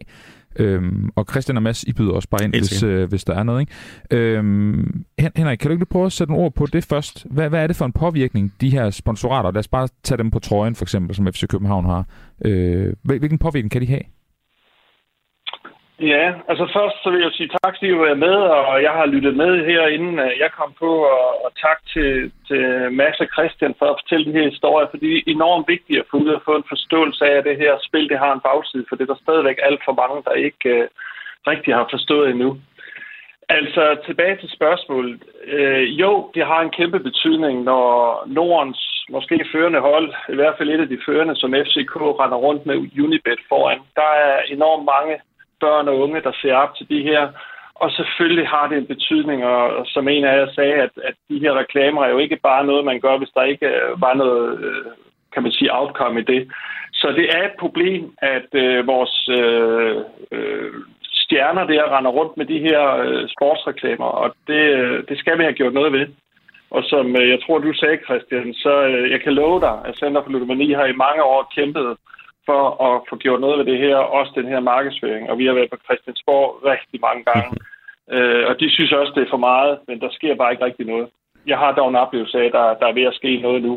Øhm, 0.59 1.11
og 1.17 1.27
Christian 1.31 1.57
og 1.57 1.63
Mads, 1.63 1.83
I 1.83 1.93
byder 1.93 2.13
også 2.13 2.29
bare 2.29 2.45
ind, 2.45 2.53
hvis, 2.53 2.83
øh, 2.83 3.09
hvis 3.09 3.25
der 3.25 3.35
er 3.35 3.43
noget. 3.43 3.61
Ikke? 3.61 3.73
Øhm, 4.11 5.05
Henrik, 5.37 5.59
kan 5.59 5.69
du 5.69 5.73
ikke 5.73 5.87
prøve 5.87 6.07
at 6.07 6.13
sætte 6.13 6.33
nogle 6.33 6.45
ord 6.45 6.55
på 6.55 6.67
det 6.67 6.85
først? 6.85 7.27
Hvad, 7.31 7.49
hvad 7.49 7.63
er 7.63 7.67
det 7.67 7.77
for 7.77 7.85
en 7.85 7.93
påvirkning, 7.93 8.53
de 8.61 8.71
her 8.71 8.91
sponsorater, 8.91 9.51
lad 9.51 9.59
os 9.59 9.69
bare 9.69 9.89
tage 10.03 10.19
dem 10.19 10.31
på 10.31 10.39
trøjen 10.39 10.75
for 10.75 10.85
eksempel, 10.85 11.17
som 11.17 11.33
FC 11.33 11.47
København 11.49 11.85
har. 11.85 12.07
Øh, 12.45 12.93
hvilken 13.03 13.39
påvirkning 13.39 13.71
kan 13.71 13.81
de 13.81 13.87
have? 13.87 14.03
Ja, 16.01 16.35
altså 16.49 16.65
først 16.77 16.97
så 17.03 17.11
vil 17.11 17.21
jeg 17.21 17.33
sige 17.33 17.51
tak, 17.63 17.75
fordi 17.77 17.91
du 17.91 18.03
er 18.03 18.15
med, 18.15 18.37
og 18.59 18.83
jeg 18.83 18.93
har 18.93 19.07
lyttet 19.07 19.37
med 19.37 19.65
her, 19.65 19.87
inden 19.87 20.19
øh, 20.19 20.33
jeg 20.39 20.51
kom 20.59 20.73
på, 20.79 20.91
og, 21.17 21.45
og 21.45 21.51
tak 21.65 21.79
til, 21.93 22.33
til 22.49 22.63
Mads 22.93 23.21
og 23.21 23.29
Christian 23.35 23.75
for 23.79 23.87
at 23.91 23.99
fortælle 24.01 24.25
den 24.25 24.39
her 24.39 24.51
historie, 24.51 24.87
for 24.91 24.97
det 24.97 25.11
er 25.13 25.23
enormt 25.27 25.69
vigtigt 25.69 26.01
at 26.01 26.09
få 26.11 26.17
ud 26.17 26.29
og 26.29 26.43
få 26.45 26.57
en 26.57 26.71
forståelse 26.73 27.25
af, 27.31 27.35
at 27.37 27.45
det 27.45 27.57
her 27.57 27.73
spil 27.89 28.09
det 28.09 28.19
har 28.19 28.33
en 28.33 28.45
bagside, 28.49 28.85
for 28.89 28.97
det 28.97 29.05
er 29.05 29.13
der 29.13 29.25
stadigvæk 29.25 29.59
alt 29.63 29.81
for 29.85 29.95
mange, 30.03 30.19
der 30.27 30.45
ikke 30.49 30.69
uh, 30.77 30.87
rigtig 31.51 31.75
har 31.75 31.87
forstået 31.91 32.31
endnu. 32.31 32.51
Altså 33.49 33.97
tilbage 34.07 34.37
til 34.37 34.51
spørgsmålet. 34.59 35.23
Øh, 35.45 36.01
jo, 36.01 36.31
det 36.35 36.47
har 36.47 36.61
en 36.61 36.77
kæmpe 36.79 37.01
betydning, 37.01 37.63
når 37.63 37.89
Nordens 38.27 38.83
måske 39.11 39.47
førende 39.53 39.81
hold, 39.81 40.09
i 40.29 40.35
hvert 40.35 40.55
fald 40.59 40.71
et 40.71 40.81
af 40.81 40.89
de 40.89 40.99
førende, 41.07 41.37
som 41.37 41.55
FCK 41.67 41.97
render 42.21 42.37
rundt 42.37 42.67
med 42.67 42.77
Unibet 43.05 43.41
foran. 43.49 43.81
Der 43.97 44.11
er 44.27 44.43
enormt 44.55 44.85
mange 44.85 45.15
børn 45.61 45.89
og 45.89 45.99
unge, 45.99 46.21
der 46.21 46.33
ser 46.43 46.55
op 46.55 46.75
til 46.75 46.89
de 46.89 47.03
her. 47.03 47.29
Og 47.75 47.91
selvfølgelig 47.91 48.49
har 48.49 48.69
det 48.69 48.79
en 48.79 48.87
betydning, 48.87 49.45
og 49.45 49.87
som 49.87 50.09
en 50.09 50.25
af 50.25 50.37
jer 50.39 50.53
sagde, 50.53 50.75
at, 50.75 50.91
at 51.05 51.15
de 51.29 51.39
her 51.39 51.53
reklamer 51.53 52.05
er 52.05 52.11
jo 52.11 52.19
ikke 52.19 52.39
bare 52.43 52.67
noget, 52.67 52.85
man 52.85 53.01
gør, 53.01 53.19
hvis 53.19 53.35
der 53.35 53.43
ikke 53.43 53.67
øh, 53.67 54.01
var 54.01 54.15
noget, 54.15 54.61
øh, 54.61 54.85
kan 55.33 55.43
man 55.43 55.53
sige, 55.53 55.75
outcome 55.79 56.21
i 56.21 56.23
det. 56.23 56.53
Så 56.93 57.13
det 57.17 57.27
er 57.37 57.43
et 57.45 57.57
problem, 57.59 58.15
at 58.19 58.49
øh, 58.53 58.87
vores 58.87 59.29
øh, 59.29 59.97
øh, 60.33 60.73
stjerner 61.13 61.65
der 61.65 61.97
render 61.97 62.11
rundt 62.11 62.37
med 62.37 62.47
de 62.47 62.59
her 62.59 62.97
øh, 62.97 63.29
sportsreklamer, 63.29 64.05
og 64.05 64.35
det, 64.47 64.63
øh, 64.79 65.05
det 65.09 65.19
skal 65.19 65.39
vi 65.39 65.43
have 65.43 65.59
gjort 65.61 65.75
noget 65.75 65.93
ved. 65.93 66.07
Og 66.71 66.83
som 66.85 67.17
øh, 67.17 67.29
jeg 67.29 67.39
tror, 67.43 67.59
du 67.59 67.73
sagde, 67.73 68.05
Christian, 68.05 68.55
så 68.55 68.83
øh, 68.87 69.11
jeg 69.11 69.21
kan 69.21 69.33
love 69.33 69.61
dig, 69.61 69.77
at 69.85 69.97
Center 69.97 70.23
for 70.23 70.31
Ludomani 70.31 70.73
har 70.73 70.85
i 70.85 71.01
mange 71.05 71.23
år 71.23 71.53
kæmpet 71.57 71.97
for 72.49 72.63
at 72.87 72.95
få 73.09 73.15
gjort 73.25 73.41
noget 73.41 73.59
ved 73.59 73.67
det 73.73 73.79
her, 73.85 73.97
også 73.97 74.33
den 74.35 74.49
her 74.53 74.61
markedsføring. 74.61 75.31
Og 75.31 75.39
vi 75.39 75.47
har 75.47 75.55
været 75.55 75.71
på 75.71 75.79
Christiansborg 75.85 76.47
rigtig 76.73 76.99
mange 77.07 77.23
gange. 77.31 77.51
øh, 78.15 78.45
og 78.49 78.55
de 78.61 78.67
synes 78.71 78.93
også, 78.93 79.13
det 79.17 79.23
er 79.23 79.35
for 79.35 79.47
meget, 79.51 79.73
men 79.89 80.01
der 80.01 80.11
sker 80.11 80.35
bare 80.35 80.53
ikke 80.53 80.65
rigtig 80.65 80.87
noget. 80.87 81.09
Jeg 81.47 81.59
har 81.59 81.73
dog 81.73 81.89
en 81.89 82.03
oplevelse 82.05 82.39
af, 82.39 82.47
at 82.47 82.53
der, 82.53 82.67
der 82.81 82.87
er 82.89 82.99
ved 82.99 83.07
at 83.11 83.19
ske 83.21 83.33
noget 83.47 83.63
nu. 83.63 83.75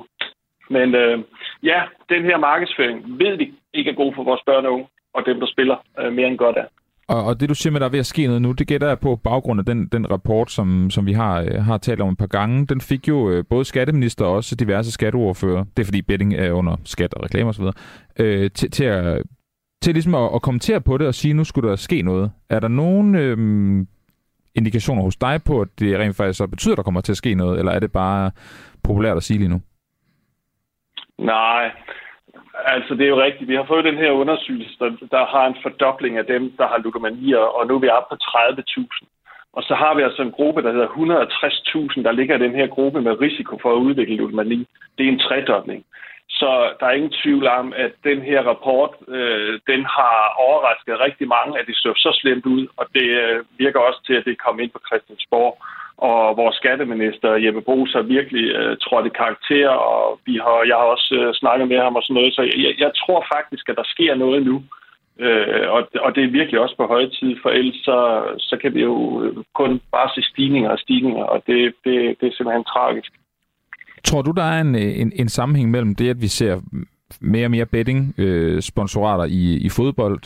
Men 0.70 0.96
øh, 0.96 1.18
ja, 1.64 1.80
den 2.10 2.24
her 2.30 2.38
markedsføring 2.38 3.20
ved 3.20 3.34
vi 3.38 3.54
ikke 3.74 3.92
er 3.92 4.02
god 4.02 4.14
for 4.16 4.24
vores 4.24 4.42
børn 4.46 4.66
og 4.66 4.74
unge, 4.74 4.88
og 5.14 5.26
dem, 5.26 5.40
der 5.40 5.48
spiller 5.48 5.78
øh, 6.00 6.14
mere 6.14 6.28
end 6.28 6.38
godt 6.38 6.58
af. 6.58 6.68
Og, 7.12 7.24
og 7.24 7.40
det, 7.40 7.50
du 7.50 7.56
siger 7.56 7.72
med, 7.72 7.80
der 7.80 7.86
er 7.86 7.90
ved 7.90 8.00
at 8.00 8.06
ske 8.06 8.26
noget 8.28 8.42
nu, 8.42 8.52
det 8.52 8.68
gætter 8.68 8.88
jeg 8.88 9.00
på 9.00 9.16
baggrund 9.16 9.60
af 9.60 9.66
den, 9.66 9.88
den 9.88 10.12
rapport, 10.12 10.52
som, 10.52 10.90
som 10.90 11.06
vi 11.06 11.14
har, 11.14 11.42
øh, 11.42 11.64
har 11.64 11.78
talt 11.78 12.02
om 12.02 12.10
et 12.10 12.18
par 12.18 12.28
gange. 12.28 12.66
Den 12.66 12.82
fik 12.82 13.08
jo 13.08 13.30
øh, 13.30 13.44
både 13.50 13.66
skatteminister 13.66 14.26
og 14.26 14.34
også 14.34 14.56
diverse 14.56 14.92
skatteordfører, 14.92 15.64
det 15.78 15.84
er 15.84 15.86
fordi 15.86 16.02
betting 16.02 16.34
er 16.34 16.52
under 16.52 16.78
skat 16.86 17.14
og 17.14 17.24
reklamer 17.24 17.50
osv., 17.50 17.64
øh, 18.20 18.52
til, 18.52 18.72
til, 18.72 18.84
at, 18.84 19.24
til 19.82 19.94
ligesom 19.94 20.16
at, 20.16 20.30
at 20.36 20.42
kommentere 20.42 20.82
på 20.82 20.98
det 20.98 21.08
og 21.08 21.16
sige, 21.16 21.34
nu 21.34 21.44
skulle 21.44 21.70
der 21.70 21.76
ske 21.76 22.02
noget. 22.02 22.32
Er 22.50 22.60
der 22.60 22.68
nogen 22.68 23.16
øh, 23.16 23.86
indikationer 24.56 25.04
hos 25.04 25.16
dig 25.16 25.44
på, 25.46 25.62
at 25.62 25.68
det 25.80 26.00
rent 26.00 26.16
faktisk 26.16 26.38
så 26.38 26.48
betyder, 26.48 26.74
at 26.74 26.78
der 26.78 26.84
kommer 26.84 27.02
til 27.02 27.14
at 27.14 27.18
ske 27.18 27.34
noget, 27.34 27.60
eller 27.60 27.72
er 27.72 27.80
det 27.80 27.92
bare 27.92 28.32
populært 28.84 29.18
at 29.18 29.24
sige 29.24 29.38
lige 29.38 29.50
nu? 29.50 29.62
Nej, 31.20 31.72
Altså, 32.54 32.94
det 32.96 33.04
er 33.06 33.10
jo 33.16 33.22
rigtigt. 33.22 33.50
Vi 33.50 33.56
har 33.56 33.64
fået 33.64 33.86
den 33.86 33.98
her 33.98 34.12
undersøgelse, 34.12 34.76
der, 34.80 34.90
der 35.12 35.26
har 35.26 35.46
en 35.48 35.58
fordobling 35.64 36.18
af 36.18 36.26
dem, 36.26 36.52
der 36.58 36.68
har 36.68 36.78
ludomanier, 36.78 37.38
og 37.38 37.68
nu 37.68 37.76
er 37.76 37.80
vi 37.80 37.90
oppe 37.90 38.16
på 38.16 38.18
30.000. 38.22 39.08
Og 39.54 39.64
så 39.64 39.74
har 39.76 39.96
vi 39.96 40.02
altså 40.02 40.22
en 40.22 40.32
gruppe, 40.32 40.64
der 40.64 40.72
hedder 40.72 40.88
160.000, 40.88 42.04
der 42.04 42.12
ligger 42.12 42.36
i 42.36 42.44
den 42.46 42.56
her 42.56 42.68
gruppe 42.68 43.02
med 43.02 43.22
risiko 43.22 43.60
for 43.62 43.72
at 43.72 43.84
udvikle 43.88 44.16
ludomani. 44.16 44.68
Det 44.98 45.06
er 45.06 45.12
en 45.12 45.20
tredobling. 45.20 45.86
Så 46.30 46.74
der 46.80 46.86
er 46.86 46.92
ingen 46.92 47.16
tvivl 47.24 47.48
om, 47.48 47.74
at 47.76 47.92
den 48.04 48.22
her 48.22 48.42
rapport, 48.42 48.92
øh, 49.08 49.60
den 49.68 49.86
har 49.86 50.36
overrasket 50.48 51.00
rigtig 51.00 51.28
mange, 51.28 51.60
at 51.60 51.68
det 51.68 51.76
så 51.76 51.94
så 51.96 52.20
slemt 52.22 52.46
ud, 52.46 52.68
og 52.78 52.86
det 52.94 53.08
øh, 53.24 53.46
virker 53.58 53.80
også 53.80 54.02
til, 54.06 54.14
at 54.14 54.26
det 54.26 54.44
kom 54.46 54.60
ind 54.60 54.72
på 54.72 54.82
Christiansborg 54.88 55.54
og 56.10 56.38
vores 56.42 56.56
skatteminister 56.56 57.32
Jeppe 57.44 57.62
Brugs 57.62 57.94
har 57.94 58.02
virkelig 58.02 58.46
øh, 58.60 58.78
trådt 58.84 59.06
i 59.08 59.18
karakter, 59.22 59.70
og 59.70 60.20
vi 60.26 60.36
har, 60.44 60.58
jeg 60.70 60.78
har 60.82 60.88
også 60.96 61.10
øh, 61.22 61.34
snakket 61.42 61.68
med 61.68 61.80
ham 61.86 61.96
og 61.96 62.04
sådan 62.04 62.18
noget, 62.20 62.34
så 62.34 62.42
jeg, 62.42 62.74
jeg 62.84 62.92
tror 63.02 63.22
faktisk, 63.36 63.70
at 63.70 63.80
der 63.82 63.88
sker 63.94 64.16
noget 64.16 64.46
nu. 64.50 64.56
Øh, 65.26 65.66
og, 65.76 65.82
og 66.06 66.10
det 66.16 66.24
er 66.24 66.38
virkelig 66.40 66.60
også 66.60 66.76
på 66.78 66.86
høje 66.94 67.10
tid, 67.10 67.32
for 67.42 67.50
ellers 67.50 67.76
så, 67.76 67.98
så 68.38 68.58
kan 68.62 68.74
vi 68.74 68.82
jo 68.82 69.24
øh, 69.24 69.44
kun 69.54 69.82
bare 69.92 70.10
se 70.16 70.22
stigninger 70.32 70.70
og 70.70 70.80
stigninger, 70.80 71.24
og 71.24 71.44
det, 71.48 71.74
det, 71.86 71.96
det 72.20 72.26
er 72.28 72.36
simpelthen 72.36 72.64
tragisk. 72.64 73.12
Tror 74.04 74.22
du, 74.22 74.32
der 74.32 74.44
er 74.44 74.62
en, 74.62 74.76
øh, 74.76 75.02
en, 75.02 75.12
en 75.16 75.30
sammenhæng 75.30 75.72
mellem 75.72 75.96
det, 75.96 76.10
at 76.10 76.22
vi 76.22 76.28
ser 76.28 76.62
mere 77.22 77.46
og 77.46 77.52
mere 77.52 77.66
betting-sponsorater 77.66 79.26
øh, 79.26 79.32
i, 79.32 79.66
i 79.66 79.70
fodbold, 79.70 80.20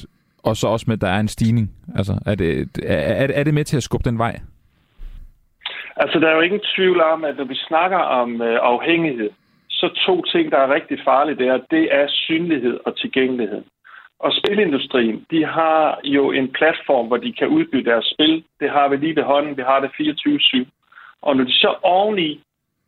og 0.44 0.56
så 0.58 0.68
også 0.68 0.86
med, 0.88 0.98
at 0.98 1.02
der 1.02 1.10
er 1.10 1.20
en 1.20 1.28
stigning? 1.28 1.72
Altså, 1.96 2.14
er 2.26 2.36
det, 2.36 2.68
er, 2.84 3.28
er 3.40 3.44
det 3.44 3.54
med 3.54 3.64
til 3.64 3.78
at 3.78 3.84
skubbe 3.84 4.10
den 4.10 4.18
vej? 4.18 4.40
Altså, 6.06 6.20
der 6.20 6.28
er 6.28 6.36
jo 6.36 6.42
ingen 6.42 6.66
tvivl 6.76 7.02
om, 7.02 7.24
at 7.24 7.38
når 7.38 7.44
vi 7.44 7.56
snakker 7.56 7.98
om 7.98 8.42
øh, 8.42 8.60
afhængighed, 8.62 9.30
så 9.70 9.88
to 10.06 10.22
ting, 10.22 10.52
der 10.52 10.58
er 10.58 10.74
rigtig 10.74 10.98
farlige 11.04 11.46
der, 11.46 11.58
det 11.72 11.84
er 11.92 12.08
synlighed 12.08 12.80
og 12.86 12.98
tilgængelighed. 12.98 13.64
Og 14.20 14.34
spilindustrien, 14.34 15.26
de 15.32 15.46
har 15.46 16.00
jo 16.04 16.32
en 16.32 16.48
platform, 16.52 17.08
hvor 17.08 17.18
de 17.18 17.34
kan 17.34 17.48
udbyde 17.48 17.90
deres 17.92 18.06
spil. 18.14 18.44
Det 18.60 18.70
har 18.70 18.88
vi 18.88 18.96
lige 18.96 19.16
ved 19.16 19.24
hånden. 19.24 19.58
Vi 19.58 19.62
har 19.62 19.80
det 19.80 19.90
24-7. 19.90 20.66
Og 21.22 21.36
når 21.38 21.44
de 21.44 21.54
så 21.54 21.76
oveni 21.82 22.42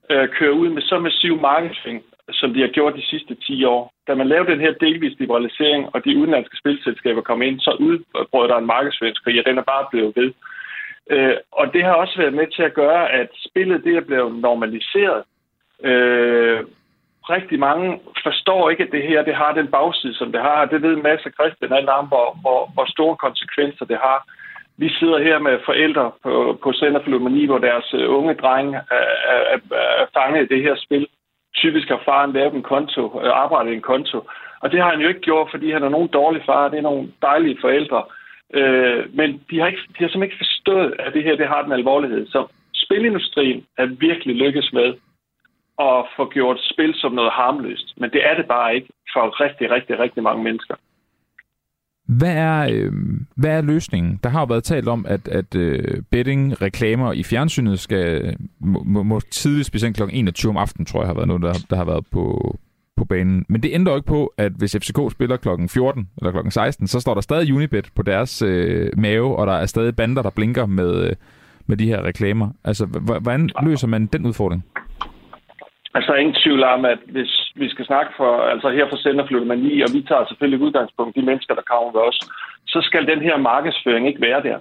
øh, 0.10 0.30
kører 0.30 0.60
ud 0.62 0.70
med 0.70 0.82
så 0.82 1.00
massiv 1.00 1.42
marketing, 1.42 2.04
som 2.32 2.54
de 2.54 2.62
har 2.62 2.68
gjort 2.68 2.96
de 2.96 3.06
sidste 3.06 3.36
10 3.36 3.64
år, 3.64 3.92
da 4.08 4.16
man 4.16 4.28
lavede 4.28 4.52
den 4.52 4.60
her 4.60 4.74
delvis 4.74 5.20
liberalisering, 5.20 5.90
og 5.94 6.06
de 6.06 6.18
udenlandske 6.18 6.58
spilselskaber 6.58 7.22
kom 7.22 7.42
ind, 7.42 7.60
så 7.60 7.72
udbrød 7.80 8.48
der 8.48 8.58
en 8.58 8.74
markedsføringskrig, 8.76 9.40
og 9.40 9.46
den 9.46 9.58
er 9.58 9.64
bare 9.74 9.88
blevet 9.92 10.16
ved. 10.16 10.34
Øh, 11.10 11.36
og 11.52 11.74
det 11.74 11.84
har 11.84 11.94
også 11.94 12.18
været 12.18 12.34
med 12.34 12.48
til 12.48 12.64
at 12.64 12.74
gøre, 12.74 13.12
at 13.12 13.30
spillet 13.50 13.84
det 13.84 13.96
er 13.96 14.02
blevet 14.02 14.36
normaliseret. 14.36 15.24
Øh, 15.84 16.60
rigtig 17.30 17.60
mange 17.60 18.00
forstår 18.24 18.70
ikke, 18.70 18.84
at 18.84 18.92
det 18.92 19.04
her 19.04 19.22
det 19.24 19.36
har 19.36 19.54
den 19.54 19.68
bagside, 19.68 20.14
som 20.14 20.32
det 20.32 20.42
har. 20.42 20.66
Det 20.66 20.82
ved 20.82 20.96
Mads 20.96 21.26
og 21.26 21.32
Christian 21.32 21.74
alle 21.74 21.92
andre, 21.92 22.08
hvor, 22.08 22.38
hvor, 22.42 22.72
hvor 22.74 22.86
store 22.86 23.16
konsekvenser 23.16 23.86
det 23.86 23.98
har. 23.98 24.20
Vi 24.78 24.90
sidder 24.90 25.24
her 25.24 25.40
med 25.40 25.60
forældre 25.66 26.12
på, 26.24 26.60
på 26.64 26.74
Center 26.74 27.04
for 27.04 27.10
Lumani, 27.10 27.46
hvor 27.46 27.58
deres 27.58 27.94
øh, 27.94 28.16
unge 28.18 28.34
drenge 28.34 28.78
er, 28.78 29.08
er, 29.54 29.60
er 30.02 30.06
fanget 30.14 30.44
i 30.44 30.56
det 30.56 30.64
her 30.64 30.76
spil. 30.76 31.08
Typisk 31.56 31.88
har 31.88 32.02
faren 32.06 32.34
lavet 32.34 32.54
en 32.54 32.64
konto, 32.64 33.22
øh, 33.24 33.32
arbejdet 33.34 33.72
i 33.72 33.76
en 33.76 33.82
konto. 33.82 34.30
Og 34.60 34.72
det 34.72 34.82
har 34.82 34.90
han 34.90 35.02
jo 35.02 35.08
ikke 35.08 35.20
gjort, 35.20 35.48
fordi 35.52 35.72
han 35.72 35.84
er 35.84 35.90
nogen 35.90 36.08
dårlig 36.08 36.42
far. 36.46 36.70
Det 36.70 36.78
er 36.78 36.90
nogle 36.90 37.08
dejlige 37.22 37.58
forældre. 37.62 38.04
Øh, 38.54 39.16
men 39.16 39.30
de 39.50 39.60
har, 39.60 39.68
ikke, 39.68 39.82
de 39.96 40.00
har 40.04 40.10
simpelthen 40.10 40.24
ikke 40.24 40.44
forstået, 40.46 40.94
at 41.00 41.14
det 41.14 41.24
her 41.24 41.36
det 41.36 41.48
har 41.48 41.62
den 41.62 41.72
alvorlighed. 41.72 42.28
Så 42.28 42.48
spilindustrien 42.74 43.66
er 43.78 43.86
virkelig 43.86 44.36
lykkes 44.36 44.74
med 44.74 44.94
at 45.80 46.06
få 46.16 46.30
gjort 46.30 46.60
spil 46.74 46.94
som 46.96 47.12
noget 47.12 47.32
harmløst. 47.32 47.94
Men 47.98 48.10
det 48.10 48.22
er 48.30 48.36
det 48.36 48.46
bare 48.48 48.76
ikke 48.76 48.90
for 49.14 49.42
rigtig, 49.44 49.72
rigtig, 49.72 50.00
rigtig 50.00 50.24
mange 50.24 50.44
mennesker. 50.44 50.76
Hvad 52.08 52.36
er, 52.38 52.70
øh, 52.74 52.92
hvad 53.36 53.58
er 53.58 53.62
løsningen? 53.62 54.20
Der 54.24 54.30
har 54.30 54.40
jo 54.40 54.46
været 54.46 54.64
talt 54.64 54.88
om, 54.88 55.06
at, 55.10 55.28
at 55.28 55.56
øh, 55.56 56.04
betting-reklamer 56.12 57.14
i 57.14 57.24
fjernsynet 57.24 57.80
skal 57.80 58.36
må, 58.60 59.04
må 59.04 59.20
tidligst 59.20 59.72
blive 59.72 59.94
kl. 59.94 60.02
21 60.14 60.50
om 60.50 60.58
aftenen, 60.58 60.86
tror 60.86 61.02
jeg 61.02 61.08
har 61.08 61.14
været 61.14 61.28
noget, 61.28 61.44
der, 61.44 61.54
der 61.70 61.76
har 61.76 61.86
været 61.86 62.06
på, 62.12 62.56
på 62.98 63.06
banen. 63.06 63.46
Men 63.50 63.64
det 63.64 63.72
ændrer 63.74 63.94
jo 63.94 63.98
ikke 63.98 64.08
på, 64.08 64.34
at 64.38 64.52
hvis 64.60 64.78
FCK 64.82 65.00
spiller 65.12 65.38
klokken 65.38 65.70
14 65.70 66.10
eller 66.18 66.32
klokken 66.32 66.52
16, 66.52 66.88
så 66.88 67.00
står 67.00 67.14
der 67.14 67.22
stadig 67.22 67.54
Unibet 67.54 67.90
på 67.96 68.04
deres 68.04 68.42
øh, 68.42 68.90
mave, 68.98 69.36
og 69.36 69.48
der 69.48 69.54
er 69.54 69.66
stadig 69.66 69.96
bander, 69.96 70.22
der 70.22 70.30
blinker 70.36 70.66
med, 70.66 70.92
øh, 71.06 71.16
med 71.68 71.78
de 71.78 71.88
her 71.88 72.02
reklamer. 72.04 72.50
Altså, 72.64 72.86
hvordan 73.22 73.50
løser 73.64 73.88
man 73.88 74.06
den 74.06 74.26
udfordring? 74.26 74.64
Altså, 75.98 76.14
ingen 76.14 76.36
tvivl 76.44 76.64
om, 76.64 76.86
at 76.86 77.00
hvis 77.16 77.32
vi 77.56 77.70
skal 77.70 77.86
snakke 77.86 78.12
for, 78.18 78.32
altså 78.54 78.70
her 78.70 78.86
for 78.90 78.98
i, 79.72 79.82
og 79.86 79.90
vi 79.96 80.02
tager 80.10 80.26
selvfølgelig 80.28 80.62
udgangspunkt 80.66 81.16
de 81.16 81.28
mennesker, 81.30 81.54
der 81.56 81.70
kommer 81.72 81.92
ved 81.92 82.02
os, 82.10 82.20
så 82.68 82.80
skal 82.88 83.08
den 83.08 83.22
her 83.28 83.38
markedsføring 83.38 84.08
ikke 84.08 84.22
være 84.22 84.42
der. 84.44 84.58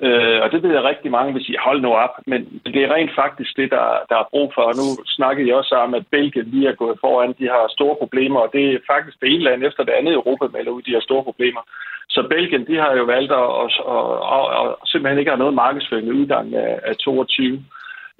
Øh, 0.00 0.40
og 0.42 0.52
det 0.52 0.62
ved 0.62 0.72
jeg 0.72 0.84
rigtig 0.84 1.10
mange 1.10 1.32
vil 1.32 1.44
sige, 1.44 1.58
hold 1.68 1.80
nu 1.80 1.92
op, 1.94 2.14
men 2.26 2.60
det 2.64 2.82
er 2.82 2.94
rent 2.94 3.14
faktisk 3.14 3.56
det, 3.56 3.70
der, 3.70 3.86
der 4.10 4.16
er 4.18 4.30
brug 4.30 4.52
for. 4.54 4.62
Og 4.62 4.74
nu 4.80 4.86
snakkede 5.06 5.48
jeg 5.48 5.56
også 5.56 5.74
om, 5.74 5.94
at 5.94 6.06
Belgien 6.10 6.46
lige 6.46 6.68
er 6.68 6.74
gået 6.82 6.98
foran, 7.00 7.34
de 7.38 7.46
har 7.48 7.74
store 7.76 7.96
problemer, 8.02 8.40
og 8.40 8.50
det 8.52 8.64
er 8.74 8.78
faktisk 8.86 9.16
det 9.20 9.28
ene 9.32 9.44
land 9.44 9.64
efter 9.64 9.82
det 9.84 9.92
andet 9.92 10.14
Europa 10.14 10.46
melder 10.52 10.72
ud, 10.72 10.82
de 10.82 10.92
har 10.92 11.00
store 11.00 11.24
problemer. 11.24 11.62
Så 12.08 12.26
Belgien, 12.30 12.66
de 12.66 12.76
har 12.76 12.92
jo 12.92 13.04
valgt 13.04 13.32
at, 13.32 13.48
at, 13.62 13.70
at, 13.96 14.04
at, 14.36 14.44
at 14.60 14.88
simpelthen 14.90 15.18
ikke 15.18 15.30
have 15.30 15.44
noget 15.44 15.54
markedsføring 15.54 16.08
udgang 16.12 16.54
af, 16.54 16.80
af 16.82 16.96
22. 16.96 17.64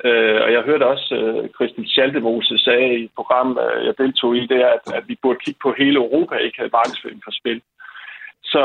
Øh, 0.04 0.40
og 0.44 0.52
jeg 0.52 0.62
hørte 0.62 0.86
også, 0.86 1.14
at 1.14 1.44
uh, 1.44 1.50
Christian 1.56 1.86
Schaldemose 1.86 2.58
sagde 2.58 2.98
i 2.98 3.04
et 3.04 3.10
program, 3.16 3.58
øh, 3.64 3.86
jeg 3.86 3.94
deltog 3.98 4.36
i, 4.36 4.46
det 4.46 4.58
er, 4.66 4.70
at, 4.78 4.94
at 4.94 5.04
vi 5.08 5.18
burde 5.22 5.38
kigge 5.44 5.60
på 5.62 5.74
hele 5.78 5.96
Europa, 5.96 6.34
ikke 6.36 6.58
have 6.58 6.76
markedsføring 6.80 7.20
for 7.24 7.30
spil. 7.40 7.60
Så 8.44 8.62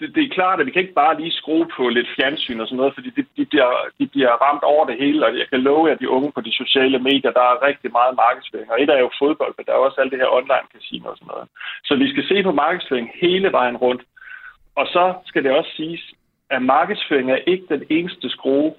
det, 0.00 0.14
det 0.14 0.22
er 0.24 0.36
klart, 0.38 0.60
at 0.60 0.66
vi 0.66 0.70
kan 0.70 0.82
ikke 0.82 1.00
bare 1.02 1.20
lige 1.20 1.38
skrue 1.40 1.66
på 1.76 1.88
lidt 1.88 2.08
fjernsyn 2.16 2.60
og 2.60 2.66
sådan 2.66 2.76
noget, 2.76 2.94
fordi 2.94 3.10
de, 3.10 3.22
de, 3.36 3.44
bliver, 3.50 3.70
de 3.98 4.06
bliver 4.06 4.32
ramt 4.44 4.62
over 4.62 4.84
det 4.86 4.96
hele, 5.02 5.26
og 5.26 5.38
jeg 5.38 5.46
kan 5.50 5.60
love 5.60 5.86
jer, 5.86 5.94
at 5.94 6.00
de 6.00 6.14
unge 6.16 6.32
på 6.32 6.40
de 6.40 6.52
sociale 6.62 6.98
medier, 6.98 7.32
der 7.38 7.44
er 7.50 7.66
rigtig 7.68 7.90
meget 7.92 8.16
markedsføring. 8.24 8.70
Og 8.72 8.82
et 8.82 8.90
er 8.90 8.98
jo 8.98 9.10
fodbold, 9.18 9.54
men 9.56 9.66
der 9.66 9.72
er 9.72 9.86
også 9.86 10.00
alt 10.00 10.12
det 10.12 10.20
her 10.22 10.36
online 10.38 10.68
casino 10.74 11.08
og 11.10 11.16
sådan 11.16 11.30
noget. 11.32 11.48
Så 11.84 11.94
vi 11.94 12.10
skal 12.10 12.24
se 12.28 12.42
på 12.42 12.52
markedsføring 12.52 13.10
hele 13.14 13.52
vejen 13.52 13.76
rundt. 13.76 14.02
Og 14.76 14.86
så 14.86 15.14
skal 15.26 15.44
det 15.44 15.52
også 15.52 15.70
siges, 15.76 16.04
at 16.50 16.62
markedsføring 16.62 17.30
er 17.30 17.40
ikke 17.46 17.66
den 17.68 17.82
eneste 17.90 18.28
skrue, 18.30 18.74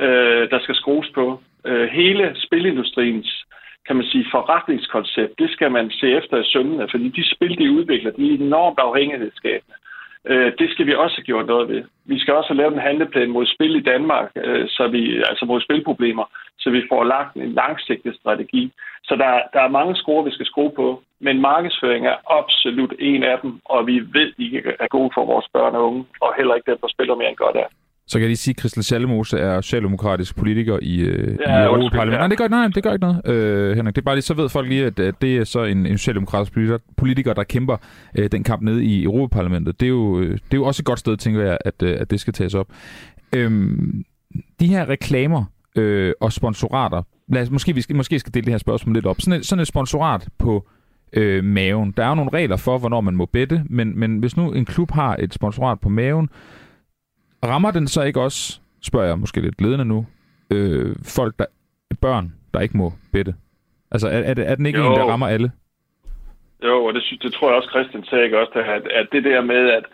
øh, 0.00 0.50
der 0.50 0.58
skal 0.62 0.74
skrues 0.74 1.10
på. 1.14 1.40
Øh, 1.66 1.88
hele 1.88 2.36
spilindustriens 2.44 3.44
kan 3.86 3.96
man 3.96 4.06
sige, 4.06 4.26
forretningskoncept, 4.30 5.38
det 5.38 5.50
skal 5.50 5.70
man 5.70 5.90
se 5.90 6.06
efter 6.18 6.36
i 6.36 6.50
sømmene, 6.52 6.88
fordi 6.90 7.08
de 7.08 7.34
spil, 7.34 7.58
de 7.58 7.72
udvikler, 7.72 8.10
de 8.10 8.30
er 8.30 8.38
enormt 8.38 8.78
afhængighedsskabende. 8.78 9.74
Øh, 10.26 10.52
det 10.58 10.70
skal 10.70 10.86
vi 10.86 10.94
også 10.94 11.16
have 11.16 11.24
gjort 11.24 11.46
noget 11.46 11.68
ved. 11.68 11.82
Vi 12.04 12.18
skal 12.18 12.34
også 12.34 12.48
have 12.48 12.56
lavet 12.56 12.72
en 12.74 12.86
handleplan 12.88 13.30
mod 13.30 13.46
spil 13.46 13.76
i 13.76 13.82
Danmark, 13.82 14.30
øh, 14.36 14.68
så 14.68 14.88
vi, 14.88 15.22
altså 15.30 15.44
mod 15.44 15.60
spilproblemer, 15.60 16.24
så 16.58 16.70
vi 16.70 16.82
får 16.88 17.04
lagt 17.04 17.36
en 17.36 17.52
langsigtet 17.52 18.16
strategi. 18.16 18.72
Så 19.04 19.16
der, 19.16 19.32
der 19.52 19.60
er 19.60 19.76
mange 19.78 19.96
skruer, 19.96 20.22
vi 20.22 20.30
skal 20.30 20.46
skrue 20.46 20.72
på, 20.76 21.02
men 21.20 21.40
markedsføring 21.40 22.06
er 22.06 22.16
absolut 22.38 22.94
en 22.98 23.22
af 23.22 23.38
dem, 23.42 23.60
og 23.64 23.86
vi 23.86 24.00
ved, 24.00 24.32
de 24.38 24.62
er 24.80 24.88
gode 24.88 25.10
for 25.14 25.24
vores 25.24 25.46
børn 25.52 25.74
og 25.74 25.86
unge, 25.86 26.04
og 26.20 26.34
heller 26.36 26.54
ikke 26.54 26.70
dem, 26.70 26.78
der 26.82 26.88
spiller 26.88 27.14
mere 27.14 27.28
end 27.28 27.36
godt 27.36 27.56
af. 27.56 27.66
Så 28.12 28.18
kan 28.18 28.22
jeg 28.22 28.28
lige 28.28 28.36
sige, 28.36 28.52
at 28.52 28.60
Christel 28.60 28.82
Schallemose 28.82 29.38
er 29.38 29.60
socialdemokratisk 29.60 30.36
politiker 30.36 30.78
i, 30.82 31.00
øh, 31.00 31.38
ja, 31.46 31.60
i 31.60 31.64
Europaparlamentet. 31.64 32.12
Ja. 32.12 32.18
Nej, 32.18 32.28
det 32.28 32.38
gør, 32.38 32.48
nej, 32.48 32.68
det 32.74 32.82
gør 32.82 32.92
ikke 32.92 33.06
noget, 33.06 33.26
øh, 33.26 33.76
Henrik. 33.76 33.96
Det 33.96 34.02
er 34.02 34.04
bare 34.04 34.14
lige, 34.14 34.22
så 34.22 34.34
ved 34.34 34.48
folk 34.48 34.68
lige, 34.68 34.86
at, 34.86 35.00
at 35.00 35.14
det 35.22 35.36
er 35.36 35.44
så 35.44 35.64
en, 35.64 35.86
en 35.86 35.98
socialdemokratisk 35.98 36.52
politiker, 36.52 36.78
politiker 36.96 37.32
der 37.32 37.44
kæmper 37.44 37.76
øh, 38.18 38.32
den 38.32 38.44
kamp 38.44 38.62
nede 38.62 38.84
i 38.84 39.04
Europaparlamentet. 39.04 39.80
Det 39.80 39.86
er, 39.86 39.90
jo, 39.90 40.20
øh, 40.20 40.30
det 40.30 40.36
er 40.36 40.56
jo 40.56 40.64
også 40.64 40.82
et 40.82 40.86
godt 40.86 40.98
sted, 40.98 41.16
tænker 41.16 41.42
jeg, 41.42 41.58
at, 41.64 41.82
øh, 41.82 41.96
at 42.00 42.10
det 42.10 42.20
skal 42.20 42.32
tages 42.32 42.54
op. 42.54 42.66
Øhm, 43.34 44.04
de 44.60 44.66
her 44.66 44.88
reklamer 44.88 45.44
øh, 45.76 46.12
og 46.20 46.32
sponsorater, 46.32 47.02
lad 47.28 47.42
os, 47.42 47.50
måske, 47.50 47.74
vi 47.74 47.80
skal, 47.80 47.96
måske 47.96 48.18
skal 48.18 48.34
dele 48.34 48.44
det 48.44 48.52
her 48.52 48.58
spørgsmål 48.58 48.94
lidt 48.94 49.06
op. 49.06 49.20
Sådan 49.20 49.40
et, 49.40 49.46
sådan 49.46 49.60
et 49.60 49.68
sponsorat 49.68 50.28
på 50.38 50.68
øh, 51.12 51.44
maven. 51.44 51.94
Der 51.96 52.04
er 52.04 52.08
jo 52.08 52.14
nogle 52.14 52.30
regler 52.32 52.56
for, 52.56 52.78
hvornår 52.78 53.00
man 53.00 53.16
må 53.16 53.26
bette, 53.26 53.64
men, 53.70 53.98
men 53.98 54.18
hvis 54.18 54.36
nu 54.36 54.52
en 54.52 54.64
klub 54.64 54.90
har 54.90 55.16
et 55.18 55.34
sponsorat 55.34 55.80
på 55.80 55.88
maven, 55.88 56.28
rammer 57.48 57.70
den 57.70 57.88
så 57.88 58.02
ikke 58.02 58.20
også, 58.20 58.60
spørger 58.82 59.06
jeg 59.06 59.18
måske 59.18 59.40
lidt 59.40 59.60
ledende 59.60 59.84
nu, 59.84 60.06
øh, 60.52 60.96
folk, 61.16 61.34
der, 61.38 61.44
børn, 62.00 62.32
der 62.54 62.60
ikke 62.60 62.76
må 62.76 62.92
bette? 63.12 63.34
Altså, 63.90 64.08
er, 64.08 64.18
er, 64.18 64.34
er 64.36 64.54
den 64.54 64.66
ikke 64.66 64.78
jo. 64.78 64.86
en, 64.86 64.98
der 64.98 65.04
rammer 65.04 65.26
alle? 65.26 65.52
Jo, 66.64 66.84
og 66.84 66.94
det, 66.94 67.02
det 67.22 67.32
tror 67.32 67.48
jeg 67.48 67.56
også, 67.56 67.68
Christian 67.68 68.04
sagde 68.04 68.24
ikke 68.24 68.38
også, 68.38 68.52
at, 68.58 68.86
at 68.86 69.06
det 69.12 69.24
der 69.24 69.40
med, 69.40 69.70
at 69.70 69.84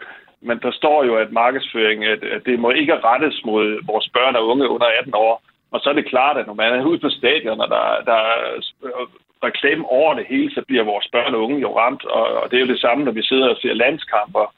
men 0.41 0.59
der 0.63 0.71
står 0.71 1.05
jo, 1.05 1.17
at 1.17 1.33
markedsføring, 1.33 2.05
at, 2.05 2.25
at 2.25 2.43
det 2.47 2.59
må 2.59 2.71
ikke 2.71 3.01
rettes 3.05 3.45
mod 3.45 3.87
vores 3.87 4.09
børn 4.09 4.37
og 4.37 4.47
unge 4.47 4.69
under 4.69 4.87
18 4.99 5.15
år. 5.15 5.43
Og 5.71 5.81
så 5.81 5.91
er 5.91 5.93
det 5.93 6.09
klart, 6.09 6.37
at 6.37 6.47
når 6.47 6.55
man 6.55 6.73
er 6.73 6.85
ude 6.85 6.99
på 6.99 7.11
stadion, 7.11 7.61
og 7.61 7.69
der, 7.69 7.85
der 8.05 8.13
er 8.13 8.41
reklame 9.45 9.85
over 9.89 10.15
det 10.15 10.27
hele, 10.29 10.51
så 10.51 10.63
bliver 10.67 10.85
vores 10.85 11.09
børn 11.13 11.35
og 11.35 11.43
unge 11.43 11.61
jo 11.61 11.79
ramt. 11.79 12.05
Og, 12.05 12.25
og 12.41 12.51
det 12.51 12.57
er 12.57 12.61
jo 12.61 12.73
det 12.73 12.81
samme, 12.81 13.05
når 13.05 13.13
vi 13.13 13.23
sidder 13.23 13.49
og 13.49 13.57
ser 13.57 13.75
landskamper, 13.75 14.55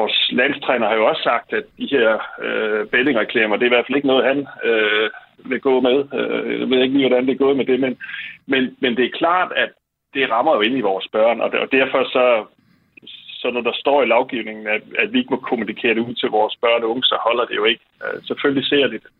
vores 0.00 0.16
landstræner 0.40 0.86
har 0.88 0.96
jo 1.00 1.06
også 1.10 1.22
sagt, 1.30 1.48
at 1.58 1.64
de 1.78 1.86
her 1.94 2.08
øh, 2.44 2.86
bettingreklamer, 2.92 3.56
det 3.56 3.64
er 3.64 3.70
i 3.70 3.74
hvert 3.74 3.86
fald 3.86 3.98
ikke 3.98 4.12
noget, 4.12 4.28
han 4.30 4.38
øh, 4.70 5.08
vil 5.50 5.60
gå 5.68 5.74
med. 5.88 5.98
Øh, 6.18 6.60
jeg 6.60 6.66
ved 6.70 6.82
ikke 6.82 6.96
lige, 6.96 7.08
hvordan 7.08 7.26
det 7.26 7.34
er 7.34 7.44
gået 7.44 7.56
med 7.56 7.66
det, 7.70 7.78
men, 7.84 7.92
men, 8.52 8.62
men 8.82 8.96
det 8.96 9.04
er 9.04 9.18
klart, 9.22 9.50
at 9.62 9.70
det 10.14 10.30
rammer 10.30 10.54
jo 10.54 10.60
ind 10.60 10.76
i 10.78 10.88
vores 10.90 11.06
børn, 11.16 11.40
og, 11.44 11.50
og 11.62 11.68
derfor 11.78 12.00
så, 12.16 12.26
så 13.40 13.46
når 13.54 13.60
der 13.68 13.74
står 13.82 14.02
i 14.02 14.10
lovgivningen, 14.14 14.66
at, 14.66 14.82
at 15.02 15.12
vi 15.12 15.18
ikke 15.18 15.34
må 15.34 15.40
kommunikere 15.50 15.94
det 15.94 16.06
ud 16.08 16.14
til 16.14 16.28
vores 16.38 16.56
børn 16.64 16.82
og 16.82 16.90
unge, 16.90 17.02
så 17.02 17.16
holder 17.26 17.44
det 17.44 17.56
jo 17.56 17.64
ikke. 17.64 17.84
Øh, 18.04 18.22
selvfølgelig 18.28 18.66
ser 18.68 18.86
de 18.86 18.98
det. 19.04 19.12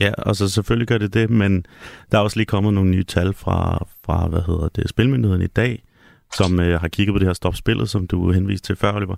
Ja, 0.00 0.12
og 0.28 0.34
så 0.36 0.50
selvfølgelig 0.50 0.88
gør 0.88 0.98
det 0.98 1.14
det, 1.14 1.30
men 1.30 1.66
der 2.10 2.18
er 2.18 2.22
også 2.22 2.38
lige 2.38 2.52
kommet 2.54 2.74
nogle 2.74 2.90
nye 2.90 3.04
tal 3.04 3.32
fra, 3.42 3.58
fra 4.06 4.28
hvad 4.28 4.42
hedder 4.50 4.68
det, 4.68 4.90
Spilmyndigheden 4.90 5.42
i 5.42 5.54
dag, 5.62 5.82
som 6.32 6.60
øh, 6.60 6.80
har 6.80 6.88
kigget 6.88 7.14
på 7.14 7.18
det 7.18 7.26
her 7.26 7.32
stopspillet, 7.42 7.88
som 7.90 8.06
du 8.06 8.32
henviste 8.32 8.66
til 8.66 8.76
før, 8.76 8.92
Oliver, 8.92 9.16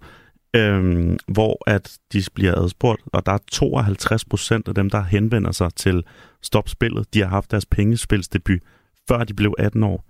øhm, 0.57 1.19
hvor 1.29 1.71
at 1.71 1.99
de 2.13 2.23
bliver 2.35 2.55
adspurgt, 2.55 3.03
og 3.13 3.27
der 3.27 3.33
er 3.33 3.39
52 3.53 4.25
procent 4.25 4.69
af 4.69 4.75
dem, 4.75 4.91
der 4.91 5.03
henvender 5.03 5.53
sig 5.53 5.75
til 5.75 6.05
stopspillet, 6.43 7.15
de 7.15 7.21
har 7.21 7.29
haft 7.29 7.51
deres 7.51 7.67
pengespilsdebut, 7.67 8.61
før 9.09 9.25
de 9.25 9.35
blev 9.35 9.55
18 9.59 9.83
år. 9.83 10.05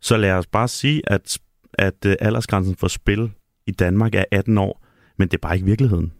Så 0.00 0.16
lad 0.16 0.32
os 0.32 0.46
bare 0.46 0.68
sige, 0.68 1.02
at, 1.06 1.38
at 1.78 2.04
uh, 2.06 2.12
aldersgrænsen 2.20 2.76
for 2.76 2.88
spil 2.88 3.30
i 3.66 3.70
Danmark 3.70 4.14
er 4.14 4.24
18 4.32 4.58
år, 4.58 4.84
men 5.16 5.28
det 5.28 5.34
er 5.34 5.46
bare 5.46 5.54
ikke 5.54 5.66
virkeligheden. 5.66 6.12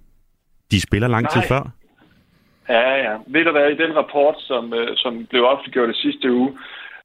De 0.71 0.81
spiller 0.81 1.09
lang 1.09 1.31
tid 1.31 1.43
før. 1.43 1.71
Ja, 2.69 2.95
ja. 2.95 3.17
Ved 3.27 3.45
du 3.45 3.51
hvad, 3.51 3.71
i 3.71 3.77
den 3.77 3.97
rapport, 3.97 4.35
som, 4.39 4.73
uh, 4.73 4.89
som 4.97 5.27
blev 5.31 5.45
offentliggjort 5.45 5.91
i 5.91 6.01
sidste 6.03 6.33
uge, 6.33 6.59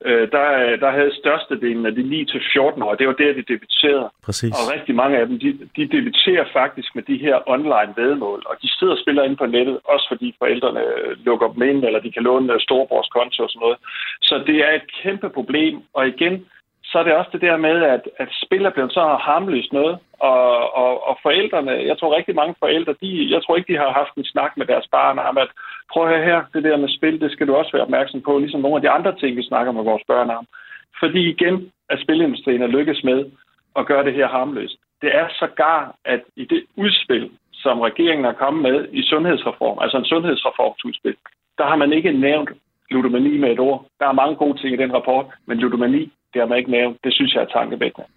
øh, 0.05 0.31
der, 0.31 0.75
der 0.83 0.91
havde 0.91 1.19
størstedelen 1.21 1.85
af 1.85 1.95
de 1.95 2.01
9-14 2.01 2.83
år, 2.85 2.95
det 2.95 3.07
var 3.07 3.13
der, 3.13 3.33
de 3.33 3.51
debuterede. 3.53 4.09
Præcis. 4.25 4.53
Og 4.59 4.73
rigtig 4.75 4.95
mange 4.95 5.17
af 5.17 5.27
dem, 5.27 5.39
de, 5.39 5.49
de 5.77 5.85
debuterer 5.95 6.45
faktisk 6.53 6.95
med 6.95 7.03
de 7.03 7.17
her 7.17 7.35
online 7.45 7.93
vedmål, 7.95 8.43
og 8.49 8.55
de 8.61 8.69
sidder 8.77 8.93
og 8.93 8.99
spiller 9.03 9.23
ind 9.23 9.37
på 9.37 9.45
nettet, 9.45 9.79
også 9.83 10.05
fordi 10.11 10.35
forældrene 10.39 10.83
lukker 11.25 11.47
dem 11.53 11.61
ind, 11.61 11.85
eller 11.85 11.99
de 11.99 12.11
kan 12.11 12.23
låne 12.23 12.59
storebrors 12.59 13.09
konto 13.15 13.43
og 13.43 13.49
sådan 13.49 13.63
noget. 13.65 13.77
Så 14.21 14.43
det 14.47 14.57
er 14.67 14.71
et 14.71 14.87
kæmpe 15.01 15.29
problem, 15.29 15.75
og 15.93 16.07
igen, 16.07 16.45
så 16.85 16.99
er 16.99 17.03
det 17.03 17.13
også 17.13 17.29
det 17.33 17.41
der 17.41 17.57
med, 17.57 17.83
at, 17.83 18.03
at 18.17 18.29
spil 18.45 18.65
er 18.65 18.69
blevet 18.69 18.93
så 18.93 19.03
harmløst 19.27 19.73
noget, 19.73 19.97
og, 20.31 20.75
og, 20.83 21.07
og 21.07 21.15
forældrene, 21.25 21.71
jeg 21.71 21.97
tror 21.97 22.15
rigtig 22.15 22.36
mange 22.36 22.55
forældre, 22.59 22.95
de, 23.01 23.09
jeg 23.33 23.43
tror 23.43 23.55
ikke, 23.55 23.73
de 23.73 23.79
har 23.83 23.91
haft 23.99 24.13
en 24.15 24.31
snak 24.33 24.51
med 24.57 24.65
deres 24.65 24.88
barn 24.91 25.19
om, 25.19 25.38
at 25.38 25.49
prøv 25.91 26.03
at 26.09 26.25
her, 26.25 26.39
det 26.53 26.63
der 26.63 26.77
med 26.77 26.89
spil, 26.97 27.21
det 27.21 27.31
skal 27.31 27.47
du 27.47 27.55
også 27.55 27.71
være 27.73 27.88
opmærksom 27.88 28.21
på, 28.21 28.38
ligesom 28.38 28.62
nogle 28.62 28.75
af 28.75 28.81
de 28.81 28.89
andre 28.89 29.15
ting, 29.19 29.38
vi 29.38 29.43
snakker 29.43 29.71
med 29.71 29.83
vores 29.83 30.03
børn 30.07 30.29
om. 30.29 30.45
Fordi 30.99 31.21
igen, 31.29 31.71
at 31.89 32.01
spilindustrien 32.03 32.62
er 32.62 32.75
lykkes 32.77 33.03
med 33.03 33.19
at 33.79 33.86
gøre 33.86 34.05
det 34.05 34.13
her 34.13 34.27
harmløst. 34.27 34.77
Det 35.01 35.15
er 35.15 35.27
så 35.29 35.47
gar, 35.55 35.95
at 36.05 36.21
i 36.36 36.45
det 36.45 36.63
udspil, 36.75 37.31
som 37.53 37.79
regeringen 37.79 38.25
har 38.25 38.33
kommet 38.43 38.62
med 38.63 38.88
i 38.91 39.01
sundhedsreform, 39.03 39.77
altså 39.81 39.97
en 39.97 40.05
sundhedsreformsudspil, 40.05 41.15
der 41.57 41.65
har 41.65 41.75
man 41.75 41.93
ikke 41.93 42.12
nævnt 42.12 42.49
ludomani 42.91 43.38
med 43.38 43.51
et 43.51 43.59
ord. 43.59 43.86
Der 43.99 44.07
er 44.07 44.19
mange 44.21 44.36
gode 44.36 44.57
ting 44.57 44.73
i 44.73 44.81
den 44.83 44.93
rapport, 44.93 45.25
men 45.45 45.57
ludomani, 45.57 46.12
det 46.33 46.41
har 46.41 46.45
man 46.45 46.57
ikke 46.57 46.71
nævnt. 46.71 46.97
Det 47.03 47.13
synes 47.13 47.33
jeg 47.33 47.41
er 47.41 47.53
tankevækkende. 47.57 48.07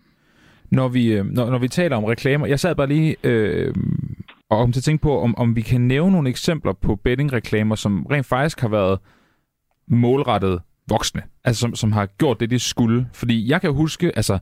Når 0.71 0.89
vi, 0.89 1.13
øh, 1.13 1.27
når, 1.27 1.51
når 1.51 1.59
vi 1.59 1.69
taler 1.69 1.97
om 1.97 2.05
reklamer, 2.05 2.47
jeg 2.47 2.61
sad 2.61 2.75
bare 2.75 2.87
lige 2.87 3.17
øh, 3.25 3.75
og 4.51 4.59
om 4.59 4.73
til 4.73 4.81
at 4.81 4.85
tænke 4.85 5.03
på, 5.03 5.21
om, 5.21 5.39
om 5.39 5.57
vi 5.57 5.61
kan 5.61 5.81
nævne 5.81 6.13
nogle 6.13 6.29
eksempler 6.29 6.73
på 6.73 6.97
bettingreklamer, 6.97 7.75
som 7.75 8.07
rent 8.11 8.27
faktisk 8.27 8.61
har 8.61 8.69
været 8.69 8.99
målrettet 9.89 10.61
voksne, 10.89 11.23
altså 11.45 11.61
som, 11.61 11.75
som 11.75 11.93
har 11.93 12.07
gjort 12.07 12.41
det, 12.41 12.51
de 12.51 12.59
skulle. 12.59 13.07
Fordi 13.13 13.51
jeg 13.51 13.61
kan 13.61 13.73
huske, 13.73 14.13
altså 14.17 14.39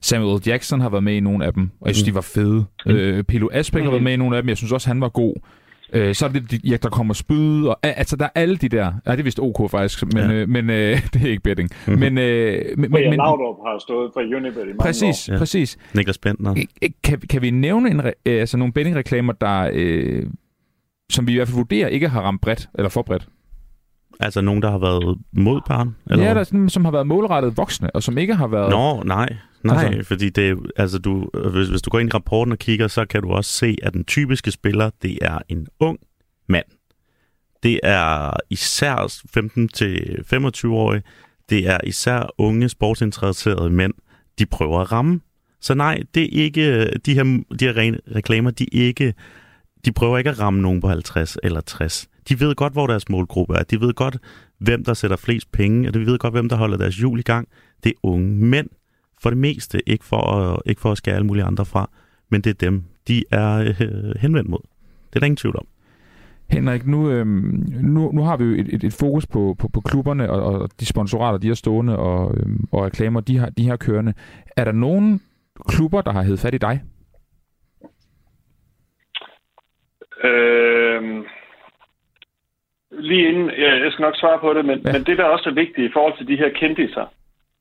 Samuel 0.00 0.42
Jackson 0.46 0.80
har 0.80 0.88
været 0.88 1.04
med 1.04 1.14
i 1.14 1.20
nogle 1.20 1.44
af 1.44 1.52
dem, 1.52 1.70
og 1.80 1.86
jeg 1.86 1.94
synes, 1.94 2.06
mm. 2.06 2.12
de 2.12 2.14
var 2.14 2.20
fede. 2.20 2.64
Mm. 2.86 2.92
Øh, 2.92 3.24
Pilo 3.24 3.48
Asbæk 3.52 3.82
mm. 3.82 3.84
har 3.84 3.90
været 3.90 4.02
med 4.02 4.12
i 4.12 4.16
nogle 4.16 4.36
af 4.36 4.42
dem, 4.42 4.48
jeg 4.48 4.56
synes 4.56 4.72
også, 4.72 4.88
han 4.88 5.00
var 5.00 5.08
god. 5.08 5.34
Øh, 5.92 6.14
så 6.14 6.24
er 6.24 6.28
det 6.28 6.64
ja, 6.64 6.76
der 6.76 6.88
kommer 6.88 7.14
spyd, 7.14 7.66
og 7.66 7.78
altså 7.82 8.16
der 8.16 8.24
er 8.24 8.28
alle 8.34 8.56
de 8.56 8.68
der, 8.68 8.92
ja 9.06 9.12
det 9.12 9.18
er 9.18 9.22
vist 9.22 9.40
OK 9.40 9.70
faktisk, 9.70 10.04
men, 10.04 10.16
ja. 10.16 10.32
øh, 10.32 10.48
men 10.48 10.70
øh, 10.70 11.02
det 11.12 11.22
er 11.22 11.30
ikke 11.30 11.42
betting. 11.42 11.70
Mm-hmm. 11.86 12.00
Men, 12.00 12.18
øh, 12.18 12.64
men, 12.78 12.90
men, 12.90 13.10
men 13.10 13.18
Laudrup 13.18 13.56
har 13.66 13.78
stået 13.78 14.10
for 14.14 14.20
Unibet 14.20 14.62
i 14.62 14.66
mange 14.66 14.78
præcis, 14.78 15.28
år. 15.28 15.32
Ja. 15.32 15.38
Præcis, 15.38 15.78
Niklas 15.94 16.18
Bentner. 16.18 16.54
Kan, 17.04 17.20
kan 17.20 17.42
vi 17.42 17.50
nævne 17.50 17.90
en, 17.90 18.00
øh, 18.00 18.12
altså 18.26 18.56
nogle 18.56 18.72
bettingreklamer, 18.72 19.32
der, 19.32 19.70
øh, 19.72 20.26
som 21.10 21.26
vi 21.26 21.32
i 21.32 21.36
hvert 21.36 21.48
fald 21.48 21.56
vurderer 21.56 21.88
ikke 21.88 22.08
har 22.08 22.20
ramt 22.20 22.40
bredt, 22.40 22.68
eller 22.74 22.88
for 22.88 23.02
bredt? 23.02 23.28
Altså 24.20 24.40
nogen, 24.40 24.62
der 24.62 24.70
har 24.70 24.78
været 24.78 25.18
mod 25.32 25.60
barn? 25.68 25.96
Eller? 26.10 26.24
Ja, 26.24 26.34
der, 26.34 26.44
sådan, 26.44 26.68
som 26.68 26.84
har 26.84 26.92
været 26.92 27.06
målrettet 27.06 27.56
voksne, 27.56 27.90
og 27.90 28.02
som 28.02 28.18
ikke 28.18 28.34
har 28.34 28.46
været... 28.46 28.70
Nå, 28.70 29.02
nej. 29.02 29.36
Nej, 29.66 29.84
altså, 29.84 30.08
fordi 30.08 30.30
det, 30.30 30.58
altså 30.76 30.98
du, 30.98 31.30
hvis, 31.52 31.68
hvis 31.68 31.82
du 31.82 31.90
går 31.90 31.98
ind 31.98 32.08
i 32.08 32.12
rapporten 32.14 32.52
og 32.52 32.58
kigger, 32.58 32.88
så 32.88 33.04
kan 33.04 33.22
du 33.22 33.30
også 33.30 33.50
se, 33.50 33.76
at 33.82 33.94
den 33.94 34.04
typiske 34.04 34.50
spiller, 34.50 34.90
det 35.02 35.18
er 35.22 35.38
en 35.48 35.66
ung 35.80 35.98
mand. 36.48 36.64
Det 37.62 37.80
er 37.82 38.32
især 38.50 38.96
15-25-årige. 39.38 41.02
Det 41.50 41.68
er 41.68 41.78
især 41.84 42.34
unge 42.38 42.68
sportsinteresserede 42.68 43.70
mænd. 43.70 43.94
De 44.38 44.46
prøver 44.46 44.80
at 44.80 44.92
ramme. 44.92 45.20
Så 45.60 45.74
nej, 45.74 46.02
det 46.14 46.22
er 46.22 46.42
ikke, 46.42 46.90
de 47.06 47.14
her, 47.14 47.42
de 47.60 47.64
her 47.64 47.96
reklamer, 48.14 48.50
de, 48.50 48.64
ikke, 48.64 49.14
de 49.84 49.92
prøver 49.92 50.18
ikke 50.18 50.30
at 50.30 50.40
ramme 50.40 50.62
nogen 50.62 50.80
på 50.80 50.88
50 50.88 51.38
eller 51.42 51.60
60. 51.60 52.08
De 52.28 52.40
ved 52.40 52.54
godt, 52.54 52.72
hvor 52.72 52.86
deres 52.86 53.08
målgruppe 53.08 53.54
er. 53.54 53.62
De 53.62 53.80
ved 53.80 53.94
godt, 53.94 54.16
hvem 54.58 54.84
der 54.84 54.94
sætter 54.94 55.16
flest 55.16 55.52
penge, 55.52 55.88
og 55.88 55.94
de 55.94 56.06
ved 56.06 56.18
godt, 56.18 56.34
hvem 56.34 56.48
der 56.48 56.56
holder 56.56 56.76
deres 56.76 57.02
jul 57.02 57.18
i 57.18 57.22
gang. 57.22 57.48
Det 57.84 57.90
er 57.90 57.96
unge 58.02 58.28
mænd. 58.28 58.68
For 59.22 59.30
det 59.30 59.38
meste, 59.38 59.88
ikke 59.88 60.04
for 60.04 60.16
at, 60.16 60.62
ikke 60.66 60.80
for 60.80 60.92
at 60.92 60.98
skære 60.98 61.14
alle 61.14 61.26
mulige 61.26 61.44
andre 61.44 61.64
fra, 61.64 61.90
men 62.30 62.40
det 62.40 62.50
er 62.50 62.66
dem, 62.70 62.84
de 63.08 63.24
er 63.30 63.74
øh, 63.80 64.14
henvendt 64.20 64.48
mod. 64.50 64.60
Det 65.08 65.16
er 65.16 65.20
der 65.20 65.26
ingen 65.26 65.36
tvivl 65.36 65.56
om. 65.56 65.66
Henrik, 66.50 66.86
nu, 66.86 67.10
øh, 67.10 67.26
nu, 67.26 68.12
nu 68.12 68.22
har 68.22 68.36
vi 68.36 68.44
jo 68.44 68.50
et, 68.50 68.74
et, 68.74 68.84
et 68.84 68.96
fokus 69.00 69.26
på, 69.26 69.56
på, 69.60 69.68
på 69.74 69.80
klubberne 69.80 70.30
og, 70.30 70.60
og 70.60 70.68
de 70.80 70.86
sponsorater, 70.86 71.38
de 71.38 71.48
har 71.48 71.54
stående 71.54 71.98
og, 71.98 72.34
øh, 72.36 72.46
og 72.72 72.84
reklamer, 72.84 73.20
de 73.20 73.38
har, 73.38 73.50
de 73.50 73.68
har 73.68 73.76
kørende. 73.76 74.14
Er 74.56 74.64
der 74.64 74.72
nogen 74.72 75.20
klubber, 75.68 76.00
der 76.00 76.12
har 76.12 76.22
heddet 76.22 76.40
fat 76.40 76.54
i 76.54 76.58
dig? 76.58 76.82
Øh, 80.24 81.24
lige 82.90 83.28
inden, 83.28 83.50
ja, 83.50 83.70
jeg 83.84 83.92
skal 83.92 84.02
nok 84.02 84.16
svare 84.16 84.38
på 84.38 84.54
det, 84.54 84.64
men, 84.64 84.78
ja. 84.78 84.92
men 84.92 85.04
det 85.04 85.18
der 85.18 85.24
også 85.24 85.48
er 85.48 85.54
vigtigt 85.54 85.90
i 85.90 85.92
forhold 85.92 86.16
til 86.18 86.28
de 86.28 86.36
her 86.36 86.50
kendiser, 86.60 87.06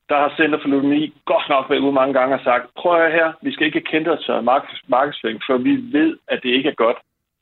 der 0.09 0.15
har 0.15 0.33
Center 0.37 0.59
for 0.61 0.67
Ludomani 0.67 1.13
godt 1.25 1.49
nok 1.49 1.69
været 1.69 1.85
ude 1.85 1.99
mange 1.99 2.13
gange 2.13 2.35
og 2.35 2.43
sagt, 2.43 2.65
prøv 2.75 3.01
at 3.01 3.11
her, 3.11 3.33
vi 3.41 3.53
skal 3.53 3.67
ikke 3.67 3.81
kende 3.81 4.11
os 4.11 4.29
øh, 4.29 4.35
af 4.35 4.43
markedsføring, 4.87 5.39
for 5.45 5.57
vi 5.57 5.73
ved, 5.97 6.17
at 6.27 6.39
det 6.43 6.49
ikke 6.49 6.69
er 6.69 6.81
godt. 6.85 6.97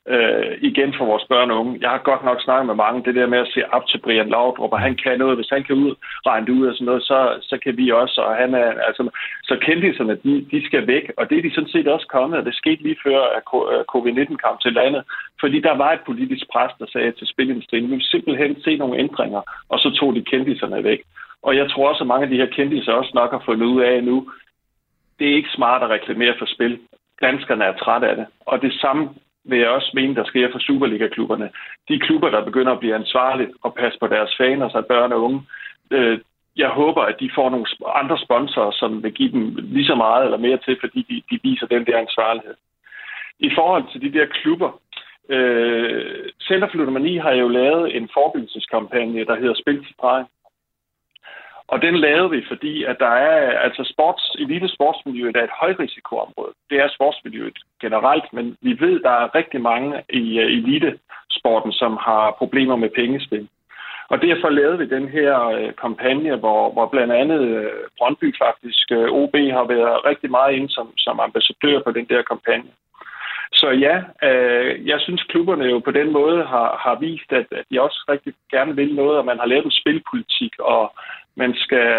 Øh, 0.07 0.57
igen 0.61 0.93
for 0.97 1.05
vores 1.05 1.25
børn 1.29 1.51
og 1.51 1.59
unge. 1.59 1.77
Jeg 1.81 1.89
har 1.89 1.97
godt 2.09 2.23
nok 2.23 2.41
snakket 2.41 2.65
med 2.67 2.75
mange, 2.75 3.03
det 3.05 3.15
der 3.15 3.27
med 3.27 3.39
at 3.39 3.51
se 3.53 3.61
op 3.75 3.87
til 3.87 3.97
Brian 4.03 4.29
Laudrup, 4.29 4.71
og 4.71 4.79
han 4.79 4.95
kan 5.03 5.19
noget, 5.19 5.35
hvis 5.37 5.49
han 5.49 5.63
kan 5.63 5.75
ud, 5.75 5.95
regne 6.27 6.45
det 6.45 6.53
ud 6.53 6.67
og 6.67 6.73
sådan 6.73 6.85
noget, 6.85 7.03
så, 7.03 7.19
så 7.41 7.57
kan 7.63 7.77
vi 7.77 7.91
også, 7.91 8.21
og 8.21 8.35
han 8.35 8.53
er, 8.53 8.69
altså, 8.87 9.09
så 9.43 9.57
kendiserne, 9.61 10.15
de, 10.23 10.45
de 10.51 10.65
skal 10.65 10.87
væk, 10.87 11.11
og 11.17 11.29
det 11.29 11.37
er 11.37 11.41
de 11.41 11.53
sådan 11.53 11.69
set 11.69 11.87
også 11.87 12.07
kommet, 12.07 12.39
og 12.39 12.45
det 12.45 12.55
skete 12.55 12.83
lige 12.83 13.03
før, 13.05 13.19
at 13.37 13.43
øh, 13.73 13.83
covid-19 13.93 14.35
kom 14.43 14.57
til 14.61 14.73
landet, 14.73 15.03
fordi 15.39 15.59
der 15.59 15.75
var 15.83 15.91
et 15.91 16.03
politisk 16.05 16.45
pres, 16.53 16.71
der 16.79 16.85
sagde 16.93 17.11
til 17.11 17.27
spilindustrien, 17.27 17.89
vi 17.89 17.95
vil 17.95 18.11
simpelthen 18.13 18.61
se 18.61 18.77
nogle 18.77 18.99
ændringer, 18.99 19.41
og 19.69 19.79
så 19.79 19.89
tog 19.99 20.15
de 20.15 20.21
kendiserne 20.21 20.83
væk. 20.83 21.01
Og 21.43 21.55
jeg 21.55 21.71
tror 21.71 21.89
også, 21.89 22.03
at 22.03 22.07
mange 22.07 22.23
af 22.23 22.29
de 22.29 22.37
her 22.37 22.45
kendte 22.45 22.93
også 22.93 23.11
nok 23.13 23.31
har 23.31 23.41
fundet 23.45 23.65
ud 23.65 23.81
af 23.81 24.03
nu, 24.03 24.31
det 25.19 25.29
er 25.29 25.35
ikke 25.35 25.55
smart 25.55 25.83
at 25.83 25.89
reklamere 25.89 26.35
for 26.39 26.45
spil. 26.45 26.79
Danskerne 27.21 27.63
er 27.63 27.77
trætte 27.77 28.07
af 28.07 28.15
det. 28.15 28.25
Og 28.45 28.61
det 28.61 28.73
samme 28.73 29.09
vil 29.45 29.59
jeg 29.59 29.69
også 29.69 29.91
mene, 29.93 30.15
der 30.15 30.23
sker 30.23 30.51
for 30.51 30.59
Superliga-klubberne. 30.59 31.49
De 31.89 31.99
klubber, 31.99 32.29
der 32.29 32.45
begynder 32.45 32.71
at 32.71 32.79
blive 32.79 32.95
ansvarlige 32.95 33.53
og 33.61 33.75
passe 33.75 33.99
på 33.99 34.07
deres 34.07 34.35
faner, 34.37 34.69
så 34.69 34.77
altså 34.77 34.87
børn 34.87 35.11
og 35.11 35.23
unge, 35.23 35.41
øh, 35.91 36.19
jeg 36.55 36.69
håber, 36.69 37.01
at 37.01 37.19
de 37.19 37.29
får 37.35 37.49
nogle 37.49 37.65
andre 37.95 38.17
sponsorer, 38.25 38.71
som 38.71 39.03
vil 39.03 39.13
give 39.13 39.31
dem 39.31 39.55
lige 39.55 39.85
så 39.85 39.95
meget 39.95 40.25
eller 40.25 40.37
mere 40.37 40.57
til, 40.57 40.77
fordi 40.79 41.01
de, 41.09 41.15
de 41.29 41.39
viser 41.43 41.67
den 41.67 41.85
der 41.85 41.97
ansvarlighed. 41.97 42.55
I 43.39 43.49
forhold 43.55 43.83
til 43.91 44.01
de 44.01 44.19
der 44.19 44.25
klubber, 44.25 44.79
øh, 45.29 46.29
Center 46.47 46.67
for 46.67 46.77
Ludomani 46.77 47.17
har 47.17 47.31
jo 47.31 47.47
lavet 47.47 47.97
en 47.97 48.09
forbindelseskampagne, 48.13 49.25
der 49.25 49.35
hedder 49.35 49.53
Spil 49.53 49.85
til 49.85 49.95
Dreng. 50.01 50.27
Og 51.73 51.81
den 51.81 51.95
lavede 51.97 52.29
vi, 52.29 52.41
fordi 52.47 52.83
at 52.83 52.97
der 52.99 53.13
er, 53.29 53.59
altså 53.59 53.83
sports, 53.93 54.35
elite 54.39 54.67
sportsmiljøet 54.67 55.35
er 55.37 55.43
et 55.43 55.59
højrisikoområde. 55.61 56.53
Det 56.69 56.77
er 56.79 56.87
sportsmiljøet 56.95 57.57
generelt, 57.81 58.33
men 58.33 58.57
vi 58.61 58.79
ved, 58.79 58.99
der 58.99 59.09
er 59.09 59.35
rigtig 59.35 59.61
mange 59.61 60.03
i 60.09 60.39
elite 60.39 60.99
elitesporten, 61.33 61.71
som 61.71 61.97
har 62.07 62.35
problemer 62.37 62.75
med 62.75 62.89
pengespil. 62.89 63.47
Og 64.09 64.21
derfor 64.21 64.49
lavede 64.49 64.77
vi 64.77 64.95
den 64.97 65.07
her 65.07 65.45
øh, 65.47 65.71
kampagne, 65.81 66.35
hvor, 66.35 66.71
hvor 66.73 66.87
blandt 66.87 67.13
andet 67.13 67.41
øh, 67.41 67.71
Brøndby 67.97 68.35
faktisk, 68.37 68.91
OB 68.91 69.35
har 69.57 69.65
været 69.75 70.05
rigtig 70.05 70.31
meget 70.31 70.55
inde 70.55 70.69
som, 70.69 70.87
som 70.97 71.19
ambassadør 71.19 71.79
på 71.83 71.91
den 71.91 72.05
der 72.05 72.21
kampagne. 72.21 72.71
Så 73.53 73.67
ja, 73.69 73.95
øh, 74.27 74.87
jeg 74.87 74.99
synes, 75.01 75.23
klubberne 75.23 75.65
jo 75.65 75.79
på 75.79 75.91
den 75.91 76.11
måde 76.11 76.45
har, 76.45 76.69
har 76.85 76.95
vist, 76.99 77.31
at, 77.31 77.47
at 77.51 77.65
de 77.71 77.81
også 77.81 77.99
rigtig 78.09 78.33
gerne 78.51 78.75
vil 78.75 78.95
noget, 78.95 79.17
og 79.17 79.25
man 79.25 79.39
har 79.39 79.45
lavet 79.45 79.65
en 79.65 79.79
spilpolitik, 79.81 80.53
og 80.59 80.93
man 81.35 81.53
skal 81.55 81.89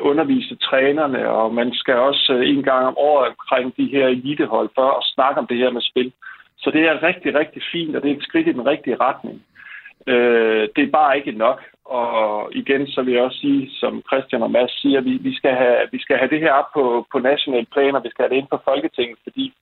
undervise 0.00 0.56
trænerne, 0.56 1.30
og 1.30 1.54
man 1.54 1.74
skal 1.74 1.94
også 1.94 2.32
øh, 2.34 2.48
en 2.48 2.62
gang 2.62 2.86
om 2.86 2.98
året 2.98 3.28
omkring 3.28 3.76
de 3.76 3.86
her 3.86 4.06
elitehold 4.06 4.68
for 4.74 4.90
at 4.98 5.04
snakke 5.14 5.40
om 5.40 5.46
det 5.46 5.56
her 5.56 5.70
med 5.70 5.82
spil. 5.82 6.12
Så 6.58 6.70
det 6.70 6.82
er 6.88 7.02
rigtig, 7.02 7.34
rigtig 7.34 7.62
fint, 7.72 7.96
og 7.96 8.02
det 8.02 8.10
er 8.10 8.16
et 8.16 8.22
skridt 8.22 8.48
i 8.48 8.52
den 8.52 8.66
rigtige 8.66 8.96
retning. 9.00 9.42
Øh, 10.06 10.68
det 10.76 10.82
er 10.84 10.90
bare 10.92 11.16
ikke 11.18 11.32
nok. 11.32 11.60
Og 11.84 12.48
igen, 12.52 12.86
så 12.86 13.02
vil 13.02 13.14
jeg 13.14 13.22
også 13.22 13.38
sige, 13.38 13.70
som 13.80 14.02
Christian 14.08 14.42
og 14.42 14.50
Mads 14.50 14.80
siger, 14.80 15.00
vi, 15.00 15.10
vi, 15.10 15.34
skal, 15.34 15.54
have, 15.54 15.78
vi 15.92 15.98
skal 16.00 16.16
have 16.16 16.30
det 16.30 16.40
her 16.40 16.52
op 16.52 16.72
på, 16.74 17.06
på 17.12 17.18
national 17.18 17.66
plan, 17.72 17.94
og 17.94 18.04
vi 18.04 18.10
skal 18.10 18.22
have 18.22 18.30
det 18.34 18.40
ind 18.40 18.48
på 18.50 18.58
Folketinget, 18.64 19.18
fordi 19.22 19.52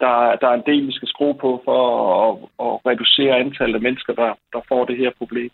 der, 0.00 0.36
der 0.40 0.48
er 0.48 0.56
en 0.56 0.68
del, 0.70 0.86
vi 0.86 0.92
skal 0.92 1.08
skrue 1.08 1.34
på 1.44 1.62
for 1.64 1.80
at, 2.24 2.30
at 2.66 2.72
reducere 2.90 3.38
antallet 3.38 3.74
af 3.74 3.82
mennesker, 3.82 4.12
der, 4.12 4.30
der 4.52 4.60
får 4.68 4.84
det 4.84 4.96
her 4.96 5.10
problem. 5.18 5.50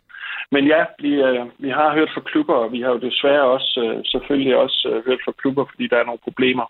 Men 0.53 0.67
ja, 0.67 0.83
vi, 1.05 1.13
øh, 1.29 1.47
vi 1.59 1.69
har 1.69 1.95
hørt 1.95 2.11
fra 2.15 2.21
klubber, 2.21 2.55
og 2.55 2.73
vi 2.73 2.81
har 2.81 2.91
jo 2.91 2.99
desværre 2.99 3.43
også 3.57 3.73
øh, 3.85 4.05
selvfølgelig 4.05 4.57
også 4.57 4.89
øh, 4.93 5.07
hørt 5.07 5.21
fra 5.25 5.33
klubber, 5.41 5.65
fordi 5.71 5.87
der 5.87 5.97
er 5.97 6.05
nogle 6.05 6.25
problemer. 6.29 6.67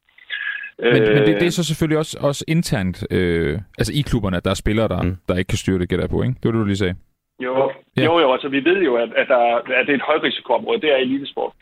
Men, 0.79 1.03
øh, 1.03 1.15
men 1.15 1.23
det, 1.27 1.41
det 1.41 1.47
er 1.47 1.51
så 1.51 1.65
selvfølgelig 1.65 1.99
også, 1.99 2.19
også 2.21 2.45
internt, 2.49 3.07
øh, 3.11 3.59
altså 3.79 3.93
i 3.97 4.01
klubberne, 4.01 4.37
at 4.37 4.45
der 4.45 4.51
er 4.51 4.63
spillere, 4.65 4.89
der, 4.89 5.03
mm. 5.03 5.17
der 5.29 5.37
ikke 5.37 5.49
kan 5.49 5.59
styre 5.59 5.79
det, 5.79 5.89
gætter 5.89 6.09
på, 6.09 6.23
ikke? 6.23 6.35
Det 6.35 6.45
var 6.45 6.53
det, 6.53 6.61
du 6.61 6.65
lige 6.65 6.77
sagde. 6.77 6.95
Jo, 7.41 7.71
ja. 7.97 8.05
jo, 8.05 8.21
jo, 8.21 8.33
altså 8.33 8.49
vi 8.49 8.65
ved 8.65 8.83
jo, 8.83 8.95
at, 8.97 9.11
at, 9.17 9.29
der, 9.29 9.57
at 9.57 9.87
det 9.87 9.93
er 9.93 9.97
et 9.97 10.09
højrisikoområde, 10.11 10.81
det 10.81 10.93
er 10.93 10.97
elitesport. 10.97 11.53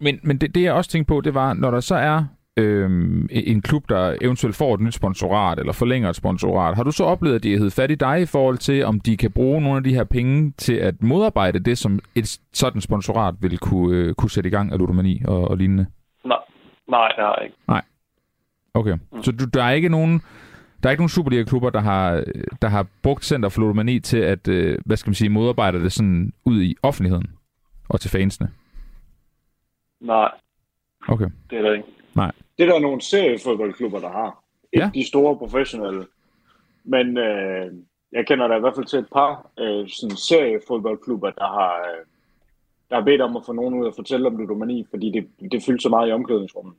Men, 0.00 0.20
men 0.22 0.38
det, 0.38 0.54
det, 0.54 0.62
jeg 0.62 0.72
også 0.72 0.90
tænkte 0.90 1.08
på, 1.08 1.20
det 1.20 1.34
var, 1.34 1.54
når 1.54 1.70
der 1.70 1.80
så 1.80 1.94
er 1.94 2.24
øh, 2.56 2.90
en 3.30 3.62
klub, 3.62 3.88
der 3.88 4.16
eventuelt 4.20 4.56
får 4.56 4.74
et 4.74 4.80
nyt 4.80 4.94
sponsorat, 4.94 5.58
eller 5.58 5.72
forlænger 5.72 6.10
et 6.10 6.16
sponsorat, 6.16 6.76
har 6.76 6.82
du 6.82 6.90
så 6.90 7.04
oplevet, 7.04 7.36
at 7.36 7.42
de 7.42 7.58
har 7.58 7.70
fat 7.70 7.90
i 7.90 7.94
dig 7.94 8.22
i 8.22 8.26
forhold 8.26 8.58
til, 8.58 8.84
om 8.84 9.00
de 9.00 9.16
kan 9.16 9.30
bruge 9.30 9.62
nogle 9.62 9.76
af 9.76 9.84
de 9.84 9.94
her 9.94 10.04
penge 10.04 10.52
til 10.58 10.74
at 10.74 11.02
modarbejde 11.02 11.58
det, 11.58 11.78
som 11.78 11.98
et 12.14 12.40
sådan 12.52 12.80
sponsorat 12.80 13.34
vil 13.40 13.58
kunne, 13.58 13.96
øh, 13.96 14.14
kunne 14.14 14.30
sætte 14.30 14.48
i 14.48 14.50
gang 14.50 14.72
af 14.72 14.78
ludomani 14.78 15.22
og, 15.28 15.48
og 15.48 15.56
lignende? 15.56 15.86
Nej, 16.24 16.38
nej, 16.88 17.08
det 17.08 17.24
har 17.24 17.34
jeg 17.38 17.44
ikke. 17.44 17.56
Nej. 17.68 17.82
Okay. 18.74 18.98
Mm. 19.12 19.22
Så 19.22 19.32
du, 19.32 19.44
der 19.44 19.62
er 19.62 19.70
ikke 19.70 19.88
nogen... 19.88 20.22
Der 20.82 20.88
er 20.88 20.90
ikke 20.90 21.00
nogen 21.00 21.08
Superliga-klubber, 21.08 21.70
der 21.70 21.80
har, 21.80 22.24
der 22.62 22.68
har 22.68 22.86
brugt 23.02 23.24
Center 23.24 23.48
for 23.48 23.60
Ludomani 23.60 24.00
til 24.00 24.18
at, 24.18 24.48
øh, 24.48 24.78
hvad 24.86 24.96
skal 24.96 25.08
man 25.08 25.14
sige, 25.14 25.28
modarbejde 25.28 25.82
det 25.82 25.92
sådan 25.92 26.32
ud 26.44 26.62
i 26.62 26.76
offentligheden 26.82 27.30
og 27.88 28.00
til 28.00 28.10
fansene? 28.10 28.50
Nej. 30.00 30.30
Okay. 31.08 31.26
Det 31.50 31.58
er 31.58 31.62
der 31.62 31.72
ikke. 31.72 31.88
Nej. 32.14 32.32
Det 32.58 32.68
er 32.68 32.72
der 32.72 32.78
nogle 32.78 33.00
seriefodboldklubber, 33.00 34.00
der 34.00 34.10
har. 34.10 34.42
Ikke 34.72 34.84
ja. 34.84 34.90
de 34.94 35.06
store 35.06 35.36
professionelle. 35.36 36.06
Men 36.84 37.18
øh, 37.18 37.72
jeg 38.12 38.26
kender 38.26 38.48
da 38.48 38.56
i 38.56 38.60
hvert 38.60 38.74
fald 38.74 38.86
til 38.86 38.98
et 38.98 39.08
par 39.12 39.50
øh, 39.58 39.88
sådan 39.88 40.16
seriefodboldklubber, 40.16 41.30
der 41.30 41.46
har, 41.46 41.74
øh, 41.80 42.04
der 42.90 42.96
har 42.96 43.04
bedt 43.04 43.20
om 43.20 43.36
at 43.36 43.46
få 43.46 43.52
nogen 43.52 43.74
ud 43.80 43.86
og 43.86 43.94
fortælle 43.94 44.26
om 44.26 44.36
ludomani, 44.36 44.86
fordi 44.90 45.10
det, 45.10 45.50
det 45.52 45.62
fylder 45.64 45.80
så 45.80 45.88
meget 45.88 46.08
i 46.08 46.12
omklædningsrummet. 46.12 46.74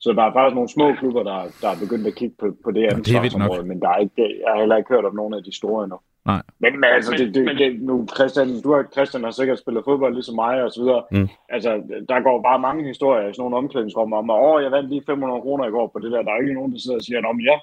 Så 0.00 0.12
der 0.12 0.22
er 0.22 0.32
faktisk 0.32 0.54
nogle 0.54 0.68
små 0.68 0.94
klubber, 0.94 1.22
der, 1.22 1.38
der 1.60 1.68
er 1.68 1.78
begyndt 1.80 2.06
at 2.06 2.14
kigge 2.14 2.36
på, 2.38 2.56
på 2.64 2.70
det 2.70 2.92
ansvarsområde, 2.92 3.64
men 3.64 3.80
der 3.80 3.88
er 3.88 3.98
ikke, 3.98 4.40
jeg 4.42 4.52
har 4.52 4.58
heller 4.58 4.76
ikke 4.76 4.94
hørt 4.94 5.04
om 5.04 5.14
nogen 5.14 5.34
af 5.34 5.44
de 5.44 5.56
store 5.56 5.84
endnu. 5.84 5.98
Nej. 6.26 6.42
Men, 6.58 6.72
men 6.80 6.90
altså, 6.96 7.12
det, 7.18 7.34
det, 7.34 7.58
det, 7.58 7.80
nu 7.80 8.06
Christian, 8.14 8.48
du 8.64 8.72
har, 8.72 8.82
Christian 8.92 9.24
har 9.24 9.30
sikkert 9.30 9.58
spillet 9.58 9.84
fodbold 9.84 10.14
ligesom 10.14 10.34
mig 10.34 10.62
og 10.62 10.72
så 10.72 10.80
videre. 10.82 11.02
Mm. 11.10 11.28
Altså, 11.48 11.70
der 12.08 12.22
går 12.22 12.42
bare 12.42 12.58
mange 12.58 12.84
historier 12.84 13.28
i 13.28 13.32
sådan 13.32 13.42
nogle 13.42 13.56
omklædningsrum 13.56 14.12
om, 14.12 14.30
at 14.30 14.38
åh, 14.48 14.62
jeg 14.62 14.70
vandt 14.70 14.88
lige 14.90 15.02
500 15.06 15.40
kroner 15.40 15.64
i 15.66 15.70
går 15.70 15.86
på 15.86 15.98
det 15.98 16.12
der. 16.12 16.22
Der 16.22 16.32
er 16.32 16.40
ikke 16.40 16.54
nogen, 16.54 16.72
der 16.72 16.78
sidder 16.78 16.96
og 16.96 17.02
siger, 17.02 17.26
om 17.26 17.40
ja, 17.40 17.56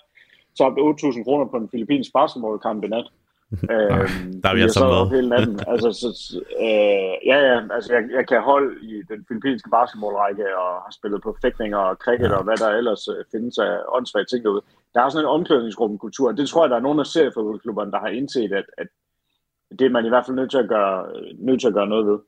så 0.55 0.64
8.000 0.66 1.24
kroner 1.24 1.45
på 1.45 1.57
en 1.57 1.70
filippinsk 1.72 2.14
basketballkamp 2.14 2.84
i 2.84 2.88
nat. 2.88 3.07
øhm, 3.74 4.41
der 4.41 4.49
er 4.49 4.55
vi 4.55 4.62
altså 4.62 4.86
med. 4.88 5.16
Hele 5.16 5.30
natten. 5.30 5.60
altså, 5.74 5.89
så, 6.01 6.07
øh, 6.68 7.14
ja, 7.30 7.38
ja, 7.49 7.57
altså 7.76 7.89
jeg, 7.95 8.03
jeg 8.18 8.28
kan 8.28 8.41
holde 8.41 8.70
i 8.91 8.93
den 9.12 9.20
filippinske 9.28 9.70
basketballrække 9.70 10.45
og 10.64 10.72
har 10.86 10.93
spillet 10.97 11.20
på 11.22 11.38
fægtning 11.41 11.76
og 11.76 11.95
cricket 12.03 12.30
ja. 12.30 12.36
og 12.38 12.43
hvad 12.43 12.57
der 12.64 12.70
ellers 12.70 13.07
øh, 13.07 13.20
findes 13.32 13.57
af 13.57 13.74
åndssvage 13.95 14.26
ting 14.26 14.43
derude 14.43 14.62
der 14.93 15.01
er 15.01 15.09
sådan 15.09 15.25
en 15.25 15.29
omklædningsrumkultur, 15.29 16.31
det 16.31 16.49
tror 16.49 16.63
jeg, 16.63 16.69
der 16.69 16.75
er 16.75 16.87
nogle 16.87 16.99
af 16.99 17.05
seriefodboldklubberne, 17.05 17.91
der 17.91 17.99
har 17.99 18.07
indset, 18.07 18.53
at, 18.53 18.65
at 18.77 18.87
det 19.79 19.85
er 19.85 19.89
man 19.89 20.05
i 20.05 20.09
hvert 20.09 20.25
fald 20.25 20.35
nødt 20.35 20.51
til 20.51 20.57
at 20.57 20.69
gøre, 20.69 20.97
nødt 21.39 21.59
til 21.61 21.67
at 21.67 21.73
gøre 21.73 21.87
noget 21.87 22.05
ved. 22.05 22.19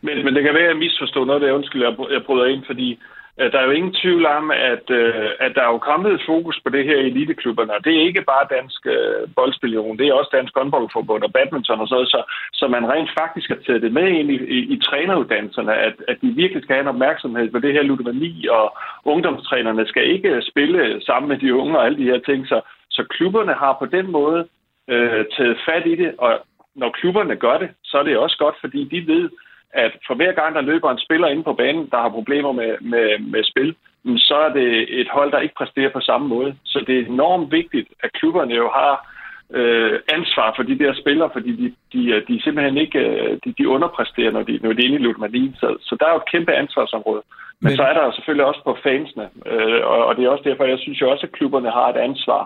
Men, 0.00 0.24
men 0.24 0.34
det 0.34 0.42
kan 0.42 0.54
være, 0.54 0.62
at 0.62 0.68
jeg 0.68 0.76
misforstår 0.76 1.24
noget 1.24 1.42
af. 1.42 1.52
Undskyld, 1.52 1.82
jeg, 1.82 1.96
jeg 2.10 2.22
bryder 2.26 2.44
ind, 2.44 2.64
fordi 2.66 3.00
Øh, 3.40 3.52
der 3.52 3.58
er 3.58 3.64
jo 3.64 3.70
ingen 3.70 3.94
tvivl 4.02 4.26
om, 4.26 4.50
at, 4.50 4.86
øh, 4.90 5.30
at 5.40 5.52
der 5.54 5.62
er 5.62 5.72
jo 5.74 5.78
kommet 5.78 6.12
et 6.12 6.26
fokus 6.26 6.60
på 6.64 6.68
det 6.70 6.84
her 6.84 6.96
i 6.96 7.06
eliteklubberne, 7.10 7.74
og 7.74 7.84
det 7.84 7.92
er 7.96 8.06
ikke 8.08 8.22
bare 8.32 8.50
Dansk 8.56 8.86
øh, 8.86 9.28
Boldspillion, 9.36 9.98
det 9.98 10.08
er 10.08 10.14
også 10.14 10.30
Dansk 10.32 10.52
Håndboldforbund 10.56 11.22
og 11.22 11.32
badminton 11.32 11.80
og 11.80 11.88
så, 11.88 11.98
så, 12.14 12.20
så 12.52 12.68
man 12.68 12.88
rent 12.92 13.10
faktisk 13.20 13.48
har 13.48 13.60
taget 13.66 13.82
det 13.82 13.92
med 13.92 14.08
ind 14.08 14.30
i, 14.30 14.38
i, 14.56 14.58
i 14.74 14.80
træneruddannelserne, 14.88 15.74
at, 15.74 15.94
at 16.08 16.16
de 16.22 16.28
virkelig 16.42 16.62
skal 16.62 16.74
have 16.74 16.82
en 16.82 16.94
opmærksomhed 16.94 17.50
på 17.50 17.58
det 17.58 17.72
her 17.72 17.82
ludomani, 17.82 18.46
og 18.46 18.76
ungdomstrænerne 19.04 19.86
skal 19.86 20.04
ikke 20.14 20.42
spille 20.50 21.02
sammen 21.02 21.28
med 21.28 21.38
de 21.38 21.54
unge 21.54 21.78
og 21.78 21.84
alle 21.86 21.98
de 21.98 22.10
her 22.10 22.18
ting, 22.18 22.46
så, 22.46 22.60
så 22.90 23.04
klubberne 23.10 23.54
har 23.54 23.76
på 23.78 23.86
den 23.86 24.10
måde 24.10 24.48
øh, 24.88 25.24
taget 25.36 25.58
fat 25.68 25.86
i 25.86 25.94
det, 25.94 26.14
og 26.18 26.32
når 26.74 26.90
klubberne 26.90 27.36
gør 27.36 27.58
det, 27.58 27.70
så 27.84 27.98
er 27.98 28.02
det 28.02 28.18
også 28.18 28.36
godt, 28.38 28.56
fordi 28.60 28.84
de 28.84 29.12
ved, 29.12 29.30
at 29.74 29.92
for 30.06 30.14
hver 30.14 30.32
gang, 30.32 30.54
der 30.54 30.60
løber 30.60 30.90
en 30.90 30.98
spiller 30.98 31.28
ind 31.28 31.44
på 31.44 31.52
banen, 31.52 31.88
der 31.90 31.96
har 31.96 32.08
problemer 32.08 32.52
med, 32.52 32.76
med, 32.80 33.18
med 33.18 33.44
spil, 33.44 33.74
så 34.16 34.36
er 34.36 34.52
det 34.52 35.00
et 35.00 35.08
hold, 35.12 35.32
der 35.32 35.40
ikke 35.40 35.54
præsterer 35.54 35.90
på 35.92 36.00
samme 36.00 36.28
måde. 36.28 36.54
Så 36.64 36.84
det 36.86 36.98
er 36.98 37.06
enormt 37.06 37.52
vigtigt, 37.52 37.88
at 38.02 38.12
klubberne 38.12 38.54
jo 38.54 38.70
har 38.74 39.08
øh, 39.50 40.00
ansvar 40.16 40.52
for 40.56 40.62
de 40.62 40.78
der 40.78 40.92
spillere, 40.94 41.30
fordi 41.32 41.52
de, 41.60 41.66
de, 41.92 42.22
de 42.28 42.42
simpelthen 42.42 42.78
ikke 42.78 42.98
øh, 42.98 43.38
de, 43.44 43.54
de 43.58 43.68
underpræsterer, 43.68 44.30
når 44.30 44.42
de, 44.42 44.58
når 44.62 44.72
de 44.72 44.82
er 44.82 44.86
inde 44.86 44.98
i 45.00 45.02
ludomani. 45.02 45.54
Så, 45.60 45.76
så 45.80 45.96
der 46.00 46.06
er 46.06 46.12
jo 46.12 46.22
et 46.24 46.30
kæmpe 46.32 46.52
ansvarsområde. 46.52 47.22
Men, 47.60 47.68
Men 47.70 47.76
så 47.76 47.82
er 47.82 47.92
der 47.92 48.12
selvfølgelig 48.12 48.46
også 48.46 48.62
på 48.64 48.76
fansene, 48.82 49.28
øh, 49.46 49.80
og, 49.92 50.06
og 50.06 50.16
det 50.16 50.24
er 50.24 50.28
også 50.28 50.48
derfor, 50.48 50.64
jeg 50.64 50.78
synes 50.78 51.00
jo 51.00 51.10
også, 51.10 51.26
at 51.26 51.32
klubberne 51.32 51.70
har 51.70 51.88
et 51.88 51.96
ansvar 51.96 52.42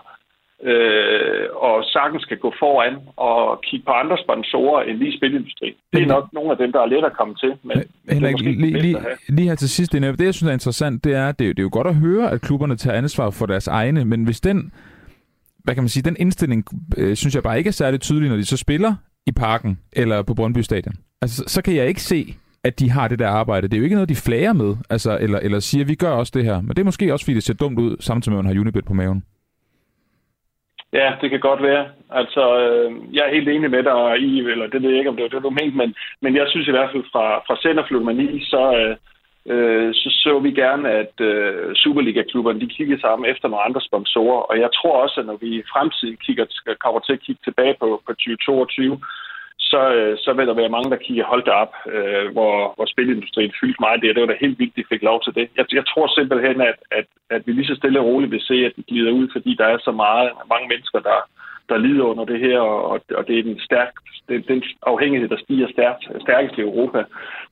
øh, 0.63 1.22
og 1.69 1.85
sagtens 1.85 2.23
skal 2.23 2.39
gå 2.39 2.53
foran 2.59 2.95
og 3.17 3.61
kigge 3.67 3.85
på 3.87 3.93
andre 3.93 4.17
sponsorer 4.25 4.83
end 4.83 4.97
lige 4.99 5.17
spilindustri. 5.19 5.69
Det 5.93 6.03
er 6.03 6.07
nok 6.07 6.33
nogle 6.33 6.51
af 6.51 6.57
dem, 6.57 6.73
der 6.73 6.81
er 6.81 6.87
let 6.87 7.05
at 7.05 7.13
komme 7.13 7.35
til. 7.35 7.53
Men 7.63 7.77
Henrik, 8.11 8.41
lige, 8.41 8.79
lige, 8.81 8.99
lige 9.29 9.49
her 9.49 9.55
til 9.55 9.69
sidst, 9.69 9.93
det, 9.93 10.21
jeg 10.21 10.35
synes 10.35 10.51
er 10.51 10.53
interessant, 10.53 11.05
det 11.05 11.15
er, 11.15 11.33
det, 11.33 11.45
er, 11.49 11.53
det 11.53 11.59
er 11.59 11.63
jo 11.63 11.71
godt 11.73 11.87
at 11.87 11.95
høre, 11.95 12.31
at 12.31 12.41
klubberne 12.41 12.77
tager 12.77 12.99
ansvar 12.99 13.31
for 13.31 13.47
deres 13.47 13.69
egne, 13.69 14.05
men 14.05 14.25
hvis 14.25 14.41
den, 14.41 14.73
hvad 15.65 15.75
kan 15.75 15.83
man 15.83 15.89
sige, 15.89 16.03
den 16.03 16.17
indstilling, 16.19 16.65
øh, 16.97 17.17
synes 17.17 17.35
jeg 17.35 17.43
bare 17.43 17.59
ikke 17.59 17.69
er 17.69 17.73
særlig 17.73 18.01
tydelig, 18.01 18.29
når 18.31 18.37
de 18.37 18.45
så 18.45 18.57
spiller 18.57 18.95
i 19.27 19.33
parken 19.33 19.79
eller 19.93 20.23
på 20.23 20.35
Brøndby 20.35 20.59
Stadion. 20.59 20.95
Altså, 21.23 21.45
så 21.47 21.63
kan 21.63 21.75
jeg 21.75 21.89
ikke 21.89 22.03
se, 22.03 22.35
at 22.65 22.81
de 22.81 22.91
har 22.91 23.09
det 23.09 23.19
der 23.19 23.29
arbejde. 23.29 23.69
Det 23.69 23.75
er 23.75 23.79
jo 23.79 23.85
ikke 23.85 23.97
noget, 23.97 24.09
de 24.09 24.17
flager 24.17 24.53
med, 24.53 24.77
altså, 24.91 25.19
eller, 25.21 25.39
eller 25.39 25.61
siger, 25.61 25.85
vi 25.85 25.95
gør 25.95 26.11
også 26.11 26.33
det 26.35 26.45
her. 26.45 26.61
Men 26.61 26.69
det 26.69 26.79
er 26.79 26.85
måske 26.85 27.13
også, 27.13 27.25
fordi 27.25 27.35
det 27.35 27.43
ser 27.43 27.55
dumt 27.55 27.79
ud, 27.79 27.97
samtidig 28.01 28.33
med, 28.33 28.39
at 28.39 28.45
man 28.45 28.55
har 28.55 28.61
Unibet 28.61 28.85
på 28.85 28.95
maven. 28.95 29.25
Ja, 30.93 31.15
det 31.21 31.31
kan 31.31 31.41
godt 31.41 31.63
være. 31.63 31.89
Altså, 32.11 32.43
øh, 32.63 33.15
jeg 33.15 33.23
er 33.25 33.35
helt 33.35 33.49
enig 33.49 33.71
med 33.71 33.83
dig 33.83 34.19
i, 34.21 34.41
eller 34.41 34.67
det 34.67 34.83
ved 34.83 34.91
jeg 34.91 34.99
ikke, 34.99 35.11
om 35.11 35.17
det 35.17 35.23
var 35.23 35.29
det, 35.29 35.43
du 35.43 35.51
mente, 35.51 35.77
men, 35.77 35.95
men 36.21 36.37
jeg 36.37 36.47
synes 36.49 36.69
i 36.69 36.71
hvert 36.77 36.91
fald 36.93 37.05
fra, 37.13 37.39
fra 37.47 37.57
Centerflugmani, 37.63 38.45
så, 38.45 38.63
øh, 38.81 38.97
øh, 39.53 39.95
så 39.95 40.09
så 40.25 40.39
vi 40.39 40.51
gerne, 40.51 40.91
at 40.91 41.15
øh, 41.21 41.75
Superliga-klubberne 41.75 42.61
de 42.61 42.75
kigger 42.77 42.99
sammen 43.01 43.31
efter 43.31 43.49
nogle 43.49 43.65
andre 43.65 43.81
sponsorer. 43.81 44.41
Og 44.51 44.61
jeg 44.61 44.71
tror 44.75 45.03
også, 45.03 45.21
at 45.21 45.27
når 45.27 45.37
vi 45.37 45.49
i 45.59 45.69
fremtiden 45.73 46.17
kigger, 46.17 46.45
kommer 46.85 47.01
til 47.01 47.13
at 47.13 47.25
kigge 47.27 47.43
tilbage 47.45 47.75
på, 47.81 48.03
på 48.07 48.13
2022, 48.13 49.01
så, 49.73 49.83
øh, 49.99 50.15
så 50.25 50.31
vil 50.37 50.47
der 50.49 50.61
være 50.61 50.75
mange, 50.77 50.91
der 50.91 51.05
kigger 51.05 51.31
holdt 51.33 51.49
op, 51.63 51.73
øh, 51.95 52.27
hvor, 52.35 52.55
hvor 52.77 52.87
spilindustrien 52.93 53.53
fyldte 53.61 53.83
meget 53.85 54.03
det. 54.03 54.15
Det 54.15 54.23
var 54.23 54.31
da 54.33 54.45
helt 54.45 54.59
vildt, 54.59 54.77
de 54.79 54.91
fik 54.93 55.03
lov 55.11 55.19
til 55.23 55.35
det. 55.39 55.47
Jeg, 55.59 55.65
jeg 55.79 55.85
tror 55.91 56.07
simpelthen, 56.19 56.57
at, 56.71 56.79
at, 56.99 57.07
at 57.35 57.43
vi 57.47 57.53
lige 57.53 57.71
så 57.71 57.77
stille 57.79 58.01
og 58.01 58.07
roligt 58.07 58.33
vil 58.35 58.49
se, 58.51 58.57
at 58.69 58.77
de 58.77 58.89
glider 58.91 59.13
ud, 59.21 59.27
fordi 59.35 59.51
der 59.61 59.67
er 59.75 59.79
så 59.79 59.93
meget, 60.05 60.31
mange 60.53 60.67
mennesker, 60.73 61.01
der, 61.11 61.19
der 61.71 61.79
lider 61.87 62.05
under 62.13 62.25
det 62.25 62.41
her, 62.47 62.59
og, 62.61 63.01
og 63.19 63.23
det 63.29 63.39
er 63.39 63.43
den, 63.43 63.59
stærk, 63.69 63.93
den, 64.29 64.41
den 64.51 64.63
afhængighed, 64.93 65.29
der 65.29 65.39
stiger 65.45 65.69
stærkt, 65.77 66.03
stærkest 66.27 66.55
i 66.59 66.61
Europa, 66.69 67.01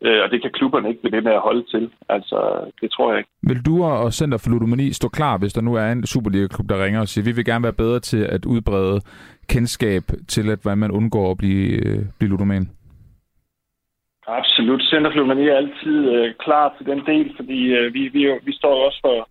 øh, 0.07 0.21
og 0.25 0.31
det 0.33 0.43
kan 0.43 0.51
klubberne 0.59 0.89
ikke 0.89 1.03
blive 1.03 1.21
med 1.29 1.33
at 1.33 1.47
holde 1.49 1.65
til. 1.75 1.91
Altså, 2.09 2.39
det 2.81 2.89
tror 2.91 3.11
jeg 3.11 3.19
ikke. 3.19 3.31
Vil 3.43 3.67
du 3.69 3.75
og 3.85 4.13
Center 4.13 4.39
for 4.39 4.51
Ludomani 4.51 4.93
stå 4.93 5.09
klar, 5.09 5.39
hvis 5.39 5.53
der 5.53 5.61
nu 5.69 5.75
er 5.75 5.87
en 5.93 6.07
Superliga-klub, 6.07 6.69
der 6.69 6.85
ringer 6.85 7.01
og 7.01 7.09
siger, 7.09 7.25
vi 7.25 7.33
vil 7.37 7.45
gerne 7.45 7.65
være 7.69 7.81
bedre 7.85 8.01
til 8.01 8.23
at 8.37 8.45
udbrede 8.45 9.01
kendskab 9.55 10.05
til, 10.29 10.51
at 10.51 10.59
hvordan 10.63 10.79
man 10.79 10.91
undgår 10.91 11.31
at 11.31 11.39
blive, 11.39 11.67
øh, 11.87 12.01
blive 12.19 12.31
ludoman? 12.31 12.65
Absolut. 14.27 14.83
Center 14.83 15.11
Ludomani 15.11 15.49
er 15.49 15.57
altid 15.57 15.99
øh, 16.15 16.35
klar 16.45 16.75
til 16.77 16.87
den 16.87 17.01
del, 17.07 17.27
fordi 17.37 17.61
øh, 17.79 17.95
vi, 17.95 18.03
vi, 18.09 18.21
vi 18.49 18.53
står 18.53 18.87
også 18.87 18.99
for 19.07 19.29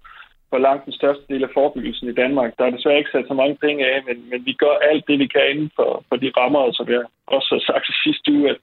for 0.51 0.57
langt 0.57 0.85
den 0.85 0.93
største 0.93 1.25
del 1.33 1.43
af 1.43 1.53
forebyggelsen 1.53 2.07
i 2.09 2.19
Danmark. 2.21 2.49
Der 2.57 2.65
er 2.65 2.69
desværre 2.69 2.97
ikke 2.97 3.13
sat 3.13 3.25
så 3.27 3.33
mange 3.33 3.55
penge 3.65 3.81
af, 3.93 4.03
men, 4.07 4.17
men 4.29 4.45
vi 4.45 4.53
gør 4.53 4.75
alt 4.91 5.03
det, 5.07 5.19
vi 5.19 5.27
kan 5.27 5.45
inden 5.51 5.71
for, 5.75 6.03
for 6.09 6.15
de 6.15 6.31
rammer, 6.37 6.59
altså, 6.59 6.77
som 6.77 6.93
jeg 6.93 7.01
også 7.27 7.49
har 7.55 7.63
sagt 7.69 7.85
sidste 8.03 8.31
uge, 8.31 8.49
at 8.49 8.59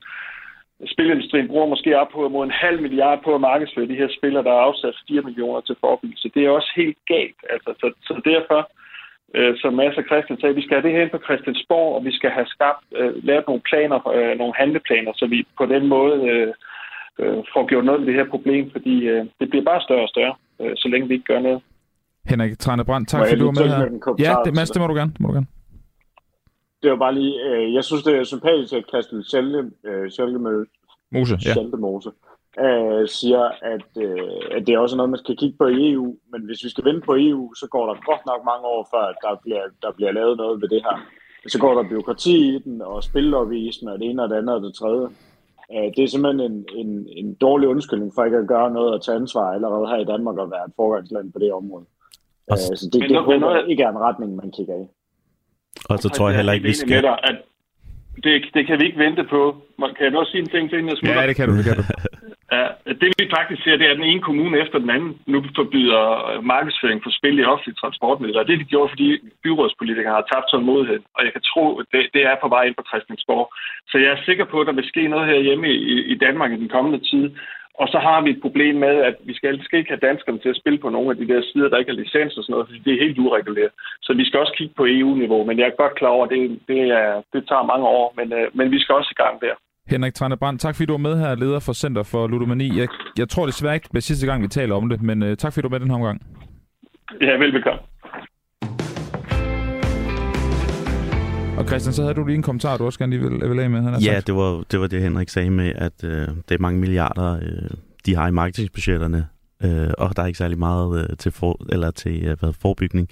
spilindustrien 0.93 1.49
bruger 1.49 1.67
måske 1.67 1.99
op 2.01 2.11
på 2.13 2.29
mod 2.29 2.45
en 2.45 2.61
halv 2.65 2.79
milliard 2.83 3.19
på 3.25 3.35
at 3.35 3.41
markedsføre 3.51 3.89
de 3.89 4.01
her 4.01 4.09
spillere, 4.19 4.45
der 4.45 4.53
er 4.55 4.67
afsat 4.69 4.97
4 5.09 5.23
millioner 5.23 5.61
til 5.61 5.77
forebyggelse. 5.81 6.31
Det 6.35 6.43
er 6.45 6.51
også 6.51 6.73
helt 6.77 6.99
galt. 7.07 7.41
Altså, 7.55 7.71
så, 7.81 7.87
så 8.09 8.21
derfor, 8.25 8.61
øh, 8.61 8.86
som 9.63 9.75
Mads 9.75 9.97
og 9.97 10.05
Christian 10.11 10.41
sagde, 10.41 10.55
vi 10.55 10.63
skal 10.63 10.75
have 10.77 10.87
det 10.87 10.93
her 10.97 11.03
ind 11.03 11.11
på 11.11 11.25
Christiansborg, 11.27 11.95
og 11.97 12.05
vi 12.05 12.13
skal 12.19 12.31
have 12.31 12.47
skabt, 12.47 12.85
øh, 12.97 13.25
lavet 13.25 13.45
nogle 13.47 13.63
planer, 13.71 14.09
øh, 14.17 14.39
nogle 14.39 14.55
handleplaner, 14.57 15.13
så 15.15 15.27
vi 15.27 15.47
på 15.59 15.67
den 15.67 15.87
måde 15.89 16.17
øh, 16.31 16.53
øh, 17.21 17.39
får 17.53 17.67
gjort 17.67 17.85
noget 17.85 18.01
med 18.01 18.07
det 18.09 18.15
her 18.15 18.29
problem, 18.35 18.71
fordi 18.71 18.97
øh, 19.13 19.27
det 19.41 19.51
bliver 19.51 19.65
bare 19.65 19.81
større 19.81 20.03
og 20.03 20.09
større, 20.09 20.35
øh, 20.61 20.73
så 20.77 20.89
længe 20.89 21.09
vi 21.09 21.15
ikke 21.15 21.31
gør 21.33 21.41
noget. 21.41 21.61
Henrik 22.31 22.59
Trane 22.59 22.85
Brandt, 22.85 23.09
tak 23.09 23.21
fordi 23.29 23.41
du 23.41 23.45
var 23.45 23.59
med 23.61 23.69
her. 23.77 24.15
Ja, 24.27 24.35
det, 24.45 24.55
Mads, 24.55 24.71
det 24.71 24.81
må 24.83 24.87
du 24.87 24.95
gerne. 24.95 25.13
Det 25.13 25.21
må 25.21 25.29
du 25.29 25.35
gerne. 25.35 25.47
Det 26.83 26.91
var 26.91 26.97
bare 26.97 27.15
lige, 27.15 27.35
øh, 27.49 27.75
jeg 27.75 27.85
synes, 27.85 28.03
det 28.03 28.15
er 28.17 28.25
sympatisk, 28.25 28.73
at 28.73 28.85
Christian 28.89 29.23
Schelde, 29.23 29.71
øh, 29.89 30.11
Scheldemose, 30.11 30.71
Mose, 31.13 31.35
ja. 31.45 31.53
Scheldemose 31.53 32.11
øh, 32.65 33.09
siger, 33.09 33.45
at, 33.75 33.89
øh, 34.07 34.57
at 34.57 34.67
det 34.67 34.75
er 34.75 34.79
også 34.79 34.97
noget, 34.97 35.11
man 35.11 35.23
skal 35.25 35.37
kigge 35.37 35.57
på 35.59 35.67
i 35.67 35.93
EU. 35.93 36.17
Men 36.33 36.41
hvis 36.47 36.65
vi 36.65 36.69
skal 36.71 36.85
vente 36.85 37.01
på 37.07 37.15
EU, 37.19 37.55
så 37.55 37.67
går 37.71 37.87
der 37.87 38.07
godt 38.11 38.27
nok 38.27 38.41
mange 38.51 38.65
år, 38.75 38.89
før 38.93 39.05
der 39.25 39.41
bliver, 39.43 39.65
der 39.83 39.91
bliver 39.97 40.13
lavet 40.13 40.37
noget 40.37 40.61
ved 40.63 40.69
det 40.69 40.83
her. 40.83 40.97
Så 41.49 41.59
går 41.59 41.75
der 41.75 41.89
byråkrati 41.89 42.37
i 42.55 42.59
den, 42.59 42.83
og 42.83 43.03
spillelobbyisme, 43.03 43.93
og 43.93 43.99
det 43.99 44.11
ene 44.11 44.23
og 44.23 44.29
det 44.31 44.37
andet 44.37 44.55
og 44.55 44.63
det 44.63 44.75
tredje. 44.75 45.07
Øh, 45.73 45.89
det 45.97 46.05
er 46.05 46.09
simpelthen 46.09 46.53
en, 46.53 46.65
en, 46.81 47.09
en 47.21 47.35
dårlig 47.35 47.69
undskyldning 47.69 48.13
for 48.15 48.25
ikke 48.25 48.37
at 48.37 48.49
gøre 48.49 48.71
noget 48.71 48.95
og 48.95 49.03
tage 49.05 49.17
ansvar 49.17 49.53
allerede 49.53 49.87
her 49.89 49.97
i 49.97 50.05
Danmark 50.13 50.37
og 50.39 50.51
være 50.51 50.65
et 50.65 50.73
forgangsland 50.77 51.33
på 51.33 51.39
det 51.39 51.53
område. 51.53 51.87
Og, 52.51 52.57
øh, 52.71 52.77
så 52.79 52.89
det, 52.93 53.11
det 53.11 53.17
håber 53.17 53.39
noget... 53.39 53.69
ikke 53.71 53.83
er 53.83 53.91
en 53.91 53.99
retning, 53.99 54.37
man 54.37 54.51
kigger 54.57 54.77
i. 54.83 54.87
Og 55.91 55.99
så 55.99 56.09
tror 56.09 56.29
jeg 56.29 56.37
heller 56.37 56.53
ikke, 56.53 56.67
vi 56.67 56.73
skal... 56.73 57.03
Dig, 57.03 57.19
at 57.23 57.37
det, 58.25 58.43
det 58.55 58.67
kan 58.67 58.81
vi 58.81 58.85
ikke 58.85 58.99
vente 58.99 59.25
på. 59.25 59.57
Kan 59.97 60.07
jeg 60.07 60.17
også 60.17 60.31
sige 60.31 60.43
en 60.43 60.49
ting 60.49 60.71
til, 60.71 60.79
inden 60.79 60.91
jeg 60.91 60.99
smutter? 60.99 61.21
Ja, 61.21 61.29
det 61.29 61.37
kan 61.37 61.49
du. 61.49 61.57
Det, 61.57 61.65
kan 61.65 61.77
du 61.77 61.83
ja, 62.53 62.65
det 63.01 63.09
vi 63.19 63.35
faktisk 63.37 63.61
ser, 63.63 63.77
det 63.77 63.87
er, 63.87 63.91
at 63.91 64.01
den 64.01 64.11
ene 64.13 64.27
kommune 64.29 64.59
efter 64.65 64.79
den 64.79 64.91
anden 64.91 65.13
nu 65.27 65.45
forbyder 65.57 66.03
øh, 66.31 66.45
markedsføring 66.45 67.01
for 67.03 67.11
spil 67.19 67.39
i 67.39 67.45
offentlige 67.53 67.81
transportmidler. 67.83 68.43
Det 68.43 68.55
er 68.55 68.63
de 68.63 68.73
gjort, 68.75 68.91
fordi 68.91 69.09
byrådspolitikere 69.45 70.15
har 70.19 70.29
tabt 70.33 70.47
tålmodighed. 70.51 71.01
Og 71.17 71.25
jeg 71.25 71.33
kan 71.33 71.45
tro, 71.51 71.65
at 71.81 71.87
det, 71.93 72.01
det 72.15 72.23
er 72.31 72.37
på 72.43 72.49
vej 72.49 72.63
ind 72.65 72.75
på 72.79 72.89
Christiansborg. 72.91 73.47
Så 73.91 73.99
jeg 73.99 74.11
er 74.13 74.25
sikker 74.25 74.45
på, 74.45 74.61
at 74.61 74.67
der 74.67 74.73
vil 74.73 74.91
ske 74.93 75.09
noget 75.09 75.27
herhjemme 75.27 75.69
i, 75.69 75.97
i 76.13 76.15
Danmark 76.25 76.51
i 76.53 76.61
den 76.63 76.69
kommende 76.69 77.01
tid, 77.11 77.27
og 77.81 77.87
så 77.89 77.99
har 77.99 78.21
vi 78.21 78.31
et 78.31 78.45
problem 78.47 78.75
med, 78.75 78.95
at 79.09 79.17
vi 79.29 79.35
skal, 79.35 79.65
skal 79.65 79.79
ikke 79.79 79.93
have 79.95 80.07
danskerne 80.09 80.39
til 80.39 80.49
at 80.49 80.61
spille 80.61 80.79
på 80.79 80.89
nogle 80.89 81.11
af 81.11 81.17
de 81.17 81.29
der 81.29 81.43
sider, 81.43 81.69
der 81.69 81.79
ikke 81.79 81.93
har 81.93 82.01
licens 82.03 82.37
og 82.37 82.43
sådan 82.45 82.53
noget, 82.53 82.69
fordi 82.69 82.81
det 82.85 82.93
er 82.93 83.05
helt 83.05 83.19
ureguleret. 83.19 83.73
Så 84.03 84.13
vi 84.13 84.25
skal 84.25 84.41
også 84.41 84.55
kigge 84.57 84.75
på 84.77 84.85
EU-niveau, 84.89 85.45
men 85.45 85.59
jeg 85.59 85.67
er 85.67 85.81
godt 85.83 85.95
klar 85.95 86.09
over, 86.09 86.25
at 86.27 86.31
det, 86.31 86.61
det, 86.69 86.81
er, 87.01 87.23
det 87.33 87.49
tager 87.49 87.71
mange 87.73 87.87
år, 87.87 88.15
men, 88.19 88.33
øh, 88.33 88.47
men 88.59 88.71
vi 88.71 88.79
skal 88.81 88.95
også 88.95 89.13
i 89.13 89.23
gang 89.23 89.41
der. 89.41 89.55
Henrik 89.89 90.15
Tranebrandt, 90.15 90.61
tak 90.61 90.75
fordi 90.75 90.87
du 90.87 90.93
var 90.93 90.99
med 90.99 91.19
her, 91.19 91.35
leder 91.35 91.59
for 91.59 91.73
Center 91.73 92.03
for 92.03 92.27
Ludomani. 92.27 92.79
Jeg, 92.79 92.89
jeg 93.19 93.29
tror 93.29 93.47
desværre 93.47 93.75
ikke, 93.75 93.89
det 93.93 93.97
er 93.97 94.01
sidste 94.01 94.27
gang, 94.27 94.43
vi 94.43 94.49
taler 94.49 94.75
om 94.75 94.89
det, 94.89 95.03
men 95.03 95.23
uh, 95.23 95.35
tak 95.35 95.53
fordi 95.53 95.63
du 95.63 95.69
var 95.69 95.79
med 95.79 95.81
den 95.81 95.91
her 95.91 95.97
omgang. 95.97 96.23
Ja, 97.21 97.33
velbekomme. 97.33 97.81
Og 101.59 101.67
Christian, 101.67 101.93
så 101.93 102.03
havde 102.03 102.15
du 102.15 102.25
lige 102.25 102.37
en 102.37 102.43
kommentar, 102.43 102.77
du 102.77 102.85
også 102.85 102.99
gerne 102.99 103.17
lige 103.17 103.31
vil, 103.31 103.51
vil 103.51 103.61
af 103.61 103.71
med. 103.71 103.83
Han 103.83 103.95
ja, 104.01 104.21
det 104.27 104.35
var, 104.35 104.65
det 104.71 104.81
var 104.81 104.87
det, 104.87 105.03
Henrik 105.03 105.29
sagde 105.29 105.51
med, 105.51 105.73
at 105.75 106.05
øh, 106.05 106.29
det 106.49 106.55
er 106.55 106.59
mange 106.59 106.81
milliarder, 106.81 107.37
øh, 107.43 107.71
de 108.07 108.15
har 108.15 108.29
i 108.29 108.31
marketingsbudgetterne, 108.31 109.27
øh, 109.63 109.91
og 109.99 110.17
der 110.17 110.23
er 110.23 110.27
ikke 110.27 110.39
særlig 110.39 110.59
meget 110.59 111.11
øh, 111.11 111.17
til, 111.17 111.33
for, 111.33 111.67
eller 111.73 111.91
til 111.91 112.25
øh, 112.25 112.37
hvad, 112.41 112.53
forebygning. 112.53 113.09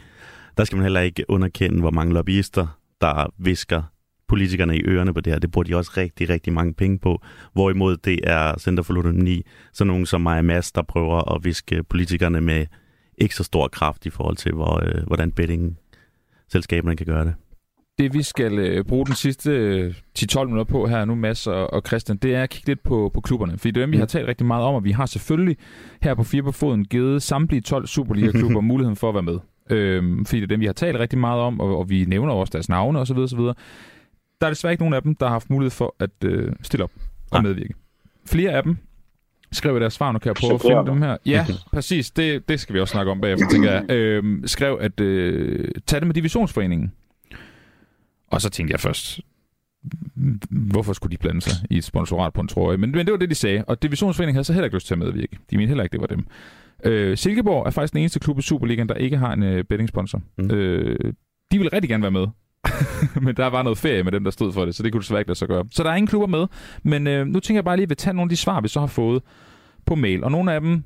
Der 0.56 0.64
skal 0.64 0.76
man 0.76 0.82
heller 0.82 1.00
ikke 1.00 1.24
underkende, 1.28 1.80
hvor 1.80 1.90
mange 1.90 2.14
lobbyister, 2.14 2.66
der 3.00 3.32
visker 3.38 3.82
politikerne 4.28 4.76
i 4.76 4.82
ørerne 4.84 5.14
på 5.14 5.20
det 5.20 5.32
her. 5.32 5.40
Det 5.40 5.50
bruger 5.50 5.64
de 5.64 5.76
også 5.76 5.92
rigtig, 5.96 6.28
rigtig 6.28 6.52
mange 6.52 6.74
penge 6.74 6.98
på. 6.98 7.22
Hvorimod 7.52 7.96
det 7.96 8.20
er 8.22 8.58
Center 8.58 8.82
for 8.82 8.92
Ludomani, 8.92 9.42
så 9.72 9.84
nogen 9.84 10.06
som 10.06 10.20
mig 10.20 10.44
Mads, 10.44 10.72
der 10.72 10.82
prøver 10.82 11.34
at 11.34 11.44
viske 11.44 11.82
politikerne 11.82 12.40
med 12.40 12.66
ikke 13.18 13.34
så 13.34 13.44
stor 13.44 13.68
kraft 13.68 14.06
i 14.06 14.10
forhold 14.10 14.36
til, 14.36 14.52
hvor, 14.52 14.84
øh, 14.84 15.06
hvordan 15.06 15.32
betting 15.32 15.78
selskaberne 16.48 16.96
kan 16.96 17.06
gøre 17.06 17.24
det 17.24 17.34
det 17.98 18.14
vi 18.14 18.22
skal 18.22 18.58
øh, 18.58 18.84
bruge 18.84 19.06
den 19.06 19.14
sidste 19.14 19.50
øh, 19.50 19.94
10-12 20.18 20.44
minutter 20.44 20.64
på 20.64 20.86
her 20.86 21.04
nu, 21.04 21.14
Mads 21.14 21.46
og, 21.46 21.72
og 21.72 21.82
Christian, 21.86 22.16
det 22.16 22.34
er 22.34 22.42
at 22.42 22.50
kigge 22.50 22.68
lidt 22.68 22.82
på, 22.82 23.10
på 23.14 23.20
klubberne. 23.20 23.58
Fordi 23.58 23.70
det 23.70 23.80
er 23.80 23.82
dem, 23.82 23.92
vi 23.92 23.96
har 23.96 24.04
mm. 24.04 24.08
talt 24.08 24.28
rigtig 24.28 24.46
meget 24.46 24.64
om, 24.64 24.74
og 24.74 24.84
vi 24.84 24.90
har 24.90 25.06
selvfølgelig 25.06 25.56
her 26.02 26.14
på 26.14 26.22
Fire 26.22 26.42
på 26.42 26.52
Foden 26.52 26.84
givet 26.84 27.22
samtlige 27.22 27.60
12 27.60 27.86
Superliga-klubber 27.86 28.60
muligheden 28.70 28.96
for 28.96 29.08
at 29.08 29.14
være 29.14 29.22
med. 29.22 29.38
Øhm, 29.70 30.24
fordi 30.24 30.40
det 30.40 30.44
er 30.44 30.48
dem, 30.48 30.60
vi 30.60 30.66
har 30.66 30.72
talt 30.72 30.98
rigtig 30.98 31.18
meget 31.18 31.40
om, 31.40 31.60
og, 31.60 31.78
og 31.78 31.90
vi 31.90 32.04
nævner 32.04 32.32
også 32.32 32.50
deres 32.50 32.68
navne 32.68 32.98
osv. 32.98 33.18
osv. 33.18 33.40
Der 34.44 34.48
er 34.48 34.52
desværre 34.52 34.72
ikke 34.72 34.82
nogen 34.82 34.94
af 34.94 35.02
dem, 35.02 35.14
der 35.14 35.26
har 35.26 35.32
haft 35.32 35.50
mulighed 35.50 35.70
for 35.70 35.94
at 35.98 36.10
øh, 36.24 36.52
stille 36.62 36.84
op 36.84 36.90
og 37.30 37.42
medvirke. 37.42 37.74
Flere 38.26 38.50
af 38.50 38.62
dem 38.62 38.76
skrev 39.52 39.80
deres 39.80 39.92
svar, 39.92 40.12
nu 40.12 40.18
kan 40.18 40.28
jeg 40.28 40.34
prøve 40.34 40.54
at 40.54 40.60
finde 40.60 40.86
dem 40.86 41.02
her. 41.02 41.16
Ja, 41.26 41.46
præcis, 41.72 42.10
det, 42.10 42.48
det 42.48 42.60
skal 42.60 42.74
vi 42.74 42.80
også 42.80 42.92
snakke 42.92 43.10
om 43.12 43.20
bagefter, 43.20 43.48
tænker 43.48 43.72
jeg. 43.72 43.90
Øhm, 43.96 44.46
skrev, 44.46 44.78
at 44.80 45.00
øh, 45.00 45.68
tage 45.86 46.00
det 46.00 46.06
med 46.06 46.14
divisionsforeningen. 46.14 46.92
Og 48.30 48.40
så 48.40 48.50
tænkte 48.50 48.72
jeg 48.72 48.80
først, 48.80 49.20
hvorfor 50.50 50.92
skulle 50.92 51.12
de 51.12 51.18
blande 51.18 51.40
sig 51.40 51.66
i 51.70 51.76
et 51.76 51.84
sponsorat 51.84 52.32
på 52.32 52.40
en 52.40 52.48
trøje? 52.48 52.76
Men, 52.76 52.90
men 52.90 53.06
det 53.06 53.12
var 53.12 53.18
det, 53.18 53.30
de 53.30 53.34
sagde. 53.34 53.64
Og 53.64 53.82
Divisionsforeningen 53.82 54.36
havde 54.36 54.44
så 54.44 54.52
heller 54.52 54.64
ikke 54.64 54.76
lyst 54.76 54.86
til 54.86 54.94
at 54.94 54.98
medvirke. 54.98 55.38
De 55.50 55.56
mente 55.56 55.68
heller 55.68 55.84
ikke, 55.84 55.92
det 55.92 56.00
var 56.00 56.06
dem. 56.06 56.26
Øh, 56.84 57.16
Silkeborg 57.16 57.66
er 57.66 57.70
faktisk 57.70 57.92
den 57.92 58.00
eneste 58.00 58.20
klub 58.20 58.38
i 58.38 58.42
Superligaen, 58.42 58.88
der 58.88 58.94
ikke 58.94 59.16
har 59.16 59.32
en 59.32 59.42
øh, 59.42 59.64
bettingsponsor. 59.64 60.22
Mm. 60.38 60.50
Øh, 60.50 61.12
de 61.52 61.58
vil 61.58 61.70
rigtig 61.70 61.88
gerne 61.90 62.02
være 62.02 62.10
med. 62.10 62.26
men 63.24 63.36
der 63.36 63.46
var 63.46 63.62
noget 63.62 63.78
ferie 63.78 64.02
med 64.02 64.12
dem, 64.12 64.24
der 64.24 64.30
stod 64.30 64.52
for 64.52 64.64
det, 64.64 64.74
så 64.74 64.82
det 64.82 64.92
kunne 64.92 65.00
desværre 65.00 65.20
ikke 65.20 65.28
lade 65.28 65.38
sig 65.38 65.48
gøre. 65.48 65.64
Så 65.70 65.82
der 65.82 65.90
er 65.90 65.94
ingen 65.94 66.06
klubber 66.06 66.26
med. 66.26 66.46
Men 66.82 67.06
øh, 67.06 67.26
nu 67.26 67.40
tænker 67.40 67.58
jeg 67.58 67.64
bare 67.64 67.76
lige, 67.76 67.82
at 67.84 67.90
vi 67.90 67.94
tage 67.94 68.14
nogle 68.14 68.26
af 68.26 68.30
de 68.30 68.36
svar, 68.36 68.60
vi 68.60 68.68
så 68.68 68.80
har 68.80 68.86
fået 68.86 69.22
på 69.86 69.94
mail. 69.94 70.24
Og 70.24 70.30
nogle 70.32 70.52
af 70.52 70.60
dem 70.60 70.84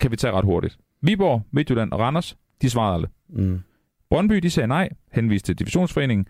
kan 0.00 0.10
vi 0.10 0.16
tage 0.16 0.32
ret 0.32 0.44
hurtigt. 0.44 0.78
Viborg, 1.00 1.42
Midtjylland 1.50 1.92
og 1.92 2.00
Randers, 2.00 2.36
de 2.62 2.70
svarede 2.70 2.94
alle. 2.94 3.08
Mm. 3.28 3.60
Brøndby, 4.10 4.34
de 4.34 4.50
sagde 4.50 4.66
nej, 4.66 4.88
henviste 5.12 5.46
til 5.46 5.58
Divisionsforeningen. 5.58 6.26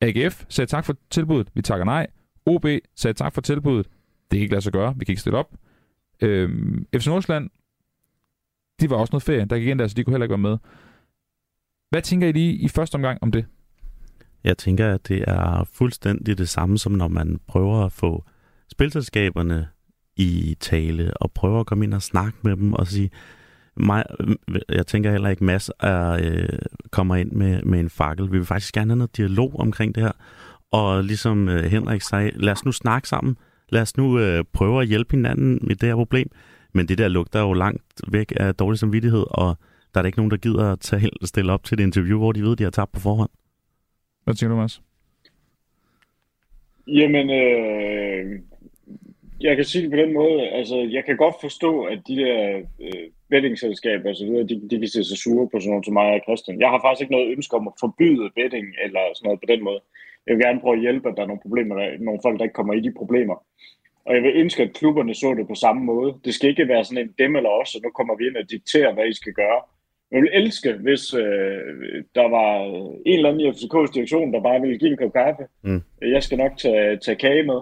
AGF 0.00 0.44
sagde 0.48 0.70
tak 0.70 0.84
for 0.84 0.96
tilbuddet, 1.10 1.48
vi 1.54 1.62
takker 1.62 1.84
nej. 1.84 2.06
OB 2.46 2.66
sagde 2.96 3.14
tak 3.14 3.34
for 3.34 3.40
tilbuddet, 3.40 3.86
det 4.30 4.36
kan 4.36 4.40
ikke 4.40 4.52
lade 4.52 4.62
sig 4.62 4.72
gøre, 4.72 4.94
vi 4.96 5.04
kan 5.04 5.12
ikke 5.12 5.20
stille 5.20 5.38
op. 5.38 5.54
Øhm, 6.20 6.86
FC 6.96 7.06
Nordsjælland, 7.06 7.50
de 8.80 8.90
var 8.90 8.96
også 8.96 9.12
noget 9.12 9.22
ferie, 9.22 9.44
der 9.44 9.58
gik 9.58 9.68
ind 9.68 9.78
der, 9.78 9.86
så 9.86 9.94
de 9.94 10.04
kunne 10.04 10.14
heller 10.14 10.24
ikke 10.24 10.32
være 10.32 10.38
med. 10.38 10.58
Hvad 11.90 12.02
tænker 12.02 12.28
I 12.28 12.32
lige 12.32 12.52
i 12.52 12.68
første 12.68 12.94
omgang 12.94 13.18
om 13.22 13.32
det? 13.32 13.46
Jeg 14.44 14.58
tænker, 14.58 14.94
at 14.94 15.08
det 15.08 15.24
er 15.26 15.64
fuldstændig 15.72 16.38
det 16.38 16.48
samme, 16.48 16.78
som 16.78 16.92
når 16.92 17.08
man 17.08 17.40
prøver 17.46 17.84
at 17.84 17.92
få 17.92 18.24
spilselskaberne 18.72 19.68
i 20.16 20.56
tale, 20.60 21.16
og 21.16 21.32
prøver 21.32 21.60
at 21.60 21.66
komme 21.66 21.84
ind 21.84 21.94
og 21.94 22.02
snakke 22.02 22.38
med 22.42 22.56
dem 22.56 22.72
og 22.72 22.86
sige, 22.86 23.10
mig, 23.76 24.04
jeg 24.68 24.86
tænker 24.86 25.10
heller 25.10 25.28
ikke, 25.28 25.44
Mads 25.44 25.70
er, 25.80 26.10
øh, 26.10 26.58
kommer 26.90 27.16
ind 27.16 27.32
med, 27.32 27.62
med 27.62 27.80
en 27.80 27.90
fakkel. 27.90 28.32
Vi 28.32 28.38
vil 28.38 28.46
faktisk 28.46 28.74
gerne 28.74 28.90
have 28.90 28.98
noget 28.98 29.16
dialog 29.16 29.60
omkring 29.60 29.94
det 29.94 30.02
her. 30.02 30.12
Og 30.70 31.04
ligesom 31.04 31.48
øh, 31.48 31.64
Henrik 31.64 32.02
sagde, 32.02 32.30
lad 32.34 32.52
os 32.52 32.64
nu 32.64 32.72
snakke 32.72 33.08
sammen. 33.08 33.36
Lad 33.68 33.82
os 33.82 33.96
nu 33.96 34.18
øh, 34.18 34.44
prøve 34.52 34.82
at 34.82 34.88
hjælpe 34.88 35.16
hinanden 35.16 35.58
med 35.62 35.76
det 35.76 35.88
her 35.88 35.96
problem. 35.96 36.30
Men 36.72 36.88
det 36.88 36.98
der 36.98 37.08
lugter 37.08 37.40
jo 37.40 37.52
langt 37.52 37.82
væk 38.08 38.32
af 38.36 38.54
dårlig 38.54 38.78
samvittighed, 38.78 39.24
og 39.30 39.58
der 39.94 40.00
er 40.00 40.02
der 40.02 40.06
ikke 40.06 40.18
nogen, 40.18 40.30
der 40.30 40.36
gider 40.36 40.72
at 40.72 40.80
tage, 40.80 41.10
stille 41.24 41.52
op 41.52 41.64
til 41.64 41.80
et 41.80 41.82
interview, 41.82 42.18
hvor 42.18 42.32
de 42.32 42.42
ved, 42.42 42.56
de 42.56 42.62
har 42.62 42.70
tabt 42.70 42.92
på 42.92 43.00
forhånd. 43.00 43.30
Hvad 44.24 44.34
tænker 44.34 44.54
du, 44.54 44.60
Mads? 44.60 44.82
Jamen, 46.86 47.30
øh, 47.30 48.40
jeg 49.40 49.56
kan 49.56 49.64
sige 49.64 49.82
det 49.82 49.90
på 49.90 49.96
den 49.96 50.12
måde, 50.12 50.48
altså 50.48 50.76
jeg 50.76 51.04
kan 51.04 51.16
godt 51.16 51.34
forstå, 51.40 51.82
at 51.84 51.98
de 52.08 52.16
der 52.16 52.62
øh, 52.80 53.06
bettingselskaber 53.30 54.08
og 54.10 54.16
så 54.16 54.24
videre, 54.24 54.48
de, 54.48 54.68
de 54.70 54.78
kan 54.78 54.88
se 54.88 55.04
sig 55.04 55.18
sure 55.18 55.48
på 55.48 55.60
sådan 55.60 55.70
noget 55.70 55.84
som 55.84 55.94
mig 55.94 56.10
og 56.14 56.20
Christian. 56.26 56.60
Jeg 56.60 56.68
har 56.68 56.80
faktisk 56.80 57.02
ikke 57.02 57.16
noget 57.16 57.32
ønske 57.36 57.56
om 57.56 57.68
at 57.68 57.78
forbyde 57.80 58.30
betting 58.38 58.66
eller 58.84 59.02
sådan 59.14 59.26
noget 59.26 59.40
på 59.40 59.48
den 59.52 59.64
måde. 59.64 59.80
Jeg 60.26 60.32
vil 60.36 60.44
gerne 60.44 60.60
prøve 60.60 60.76
at 60.76 60.84
hjælpe, 60.86 61.08
at 61.08 61.16
der 61.16 61.22
er 61.22 61.30
nogle 61.30 61.46
problemer, 61.46 61.74
der, 61.76 61.86
nogle 61.98 62.20
folk, 62.24 62.38
der 62.38 62.44
ikke 62.44 62.58
kommer 62.60 62.74
i 62.74 62.80
de 62.86 62.92
problemer. 63.00 63.36
Og 64.06 64.14
jeg 64.14 64.22
vil 64.22 64.36
ønske, 64.42 64.62
at 64.62 64.72
klubberne 64.78 65.14
så 65.14 65.34
det 65.38 65.48
på 65.48 65.54
samme 65.54 65.82
måde. 65.84 66.10
Det 66.24 66.34
skal 66.34 66.50
ikke 66.50 66.68
være 66.68 66.84
sådan 66.84 67.04
en 67.04 67.14
dem 67.18 67.36
eller 67.36 67.50
os, 67.50 67.74
og 67.74 67.80
nu 67.84 67.90
kommer 67.90 68.14
vi 68.16 68.26
ind 68.26 68.36
og 68.36 68.50
dikterer, 68.50 68.94
hvad 68.94 69.06
I 69.08 69.14
skal 69.20 69.32
gøre. 69.32 69.60
Jeg 70.12 70.22
vil 70.22 70.30
elske, 70.32 70.72
hvis 70.72 71.14
øh, 71.14 72.04
der 72.14 72.28
var 72.28 72.64
en 73.06 73.16
eller 73.16 73.28
anden 73.28 73.40
i 73.40 73.50
FCK's 73.50 73.92
direktion, 73.94 74.32
der 74.32 74.42
bare 74.42 74.60
ville 74.60 74.78
give 74.78 74.90
en 74.90 74.96
kop 74.96 75.12
kaffe. 75.12 75.42
Mm. 75.62 75.82
Jeg 76.02 76.22
skal 76.22 76.38
nok 76.38 76.58
tage, 76.58 76.96
tage 76.96 77.16
kage 77.16 77.42
med. 77.42 77.60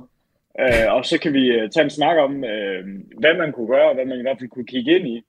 Øh, 0.60 0.94
og 0.94 1.04
så 1.04 1.20
kan 1.20 1.32
vi 1.32 1.44
øh, 1.46 1.70
tage 1.70 1.84
en 1.84 1.90
snak 1.90 2.16
om, 2.16 2.44
øh, 2.44 2.84
hvad 3.18 3.34
man 3.36 3.52
kunne 3.52 3.66
gøre, 3.66 3.88
og 3.88 3.94
hvad 3.94 4.04
man 4.04 4.18
i 4.18 4.22
hvert 4.22 4.38
fald 4.38 4.50
kunne 4.50 4.66
kigge 4.66 4.96
ind 4.96 5.08
i. 5.08 5.22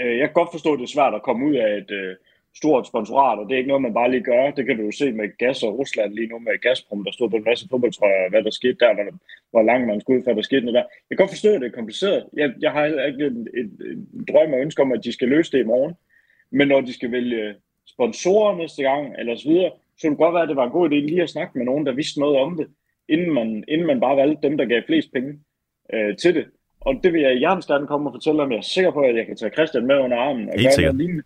Øh, 0.00 0.18
jeg 0.18 0.26
kan 0.28 0.40
godt 0.40 0.52
forstå, 0.52 0.72
at 0.72 0.78
det 0.78 0.84
er 0.84 0.96
svært 0.96 1.14
at 1.14 1.22
komme 1.22 1.46
ud 1.46 1.54
af 1.54 1.76
et 1.76 1.90
øh, 1.90 2.16
stort 2.56 2.86
sponsorat, 2.86 3.38
og 3.38 3.44
det 3.44 3.54
er 3.54 3.58
ikke 3.58 3.72
noget, 3.72 3.86
man 3.86 3.98
bare 4.00 4.10
lige 4.10 4.28
gør. 4.30 4.50
Det 4.50 4.66
kan 4.66 4.76
du 4.76 4.82
jo 4.82 4.92
se 4.92 5.12
med 5.12 5.38
gas 5.38 5.62
og 5.62 5.78
Rusland 5.78 6.12
lige 6.14 6.30
nu 6.32 6.38
med 6.38 6.60
Gazprom, 6.60 7.04
der 7.04 7.12
stod 7.12 7.30
på 7.30 7.36
en 7.36 7.48
masse 7.50 7.68
fodboldtrøjer, 7.70 8.30
hvad 8.30 8.42
der 8.42 8.50
skete 8.50 8.76
der, 8.80 8.94
hvor, 8.94 9.04
hvor 9.50 9.62
langt 9.62 9.86
man 9.86 10.00
skulle 10.00 10.18
ud 10.18 10.24
for, 10.24 10.32
der 10.32 10.42
skete 10.42 10.66
der. 10.66 10.84
Jeg 11.06 11.14
kan 11.14 11.22
godt 11.22 11.30
forstå, 11.36 11.48
at 11.48 11.60
det 11.60 11.66
er 11.66 11.78
kompliceret. 11.80 12.24
Jeg, 12.40 12.48
jeg 12.60 12.72
har 12.72 12.84
ikke 13.10 13.26
en, 13.26 13.48
en, 13.60 13.68
en 14.14 14.24
drøm 14.30 14.52
og 14.52 14.60
ønske 14.60 14.82
om, 14.82 14.92
at 14.92 15.04
de 15.04 15.12
skal 15.12 15.28
løse 15.28 15.52
det 15.52 15.60
i 15.60 15.70
morgen. 15.72 15.94
Men 16.50 16.68
når 16.68 16.80
de 16.80 16.92
skal 16.92 17.12
vælge 17.12 17.54
sponsorer 17.86 18.56
næste 18.56 18.82
gang, 18.82 19.14
eller 19.18 19.36
så 19.36 19.48
videre, 19.48 19.70
så 19.96 20.02
kunne 20.02 20.10
det 20.10 20.18
godt 20.18 20.34
være, 20.34 20.42
at 20.42 20.48
det 20.48 20.56
var 20.56 20.64
en 20.64 20.70
god 20.70 20.90
idé 20.90 20.94
lige 20.94 21.22
at 21.22 21.30
snakke 21.30 21.58
med 21.58 21.66
nogen, 21.66 21.86
der 21.86 21.92
vidste 21.92 22.20
noget 22.20 22.36
om 22.36 22.56
det 22.56 22.66
inden 23.08 23.34
man, 23.34 23.64
inden 23.68 23.86
man 23.86 24.00
bare 24.00 24.16
valgte 24.16 24.48
dem, 24.48 24.56
der 24.56 24.64
gav 24.64 24.82
flest 24.86 25.12
penge 25.12 25.38
øh, 25.92 26.16
til 26.16 26.34
det. 26.34 26.46
Og 26.80 26.94
det 27.02 27.12
vil 27.12 27.20
jeg 27.20 27.38
hjertens 27.38 27.66
gerne 27.66 27.86
komme 27.86 28.08
og 28.08 28.14
fortælle 28.14 28.42
om. 28.42 28.52
Jeg 28.52 28.58
er 28.58 28.62
sikker 28.62 28.90
på, 28.90 29.00
at 29.00 29.16
jeg 29.16 29.26
kan 29.26 29.36
tage 29.36 29.52
Christian 29.52 29.86
med 29.86 29.98
under 29.98 30.16
armen 30.16 30.48
og 30.48 30.54
Helt 30.54 30.76
gøre 30.76 30.82
noget 30.82 30.96
lignende. 30.96 31.22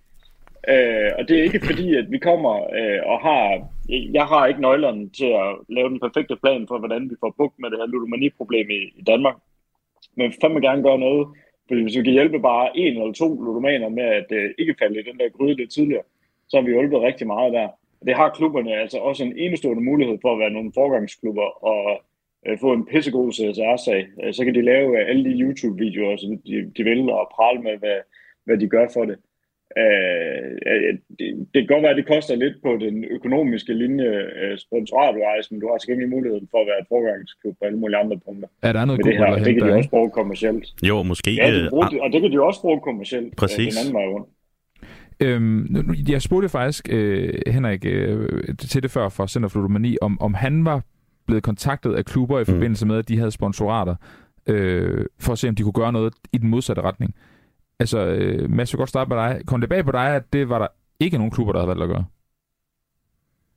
Øh, 0.68 1.10
og 1.18 1.28
det 1.28 1.38
er 1.38 1.42
ikke 1.42 1.66
fordi, 1.66 1.94
at 1.94 2.10
vi 2.10 2.18
kommer 2.18 2.54
øh, 2.78 3.00
og 3.12 3.18
har... 3.20 3.68
Jeg 3.88 4.24
har 4.24 4.46
ikke 4.46 4.60
nøglerne 4.60 5.10
til 5.10 5.30
at 5.44 5.50
lave 5.68 5.88
den 5.88 6.00
perfekte 6.00 6.36
plan 6.36 6.68
for, 6.68 6.78
hvordan 6.78 7.10
vi 7.10 7.14
får 7.20 7.34
bugt 7.38 7.58
med 7.58 7.70
det 7.70 7.78
her 7.78 7.86
ludomani-problem 7.86 8.70
i, 8.70 8.80
i 9.00 9.02
Danmark. 9.06 9.36
Men 10.16 10.30
vi 10.30 10.36
fandme 10.40 10.60
gerne 10.60 10.82
gøre 10.82 10.98
noget. 10.98 11.28
Fordi 11.72 11.82
hvis 11.82 11.96
vi 11.96 12.02
kan 12.02 12.12
hjælpe 12.12 12.40
bare 12.40 12.76
en 12.76 12.92
eller 12.92 13.12
to 13.12 13.42
ludomaner 13.42 13.88
med 13.88 14.02
at 14.04 14.32
øh, 14.32 14.50
ikke 14.58 14.74
falde 14.78 15.00
i 15.00 15.02
den 15.02 15.18
der 15.18 15.28
gryde 15.28 15.54
lidt 15.54 15.72
tidligere, 15.72 16.02
så 16.48 16.56
har 16.56 16.64
vi 16.64 16.70
hjulpet 16.70 17.00
rigtig 17.00 17.26
meget 17.26 17.52
der 17.52 17.68
det 18.06 18.14
har 18.16 18.30
klubberne 18.30 18.74
altså 18.74 18.98
også 18.98 19.24
en 19.24 19.38
enestående 19.38 19.82
mulighed 19.82 20.18
for 20.22 20.32
at 20.32 20.38
være 20.38 20.50
nogle 20.50 20.72
forgangsklubber 20.74 21.64
og 21.64 22.02
øh, 22.46 22.58
få 22.58 22.72
en 22.72 22.86
pissegod 22.86 23.32
CSR-sag. 23.32 24.08
Øh, 24.22 24.34
så 24.34 24.44
kan 24.44 24.54
de 24.54 24.62
lave 24.62 25.00
øh, 25.00 25.08
alle 25.08 25.24
de 25.24 25.40
YouTube-videoer, 25.40 26.16
som 26.16 26.38
de, 26.38 26.72
de 26.76 26.82
vil, 26.84 27.10
og 27.10 27.32
prale 27.34 27.62
med, 27.62 27.76
hvad, 27.78 27.98
hvad 28.44 28.58
de 28.58 28.68
gør 28.68 28.88
for 28.92 29.04
det. 29.04 29.18
Øh, 29.80 30.98
det, 31.18 31.28
det 31.52 31.58
kan 31.60 31.66
godt 31.66 31.82
være, 31.82 31.94
at 31.94 32.00
det 32.00 32.06
koster 32.14 32.34
lidt 32.44 32.56
på 32.66 32.70
den 32.84 33.04
økonomiske 33.04 33.72
linje 33.74 34.10
øh, 34.40 34.58
sponsoratvejs, 34.58 35.50
men 35.50 35.60
du 35.60 35.66
har 35.70 35.78
til 35.78 36.08
muligheden 36.08 36.48
for 36.50 36.58
at 36.62 36.66
være 36.70 36.80
et 36.82 36.86
forgangsklub 36.88 37.54
på 37.58 37.64
alle 37.68 37.78
mulige 37.78 37.98
andre 38.04 38.18
punkter. 38.26 38.48
Er 38.62 38.72
der 38.72 38.84
noget 38.84 39.04
det 39.04 39.16
her, 39.16 39.34
det 39.46 39.54
kan 39.54 39.68
de 39.68 39.72
også 39.72 39.90
bruge 39.90 40.10
kommercielt. 40.10 40.66
Jo, 40.82 41.02
måske. 41.02 41.30
Ja, 41.34 41.46
de 41.54 41.70
bruger, 41.70 42.02
og 42.04 42.12
det 42.12 42.20
kan 42.22 42.32
de 42.32 42.42
også 42.42 42.60
bruge 42.60 42.80
kommercielt. 42.80 43.36
Præcis. 43.36 43.74
Den 43.74 43.80
anden 43.80 43.94
vej 43.94 44.06
rundt. 44.14 44.28
Øhm, 45.20 45.94
jeg 46.08 46.22
spurgte 46.22 46.48
faktisk 46.48 46.88
øh, 46.90 47.34
Henrik 47.46 47.84
øh, 47.86 48.28
til 48.58 48.82
det 48.82 48.90
før 48.90 49.08
for 49.08 49.26
Center 49.26 49.48
for 49.48 49.58
Ludomani, 49.58 49.96
om, 50.00 50.20
om 50.20 50.34
han 50.34 50.64
var 50.64 50.82
blevet 51.26 51.42
kontaktet 51.42 51.94
af 51.94 52.04
klubber 52.04 52.38
i 52.38 52.40
mm. 52.40 52.46
forbindelse 52.46 52.86
med, 52.86 52.96
at 52.96 53.08
de 53.08 53.18
havde 53.18 53.30
sponsorater, 53.30 53.94
øh, 54.48 55.04
for 55.20 55.32
at 55.32 55.38
se, 55.38 55.48
om 55.48 55.54
de 55.54 55.62
kunne 55.62 55.72
gøre 55.72 55.92
noget 55.92 56.14
i 56.32 56.38
den 56.38 56.48
modsatte 56.50 56.82
retning. 56.82 57.14
Altså, 57.82 57.98
øh, 57.98 58.50
Mads, 58.50 58.72
jeg 58.72 58.78
godt 58.78 58.88
starte 58.88 59.08
med 59.08 59.16
dig. 59.16 59.30
Kom 59.46 59.60
det 59.60 59.70
bag 59.70 59.84
på 59.84 59.92
dig, 59.92 60.16
at 60.16 60.24
det 60.32 60.48
var 60.48 60.58
der 60.58 60.68
ikke 61.00 61.16
nogen 61.16 61.34
klubber, 61.36 61.52
der 61.52 61.60
havde 61.60 61.68
valgt 61.68 61.82
at 61.82 61.88
gøre? 61.88 62.04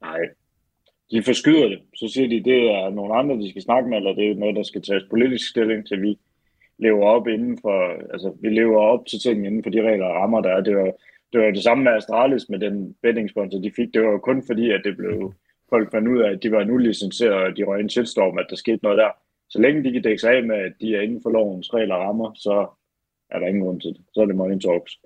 Nej. 0.01 0.21
De 1.11 1.23
forskyder 1.23 1.67
det. 1.67 1.79
Så 1.95 2.05
siger 2.13 2.27
de, 2.29 2.49
det 2.51 2.59
er 2.71 2.89
nogle 2.89 3.15
andre, 3.15 3.35
de 3.35 3.49
skal 3.49 3.61
snakke 3.61 3.89
med, 3.89 3.97
eller 3.97 4.13
det 4.13 4.31
er 4.31 4.35
noget, 4.35 4.55
der 4.55 4.63
skal 4.63 4.81
tages 4.81 5.03
politisk 5.09 5.49
stilling 5.49 5.87
til, 5.87 6.01
vi 6.01 6.17
lever 6.79 7.05
op 7.05 7.27
inden 7.27 7.57
for, 7.61 7.77
altså 8.13 8.37
vi 8.41 8.49
lever 8.49 8.79
op 8.81 9.05
til 9.05 9.19
ting 9.19 9.45
inden 9.45 9.63
for 9.63 9.69
de 9.69 9.81
regler 9.89 10.05
og 10.05 10.15
rammer, 10.15 10.41
der 10.41 10.49
er. 10.49 10.61
Det 10.61 10.75
var, 10.77 10.91
det 11.33 11.41
var 11.41 11.51
det 11.51 11.63
samme 11.63 11.83
med 11.83 11.91
Astralis 11.91 12.49
med 12.49 12.59
den 12.59 12.95
bettingsponsor, 13.01 13.59
de 13.59 13.71
fik. 13.75 13.93
Det 13.93 14.01
var 14.01 14.17
kun 14.17 14.43
fordi, 14.47 14.71
at 14.71 14.81
det 14.83 14.97
blev 14.97 15.33
folk 15.69 15.91
fandt 15.91 16.07
ud 16.07 16.19
af, 16.19 16.31
at 16.31 16.43
de 16.43 16.51
var 16.51 16.63
nu 16.63 16.77
licenseret, 16.77 17.33
og 17.33 17.57
de 17.57 17.63
røg 17.63 17.81
en 17.81 17.89
shitstorm, 17.89 18.37
at 18.37 18.47
der 18.49 18.55
skete 18.55 18.83
noget 18.83 18.97
der. 18.97 19.11
Så 19.49 19.61
længe 19.61 19.83
de 19.83 19.91
kan 19.91 20.01
dække 20.01 20.21
sig 20.21 20.31
af 20.31 20.43
med, 20.43 20.55
at 20.55 20.73
de 20.81 20.95
er 20.95 21.01
inden 21.01 21.21
for 21.23 21.29
lovens 21.29 21.73
regler 21.73 21.95
og 21.95 22.01
rammer, 22.01 22.31
så 22.35 22.67
er 23.31 23.39
der 23.39 23.47
ingen 23.47 23.63
grund 23.63 23.81
til 23.81 23.89
det. 23.89 24.01
Så 24.13 24.21
er 24.21 24.25
det 24.25 24.35
money 24.35 24.59
talks. 24.59 24.99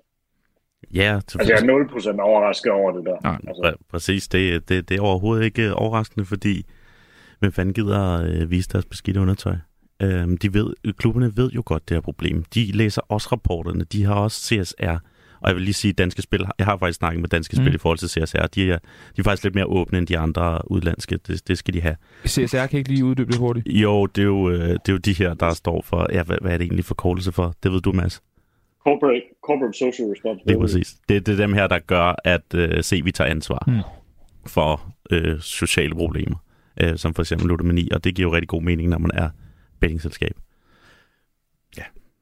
Ja, 0.94 1.14
altså, 1.14 1.52
jeg 1.52 1.70
er 1.70 2.16
0% 2.16 2.20
overrasket 2.20 2.72
over 2.72 2.92
det 2.92 3.04
der. 3.04 3.16
Nej, 3.22 3.38
altså. 3.48 3.62
Pr- 3.64 3.86
præcis. 3.90 4.28
Det, 4.28 4.68
det, 4.68 4.88
det 4.88 4.96
er 4.96 5.02
overhovedet 5.02 5.44
ikke 5.44 5.74
overraskende, 5.74 6.26
fordi 6.26 6.66
hvem 7.38 7.52
fanden 7.52 7.74
gider 7.74 8.22
øh, 8.22 8.50
vise 8.50 8.68
deres 8.68 8.86
beskidte 8.86 9.20
undertøj? 9.20 9.56
Øhm, 10.02 10.38
de 10.38 10.54
ved, 10.54 10.92
klubberne 10.92 11.36
ved 11.36 11.50
jo 11.50 11.62
godt 11.66 11.88
det 11.88 11.94
her 11.94 12.00
problem. 12.00 12.44
De 12.54 12.72
læser 12.72 13.02
også 13.08 13.28
rapporterne. 13.32 13.84
De 13.84 14.04
har 14.04 14.14
også 14.14 14.40
CSR. 14.40 14.96
Og 15.40 15.48
jeg 15.48 15.56
vil 15.56 15.64
lige 15.64 15.74
sige, 15.74 15.92
danske 15.92 16.22
spil, 16.22 16.46
jeg 16.58 16.66
har 16.66 16.76
faktisk 16.76 16.98
snakket 16.98 17.20
med 17.20 17.28
danske 17.28 17.56
mm. 17.56 17.64
spil 17.64 17.74
i 17.74 17.78
forhold 17.78 17.98
til 17.98 18.08
CSR. 18.08 18.46
De 18.46 18.72
er, 18.72 18.78
de 18.78 19.18
er 19.18 19.22
faktisk 19.22 19.44
lidt 19.44 19.54
mere 19.54 19.66
åbne 19.66 19.98
end 19.98 20.06
de 20.06 20.18
andre 20.18 20.70
udlandske. 20.70 21.18
Det, 21.26 21.48
det 21.48 21.58
skal 21.58 21.74
de 21.74 21.80
have. 21.80 21.96
CSR 22.26 22.66
kan 22.66 22.78
ikke 22.78 22.90
lige 22.90 23.04
uddybe 23.04 23.32
det 23.32 23.38
hurtigt? 23.38 23.68
Jo, 23.68 24.06
det 24.06 24.22
er 24.22 24.26
jo, 24.26 24.50
øh, 24.50 24.58
det 24.58 24.88
er 24.88 24.92
jo 24.92 24.96
de 24.96 25.12
her, 25.12 25.34
der 25.34 25.54
står 25.54 25.82
for... 25.82 26.06
Ja, 26.12 26.22
hvad, 26.22 26.36
hvad 26.40 26.52
er 26.52 26.56
det 26.56 26.64
egentlig 26.64 26.84
for 26.84 26.94
kortelse 26.94 27.32
for? 27.32 27.54
Det 27.62 27.72
ved 27.72 27.80
du, 27.80 27.92
Mads. 27.92 28.22
Corporate, 28.84 29.22
corporate 29.46 29.78
Social 29.78 30.08
Responsibility. 30.08 30.48
Det 30.48 30.54
er 30.54 30.60
præcis. 30.60 30.96
Det, 31.08 31.26
det 31.26 31.32
er 31.32 31.36
dem 31.36 31.52
her, 31.52 31.66
der 31.66 31.78
gør, 31.78 32.14
at 32.24 32.54
uh, 32.54 32.80
se, 32.80 33.04
vi 33.04 33.12
tager 33.12 33.30
ansvar 33.30 33.64
mm. 33.66 33.80
for 34.46 34.94
uh, 35.12 35.40
sociale 35.40 35.94
problemer, 35.94 36.36
uh, 36.84 36.96
som 36.96 37.14
for 37.14 37.22
eksempel 37.22 37.48
ludomani, 37.48 37.88
og 37.90 38.04
det 38.04 38.14
giver 38.14 38.28
jo 38.28 38.34
rigtig 38.34 38.48
god 38.48 38.62
mening, 38.62 38.88
når 38.88 38.98
man 38.98 39.10
er 39.14 39.28
bettingselskab. 39.80 40.36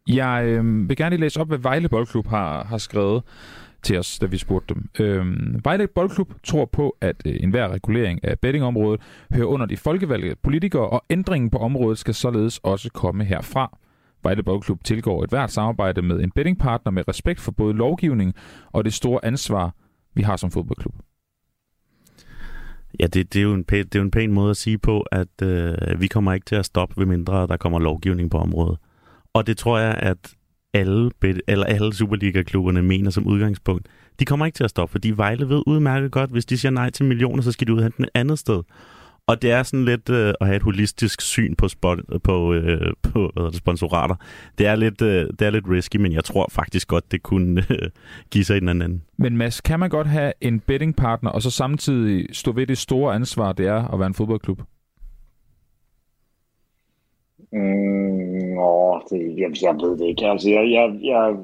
Jeg 0.09 0.45
øh, 0.47 0.89
vil 0.89 0.97
gerne 0.97 1.11
lige 1.11 1.21
læse 1.21 1.41
op, 1.41 1.49
hvad 1.49 1.59
Vejle 1.59 1.89
Boldklub 1.89 2.27
har, 2.27 2.65
har 2.65 2.79
skrevet 2.79 3.23
til 3.83 3.99
os, 3.99 4.19
da 4.19 4.27
vi 4.27 4.37
spurgte 4.37 4.75
dem. 4.75 5.07
Øh, 5.07 5.27
Vejle 5.65 5.87
Boldklub 5.87 6.33
tror 6.45 6.65
på, 6.65 6.97
at 7.01 7.17
øh, 7.27 7.37
enhver 7.41 7.69
regulering 7.69 8.25
af 8.25 8.39
bettingområdet 8.39 9.01
hører 9.33 9.47
under 9.47 9.67
de 9.67 9.77
folkevalgte 9.77 10.37
politikere, 10.43 10.89
og 10.89 11.05
ændringen 11.11 11.51
på 11.51 11.59
området 11.59 11.99
skal 11.99 12.15
således 12.15 12.59
også 12.59 12.91
komme 12.91 13.25
herfra. 13.25 13.79
Vejle 14.23 14.43
Boldklub 14.43 14.85
tilgår 14.85 15.25
et 15.25 15.31
hvert 15.31 15.51
samarbejde 15.51 16.03
med 16.03 16.21
en 16.21 16.31
bettingpartner 16.31 16.93
med 16.93 17.09
respekt 17.09 17.41
for 17.41 17.53
både 17.53 17.75
lovgivning 17.75 18.35
og 18.73 18.85
det 18.85 18.93
store 18.93 19.25
ansvar, 19.25 19.75
vi 20.15 20.23
har 20.23 20.37
som 20.37 20.51
fodboldklub. 20.51 20.95
Ja, 23.01 23.07
det, 23.07 23.33
det, 23.33 23.39
er 23.39 23.43
jo 23.43 23.55
en 23.55 23.65
pæn, 23.65 23.85
det 23.85 23.95
er 23.95 23.99
jo 23.99 24.05
en 24.05 24.11
pæn 24.11 24.33
måde 24.33 24.51
at 24.51 24.57
sige 24.57 24.79
på, 24.79 25.01
at 25.01 25.43
øh, 25.43 26.01
vi 26.01 26.07
kommer 26.07 26.33
ikke 26.33 26.45
til 26.45 26.57
at 26.57 26.65
stoppe, 26.65 26.95
ved 26.97 27.07
mindre 27.07 27.47
der 27.47 27.57
kommer 27.57 27.79
lovgivning 27.79 28.31
på 28.31 28.39
området. 28.39 28.79
Og 29.39 29.47
det 29.47 29.57
tror 29.57 29.78
jeg, 29.78 29.95
at 29.95 30.34
alle, 30.74 31.11
eller 31.49 31.66
alle 31.66 31.95
Superliga-klubberne 31.95 32.82
mener 32.82 33.11
som 33.11 33.26
udgangspunkt. 33.26 33.89
De 34.20 34.24
kommer 34.24 34.47
ikke 34.47 34.57
til 34.57 34.64
at 34.64 34.70
stoppe, 34.70 34.93
fordi 34.93 35.11
Vejle 35.11 35.49
ved 35.49 35.62
udmærket 35.66 36.11
godt, 36.11 36.30
hvis 36.30 36.45
de 36.45 36.59
siger 36.59 36.72
nej 36.72 36.91
til 36.91 37.05
millioner, 37.05 37.43
så 37.43 37.53
skal 37.53 37.66
de 37.66 37.74
ud 37.74 37.82
et 37.82 38.09
andet 38.14 38.39
sted. 38.39 38.62
Og 39.26 39.43
det 39.43 39.51
er 39.51 39.62
sådan 39.62 39.84
lidt 39.84 40.11
øh, 40.11 40.34
at 40.41 40.47
have 40.47 40.57
et 40.57 40.62
holistisk 40.62 41.20
syn 41.20 41.55
på, 41.55 41.68
spot, 41.68 41.99
på, 42.24 42.55
øh, 42.55 42.93
på 43.03 43.30
hvad 43.34 43.45
det, 43.45 43.55
sponsorater. 43.55 44.14
Det 44.59 44.66
er, 44.66 44.76
lidt, 44.76 45.03
øh, 45.03 45.26
det 45.39 45.43
er 45.43 45.51
lidt 45.51 45.68
risky, 45.68 45.97
men 45.97 46.12
jeg 46.12 46.24
tror 46.24 46.49
faktisk 46.51 46.89
godt, 46.89 47.12
det 47.12 47.22
kunne 47.22 47.64
øh, 47.70 47.89
give 48.30 48.45
sig 48.45 48.57
en 48.57 48.68
den 48.68 48.82
anden. 48.82 49.03
Men 49.18 49.36
Mads, 49.36 49.61
kan 49.61 49.80
man 49.80 49.91
godt 49.91 50.07
have 50.07 50.32
en 50.41 50.61
bettingpartner, 50.61 51.30
og 51.30 51.43
så 51.43 51.51
samtidig 51.51 52.26
stå 52.32 52.53
ved 52.53 52.66
det 52.66 52.78
store 52.78 53.14
ansvar, 53.14 53.53
det 53.53 53.66
er 53.66 53.89
at 53.89 53.99
være 53.99 54.07
en 54.07 54.14
fodboldklub? 54.14 54.62
Mm, 57.53 58.59
åh, 58.59 59.01
det, 59.11 59.39
jeg, 59.39 59.51
jeg 59.63 59.75
ved 59.75 59.99
det 59.99 60.07
ikke. 60.07 60.27
Altså, 60.27 60.51
jeg, 60.51 60.71
jeg, 60.71 60.99
jeg, 61.03 61.37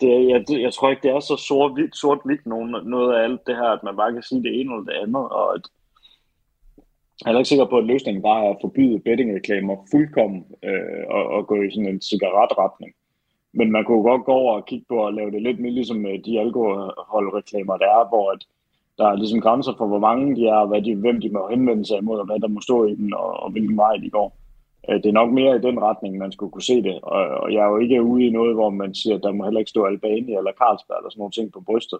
det, 0.00 0.28
jeg, 0.28 0.60
jeg 0.62 0.72
tror 0.72 0.90
ikke, 0.90 1.02
det 1.02 1.10
er 1.10 1.20
så 1.20 1.36
sort-hvidt 1.36 1.96
sort 1.96 2.18
noget, 2.46 2.86
noget 2.86 3.14
af 3.14 3.24
alt 3.24 3.46
det 3.46 3.56
her, 3.56 3.70
at 3.76 3.82
man 3.82 3.96
bare 3.96 4.12
kan 4.12 4.22
sige 4.22 4.42
det 4.42 4.60
ene 4.60 4.72
eller 4.72 4.84
det 4.84 4.98
andet. 5.02 5.28
Og 5.30 5.54
at, 5.54 5.62
jeg 7.24 7.34
er 7.34 7.38
ikke 7.38 7.48
sikker 7.48 7.64
på, 7.64 7.78
at 7.78 7.84
løsningen 7.84 8.22
bare 8.22 8.46
er 8.46 8.50
at 8.50 8.60
forbyde 8.60 8.98
bettingreklamer 8.98 9.76
fuldkommen 9.90 10.44
øh, 10.62 11.04
og, 11.08 11.26
og 11.26 11.46
gå 11.46 11.62
i 11.62 11.70
sådan 11.70 11.88
en 11.88 12.00
cigaretretning. 12.00 12.92
Men 13.52 13.72
man 13.72 13.84
kunne 13.84 14.02
godt 14.02 14.24
gå 14.24 14.32
over 14.32 14.54
og 14.54 14.66
kigge 14.66 14.86
på 14.88 15.06
at 15.06 15.14
lave 15.14 15.30
det 15.30 15.42
lidt 15.42 15.60
mere 15.60 15.72
ligesom 15.72 16.06
øh, 16.06 16.18
de 16.24 16.40
alkoholreklamer, 16.40 17.76
der 17.76 17.86
er, 17.86 18.08
hvor 18.08 18.30
at 18.30 18.46
der 18.98 19.06
er 19.06 19.16
ligesom 19.16 19.40
grænser 19.40 19.72
for, 19.78 19.86
hvor 19.86 19.98
mange 19.98 20.36
de 20.36 20.46
er, 20.46 20.66
hvad 20.66 20.82
de, 20.82 20.94
hvem 20.94 21.20
de 21.20 21.30
må 21.30 21.48
henvende 21.48 21.86
sig 21.86 21.98
imod, 21.98 22.18
og 22.18 22.26
hvad 22.26 22.40
der 22.40 22.48
må 22.48 22.60
stå 22.60 22.86
i 22.86 22.94
den, 22.94 23.14
og, 23.14 23.30
og 23.42 23.50
hvilken 23.50 23.76
vej 23.76 23.96
de 23.96 24.10
går. 24.10 24.39
Øh, 24.90 24.96
det 24.96 25.06
er 25.06 25.12
nok 25.12 25.32
mere 25.32 25.56
i 25.56 25.60
den 25.60 25.82
retning, 25.82 26.18
man 26.18 26.32
skulle 26.32 26.52
kunne 26.52 26.62
se 26.62 26.82
det. 26.82 27.00
Og, 27.02 27.22
og 27.42 27.52
jeg 27.52 27.64
er 27.64 27.70
jo 27.70 27.78
ikke 27.78 28.02
ude 28.02 28.26
i 28.26 28.30
noget, 28.30 28.54
hvor 28.54 28.70
man 28.70 28.94
siger, 28.94 29.16
at 29.16 29.22
der 29.22 29.32
må 29.32 29.44
heller 29.44 29.60
ikke 29.60 29.70
stå 29.70 29.84
Albania 29.84 30.38
eller 30.38 30.52
Carlsberg 30.52 30.98
eller 30.98 31.10
sådan 31.10 31.20
nogle 31.20 31.32
ting 31.32 31.52
på 31.52 31.60
brystet. 31.60 31.98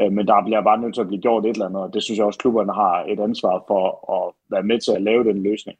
Øh, 0.00 0.12
men 0.12 0.26
der 0.26 0.44
bliver 0.44 0.62
bare 0.62 0.80
nødt 0.80 0.94
til 0.94 1.00
at 1.00 1.06
blive 1.06 1.22
gjort 1.22 1.46
et 1.46 1.50
eller 1.50 1.66
andet, 1.66 1.82
og 1.82 1.94
det 1.94 2.02
synes 2.02 2.18
jeg 2.18 2.26
også, 2.26 2.38
klubberne 2.38 2.72
har 2.72 3.04
et 3.08 3.20
ansvar 3.20 3.64
for 3.66 3.82
at 4.16 4.34
være 4.50 4.62
med 4.62 4.78
til 4.80 4.92
at 4.92 5.02
lave 5.02 5.24
den 5.24 5.42
løsning. 5.42 5.78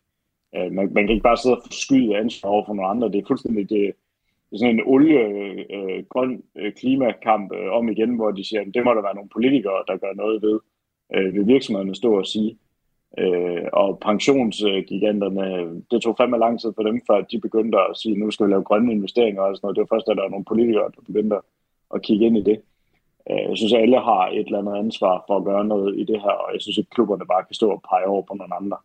Øh, 0.56 0.72
man, 0.72 0.92
man 0.94 1.04
kan 1.04 1.10
ikke 1.10 1.28
bare 1.30 1.36
sidde 1.36 1.56
og 1.56 1.62
skyde 1.70 2.16
ansvar 2.16 2.48
over 2.50 2.64
for 2.66 2.74
nogle 2.74 2.90
andre. 2.90 3.08
Det 3.12 3.18
er 3.18 3.26
fuldstændig 3.26 3.68
det, 3.68 3.92
det 4.50 4.56
er 4.56 4.58
sådan 4.58 4.74
en 4.74 4.86
olie-grøn 4.86 6.42
øh, 6.56 6.72
klimakamp 6.72 7.52
øh, 7.54 7.72
om 7.72 7.88
igen, 7.88 8.16
hvor 8.16 8.30
de 8.30 8.48
siger, 8.48 8.60
at 8.60 8.74
det 8.74 8.84
må 8.84 8.90
der 8.94 9.02
være 9.02 9.14
nogle 9.14 9.34
politikere, 9.36 9.84
der 9.88 9.96
gør 9.96 10.14
noget 10.14 10.42
ved, 10.42 10.60
øh, 11.14 11.34
ved 11.34 11.44
virksomhederne 11.44 11.94
stå 11.94 12.18
og 12.18 12.26
sige. 12.26 12.58
Øh, 13.18 13.64
og 13.72 13.98
pensionsgiganterne, 13.98 15.44
det 15.90 16.02
tog 16.02 16.16
fandme 16.16 16.38
lang 16.38 16.60
tid 16.60 16.72
for 16.76 16.82
dem, 16.82 17.00
før 17.06 17.20
de 17.20 17.40
begyndte 17.40 17.78
at 17.78 17.96
sige, 17.96 18.12
at 18.12 18.18
nu 18.18 18.30
skal 18.30 18.46
vi 18.46 18.52
lave 18.52 18.62
grønne 18.62 18.92
investeringer 18.92 19.42
og 19.42 19.56
sådan 19.56 19.60
noget. 19.62 19.76
Det 19.76 19.84
var 19.84 19.94
først, 19.94 20.06
da 20.06 20.14
der 20.14 20.22
var 20.22 20.34
nogle 20.34 20.50
politikere, 20.52 20.92
der 20.94 21.02
begyndte 21.06 21.36
at 21.94 22.02
kigge 22.02 22.26
ind 22.26 22.36
i 22.36 22.42
det. 22.50 22.58
Øh, 23.30 23.44
jeg 23.50 23.56
synes, 23.56 23.72
at 23.72 23.82
alle 23.82 24.00
har 24.00 24.22
et 24.28 24.46
eller 24.46 24.58
andet 24.58 24.76
ansvar 24.84 25.24
for 25.26 25.36
at 25.36 25.44
gøre 25.44 25.64
noget 25.64 25.98
i 26.00 26.04
det 26.04 26.20
her, 26.20 26.34
og 26.44 26.48
jeg 26.54 26.60
synes 26.60 26.78
at 26.78 26.90
klubberne 26.94 27.26
bare 27.32 27.44
kan 27.48 27.54
stå 27.54 27.70
og 27.70 27.82
pege 27.90 28.06
over 28.06 28.22
på 28.22 28.34
nogle 28.34 28.54
andre. 28.60 28.76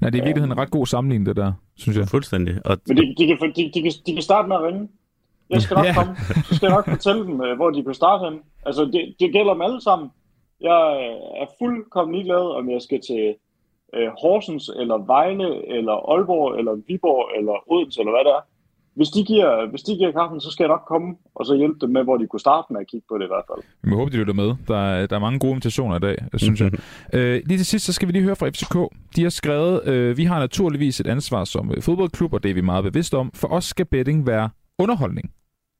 Nej, 0.00 0.10
det 0.10 0.18
er 0.18 0.22
i 0.22 0.26
virkeligheden 0.26 0.56
en 0.56 0.62
ret 0.62 0.70
god 0.70 0.86
sammenligning, 0.86 1.26
det 1.26 1.36
der, 1.36 1.52
synes 1.76 1.98
jeg. 1.98 2.08
Fuldstændig. 2.08 2.54
Og... 2.64 2.76
Men 2.88 2.96
de, 2.96 3.14
de, 3.18 3.26
kan, 3.26 3.36
de, 3.56 3.70
de, 3.74 3.82
kan, 3.82 3.92
de 4.06 4.12
kan 4.12 4.22
starte 4.22 4.48
med 4.48 4.56
at 4.56 4.62
ringe. 4.62 4.88
Jeg 5.50 5.62
skal 5.62 5.74
nok 5.74 5.86
ja. 5.86 5.94
komme. 5.94 6.16
Så 6.48 6.54
skal 6.56 6.66
jeg 6.66 6.76
nok 6.76 6.88
fortælle 6.88 7.22
dem, 7.26 7.40
øh, 7.40 7.56
hvor 7.56 7.70
de 7.70 7.84
kan 7.84 7.94
starte 7.94 8.24
hen. 8.24 8.40
Altså, 8.66 8.82
det, 8.84 9.14
det 9.20 9.32
gælder 9.32 9.52
dem 9.52 9.62
alle 9.62 9.80
sammen. 9.80 10.08
Jeg 10.60 10.80
er 11.42 11.46
fuldkommen 11.58 12.14
ligeglad, 12.14 12.44
om 12.58 12.70
jeg 12.70 12.82
skal 12.82 13.00
til 13.00 13.34
øh, 13.96 14.08
Horsens, 14.22 14.70
eller 14.80 14.98
Vejle, 15.12 15.48
eller 15.76 15.94
Aalborg, 16.12 16.58
eller 16.58 16.74
Viborg, 16.88 17.38
eller 17.38 17.72
Odense, 17.72 18.00
eller 18.00 18.12
hvad 18.12 18.24
det 18.24 18.32
er. 18.38 18.42
Hvis 18.94 19.08
de, 19.08 19.24
giver, 19.24 19.70
hvis 19.70 19.82
de 19.82 19.96
giver 19.96 20.12
kaffen, 20.12 20.40
så 20.40 20.50
skal 20.50 20.64
jeg 20.64 20.68
nok 20.68 20.84
komme 20.88 21.16
og 21.34 21.46
så 21.46 21.54
hjælpe 21.56 21.78
dem 21.80 21.90
med, 21.90 22.02
hvor 22.04 22.16
de 22.16 22.26
kunne 22.26 22.40
starte 22.40 22.72
med 22.72 22.80
at 22.80 22.86
kigge 22.86 23.06
på 23.10 23.18
det 23.18 23.24
i 23.24 23.26
hvert 23.26 23.44
fald. 23.50 23.64
Jeg 23.84 23.96
håber, 23.96 24.10
de 24.10 24.16
lytter 24.16 24.34
med. 24.34 24.54
Der 24.68 24.76
er, 24.76 25.06
der 25.06 25.16
er 25.16 25.20
mange 25.20 25.38
gode 25.38 25.50
invitationer 25.50 25.96
i 25.96 26.00
dag, 26.00 26.16
synes 26.36 26.60
jeg. 26.60 26.70
øh, 27.16 27.42
lige 27.46 27.58
til 27.58 27.66
sidst, 27.66 27.84
så 27.86 27.92
skal 27.92 28.08
vi 28.08 28.12
lige 28.12 28.22
høre 28.22 28.36
fra 28.36 28.48
FCK. 28.48 28.76
De 29.16 29.22
har 29.22 29.30
skrevet, 29.30 29.88
øh, 29.88 30.16
vi 30.16 30.24
har 30.24 30.38
naturligvis 30.38 31.00
et 31.00 31.06
ansvar 31.06 31.44
som 31.44 31.70
øh, 31.70 31.82
fodboldklub, 31.82 32.32
og 32.32 32.42
det 32.42 32.50
er 32.50 32.54
vi 32.54 32.60
meget 32.60 32.84
bevidste 32.84 33.16
om. 33.16 33.30
For 33.34 33.48
os 33.48 33.64
skal 33.64 33.86
betting 33.86 34.26
være 34.26 34.50
underholdning, 34.78 35.30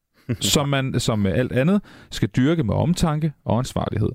som 0.55 0.69
man 0.69 1.01
som 1.01 1.27
alt 1.27 1.53
andet 1.53 1.83
skal 2.11 2.29
dyrke 2.29 2.65
med 2.65 2.75
omtanke 2.75 3.33
og 3.45 3.59
ansvarlighed 3.59 4.11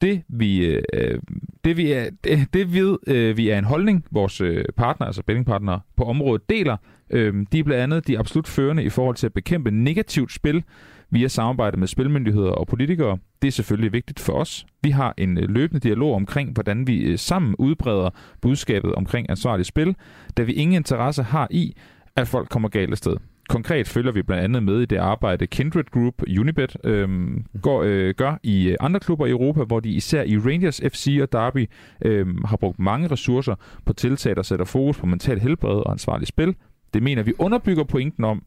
det 0.00 0.22
vi, 0.28 0.66
øh, 0.66 1.18
det 1.64 1.76
vi 1.76 1.92
er, 1.92 2.10
det, 2.24 2.48
det 2.52 2.72
ved, 2.72 2.98
øh, 3.06 3.36
vi 3.36 3.48
er 3.48 3.58
en 3.58 3.64
holdning, 3.64 4.04
vores 4.10 4.40
øh, 4.40 4.64
partner, 4.76 5.06
altså 5.06 5.22
bettingpartnere 5.22 5.80
på 5.96 6.04
området 6.04 6.50
deler. 6.50 6.76
Øh, 7.10 7.46
de 7.52 7.58
er 7.58 7.64
blandt 7.64 7.82
andet 7.82 8.06
de 8.06 8.18
absolut 8.18 8.48
førende 8.48 8.82
i 8.82 8.88
forhold 8.88 9.16
til 9.16 9.26
at 9.26 9.32
bekæmpe 9.32 9.70
negativt 9.70 10.32
spil 10.32 10.64
via 11.10 11.28
samarbejde 11.28 11.76
med 11.76 11.86
spilmyndigheder 11.86 12.50
og 12.50 12.66
politikere. 12.66 13.18
Det 13.42 13.48
er 13.48 13.52
selvfølgelig 13.52 13.92
vigtigt 13.92 14.20
for 14.20 14.32
os. 14.32 14.66
Vi 14.82 14.90
har 14.90 15.14
en 15.18 15.38
øh, 15.38 15.48
løbende 15.50 15.80
dialog 15.80 16.14
omkring, 16.14 16.52
hvordan 16.52 16.86
vi 16.86 16.98
øh, 16.98 17.18
sammen 17.18 17.54
udbreder 17.58 18.10
budskabet 18.40 18.94
omkring 18.94 19.30
ansvarligt 19.30 19.68
spil, 19.68 19.96
da 20.36 20.42
vi 20.42 20.52
ingen 20.52 20.76
interesse 20.76 21.22
har 21.22 21.48
i, 21.50 21.76
at 22.16 22.28
folk 22.28 22.48
kommer 22.48 22.68
galt 22.68 22.90
af 22.90 22.98
sted. 22.98 23.16
Konkret 23.48 23.88
følger 23.88 24.12
vi 24.12 24.22
blandt 24.22 24.44
andet 24.44 24.62
med 24.62 24.80
i 24.80 24.84
det 24.84 24.96
arbejde 24.96 25.46
Kindred 25.46 25.84
Group 25.84 26.22
Unibet 26.40 26.76
øhm, 26.84 27.44
går, 27.62 27.82
øh, 27.82 28.14
gør 28.14 28.38
i 28.42 28.68
øh, 28.68 28.76
andre 28.80 29.00
klubber 29.00 29.26
i 29.26 29.30
Europa, 29.30 29.64
hvor 29.64 29.80
de 29.80 29.90
især 29.90 30.22
i 30.22 30.38
Rangers 30.38 30.80
FC 30.92 31.18
og 31.22 31.32
Derby 31.32 31.70
øhm, 32.04 32.44
har 32.44 32.56
brugt 32.56 32.78
mange 32.78 33.08
ressourcer 33.08 33.54
på 33.84 33.92
tiltag, 33.92 34.36
der 34.36 34.42
sætter 34.42 34.64
fokus 34.64 34.98
på 34.98 35.06
mental 35.06 35.40
helbred 35.40 35.76
og 35.76 35.90
ansvarligt 35.92 36.28
spil. 36.28 36.54
Det 36.94 37.02
mener 37.02 37.22
vi 37.22 37.32
underbygger 37.38 37.84
pointen 37.84 38.24
om, 38.24 38.42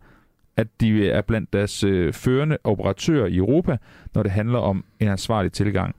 at 0.57 0.67
de 0.81 1.09
er 1.09 1.21
blandt 1.21 1.53
deres 1.53 1.83
øh, 1.83 2.13
førende 2.13 2.57
operatører 2.63 3.27
i 3.27 3.37
Europa, 3.37 3.77
når 4.15 4.23
det 4.23 4.31
handler 4.31 4.59
om 4.59 4.83
en 4.99 5.07
ansvarlig 5.07 5.51
tilgang 5.51 5.95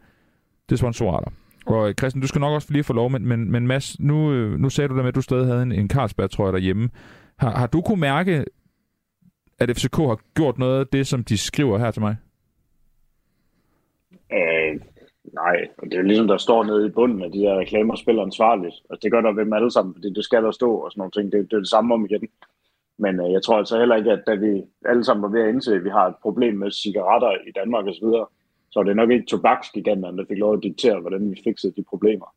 til 0.68 0.78
sponsorater. 0.78 1.30
Og 1.66 1.88
øh, 1.88 1.94
Christian, 1.94 2.20
du 2.20 2.26
skal 2.26 2.40
nok 2.40 2.53
også 2.53 2.72
lige 2.72 2.84
få 2.84 2.92
lov, 2.92 3.11
men, 3.11 3.26
men, 3.26 3.50
men 3.50 3.66
Mads, 3.66 4.00
nu, 4.00 4.32
øh, 4.32 4.59
nu 4.61 4.70
sagde 4.70 4.88
du 4.88 4.96
der 4.96 5.03
med, 5.03 5.09
at 5.09 5.14
du 5.14 5.22
stadig 5.22 5.46
havde 5.46 5.62
en, 5.62 5.72
en 5.72 5.90
Carlsberg-trøje 5.90 6.53
derhjemme. 6.53 6.88
Har, 7.38 7.50
har 7.50 7.66
du 7.66 7.80
kunne 7.80 8.00
mærke 8.00 8.44
at 9.59 9.76
FCK 9.76 9.96
har 9.96 10.20
gjort 10.34 10.59
noget 10.59 10.80
af 10.80 10.86
det, 10.86 11.07
som 11.07 11.24
de 11.24 11.38
skriver 11.38 11.78
her 11.78 11.90
til 11.90 12.03
mig? 12.03 12.16
Øh, 14.32 14.80
nej, 15.32 15.68
og 15.78 15.84
det 15.84 15.94
er 15.94 15.98
jo 15.98 16.07
ligesom, 16.07 16.26
der 16.26 16.36
står 16.36 16.64
nede 16.64 16.86
i 16.86 16.90
bunden 16.90 17.22
af 17.22 17.32
de 17.32 17.38
her 17.38 17.59
reklamer, 17.59 17.96
spiller 17.96 18.22
ansvarligt. 18.22 18.74
Og 18.90 19.03
det 19.03 19.11
gør 19.11 19.20
der 19.20 19.32
ved 19.32 19.44
dem 19.44 19.53
alle 19.53 19.70
sammen, 19.70 19.94
fordi 19.94 20.12
det 20.12 20.24
skal 20.24 20.42
der 20.42 20.50
stå 20.50 20.74
og 20.74 20.92
sådan 20.92 21.00
nogle 21.00 21.11
ting. 21.11 21.32
Det, 21.32 21.50
det 21.50 21.57
er 21.57 21.61
det 21.61 21.68
samme 21.68 21.94
om 21.94 22.05
igen. 22.05 22.28
Men 22.98 23.20
øh, 23.20 23.32
jeg 23.32 23.42
tror 23.42 23.59
altså 23.59 23.78
heller 23.78 23.96
ikke, 23.96 24.12
at 24.12 24.22
da 24.26 24.34
vi 24.34 24.62
alle 24.84 25.05
sammen 25.05 25.22
var 25.22 25.28
ved 25.28 25.42
at 25.42 25.48
indse, 25.48 25.74
at 25.74 25.84
vi 25.84 25.88
har 25.90 26.07
et 26.07 26.14
problem 26.22 26.55
med 26.55 26.70
cigaretter 26.70 27.32
i 27.48 27.53
Danmark 27.53 27.84
osv., 27.86 27.94
så, 27.94 28.26
så 28.70 28.78
er 28.80 28.84
det 28.84 28.96
nok 28.96 29.11
ikke 29.11 29.26
tobaksgiganterne, 29.26 30.18
der 30.18 30.24
fik 30.28 30.38
lov 30.38 30.55
at 30.55 30.62
diktere, 30.62 31.00
hvordan 31.00 31.30
vi 31.30 31.40
fikset 31.44 31.76
de 31.76 31.82
problemer. 31.82 32.34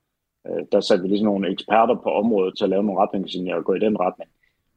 Øh, 0.48 0.64
der 0.72 0.80
satte 0.80 1.02
vi 1.02 1.08
ligesom 1.10 1.26
nogle 1.26 1.52
eksperter 1.52 1.96
på 1.96 2.10
området 2.10 2.58
til 2.58 2.64
at 2.64 2.70
lave 2.70 2.84
nogle 2.84 3.02
retningslinjer 3.02 3.56
og 3.56 3.66
gå 3.66 3.74
i 3.74 3.80
den 3.80 4.00
retning. 4.00 4.30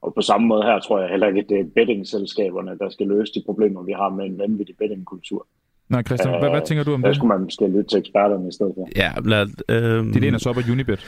Og 0.02 0.14
på 0.14 0.22
samme 0.22 0.46
måde 0.46 0.62
her 0.62 0.78
tror 0.80 1.00
jeg 1.00 1.10
heller 1.10 1.26
ikke, 1.26 1.40
at 1.40 1.48
det 1.48 1.60
er 1.60 1.64
bettingselskaberne, 1.74 2.78
der 2.78 2.88
skal 2.90 3.06
løse 3.06 3.32
de 3.34 3.42
problemer, 3.46 3.82
vi 3.82 3.92
har 3.92 4.08
med 4.08 4.24
en 4.24 4.38
vanvittig 4.38 4.76
bettingkultur. 4.76 5.46
Nej, 5.88 6.02
Christian, 6.02 6.34
uh, 6.34 6.40
hvad, 6.40 6.50
hvad 6.50 6.62
tænker 6.66 6.84
du 6.84 6.94
om 6.94 7.02
der 7.02 7.08
det? 7.08 7.16
skulle 7.16 7.28
man 7.28 7.40
måske 7.40 7.66
lytte 7.66 7.90
til 7.90 7.98
eksperterne 7.98 8.48
i 8.48 8.52
stedet 8.52 8.72
for. 8.76 8.88
Ja, 8.96 9.12
lad, 9.24 9.46
øh, 9.68 10.14
det 10.14 10.20
læner 10.22 10.38
sig 10.38 10.50
op 10.50 10.58
af 10.58 10.70
Unibet. 10.70 11.00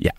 Ja, 0.00 0.10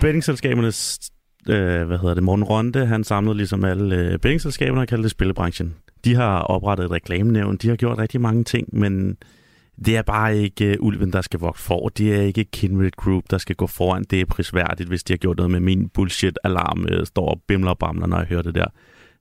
bettingselskabernes 0.00 1.10
øh, 1.48 1.86
hvad 1.86 1.98
hedder 1.98 2.14
det, 2.14 2.22
Morten 2.22 2.44
Ronde, 2.44 2.86
han 2.86 3.04
samlede 3.04 3.36
ligesom 3.36 3.64
alle 3.64 3.96
øh, 3.96 4.10
bettingselskaberne 4.18 4.80
og 4.80 4.88
kaldte 4.88 5.02
det 5.02 5.10
spillebranchen. 5.10 5.74
De 6.04 6.14
har 6.14 6.40
oprettet 6.40 6.84
et 6.84 6.90
reklamenævn, 6.90 7.56
de 7.56 7.68
har 7.68 7.76
gjort 7.76 7.98
rigtig 7.98 8.20
mange 8.20 8.44
ting, 8.44 8.68
men 8.72 9.16
det 9.86 9.96
er 9.96 10.02
bare 10.02 10.36
ikke 10.36 10.76
uh, 10.80 10.86
ulven, 10.86 11.12
der 11.12 11.20
skal 11.20 11.40
vokse 11.40 11.64
for. 11.64 11.88
Det 11.88 12.14
er 12.14 12.20
ikke 12.20 12.44
Kindred 12.44 12.90
Group, 12.96 13.24
der 13.30 13.38
skal 13.38 13.56
gå 13.56 13.66
foran. 13.66 14.04
Det 14.10 14.20
er 14.20 14.24
prisværdigt, 14.24 14.88
hvis 14.88 15.04
de 15.04 15.12
har 15.12 15.18
gjort 15.18 15.36
noget 15.36 15.50
med 15.50 15.60
min 15.60 15.88
bullshit-alarm, 15.88 16.86
uh, 16.92 17.06
står 17.06 17.28
og 17.28 17.42
bimler 17.48 17.70
og 17.70 17.78
bamler, 17.78 18.06
når 18.06 18.18
jeg 18.18 18.26
hører 18.26 18.42
det 18.42 18.54
der. 18.54 18.66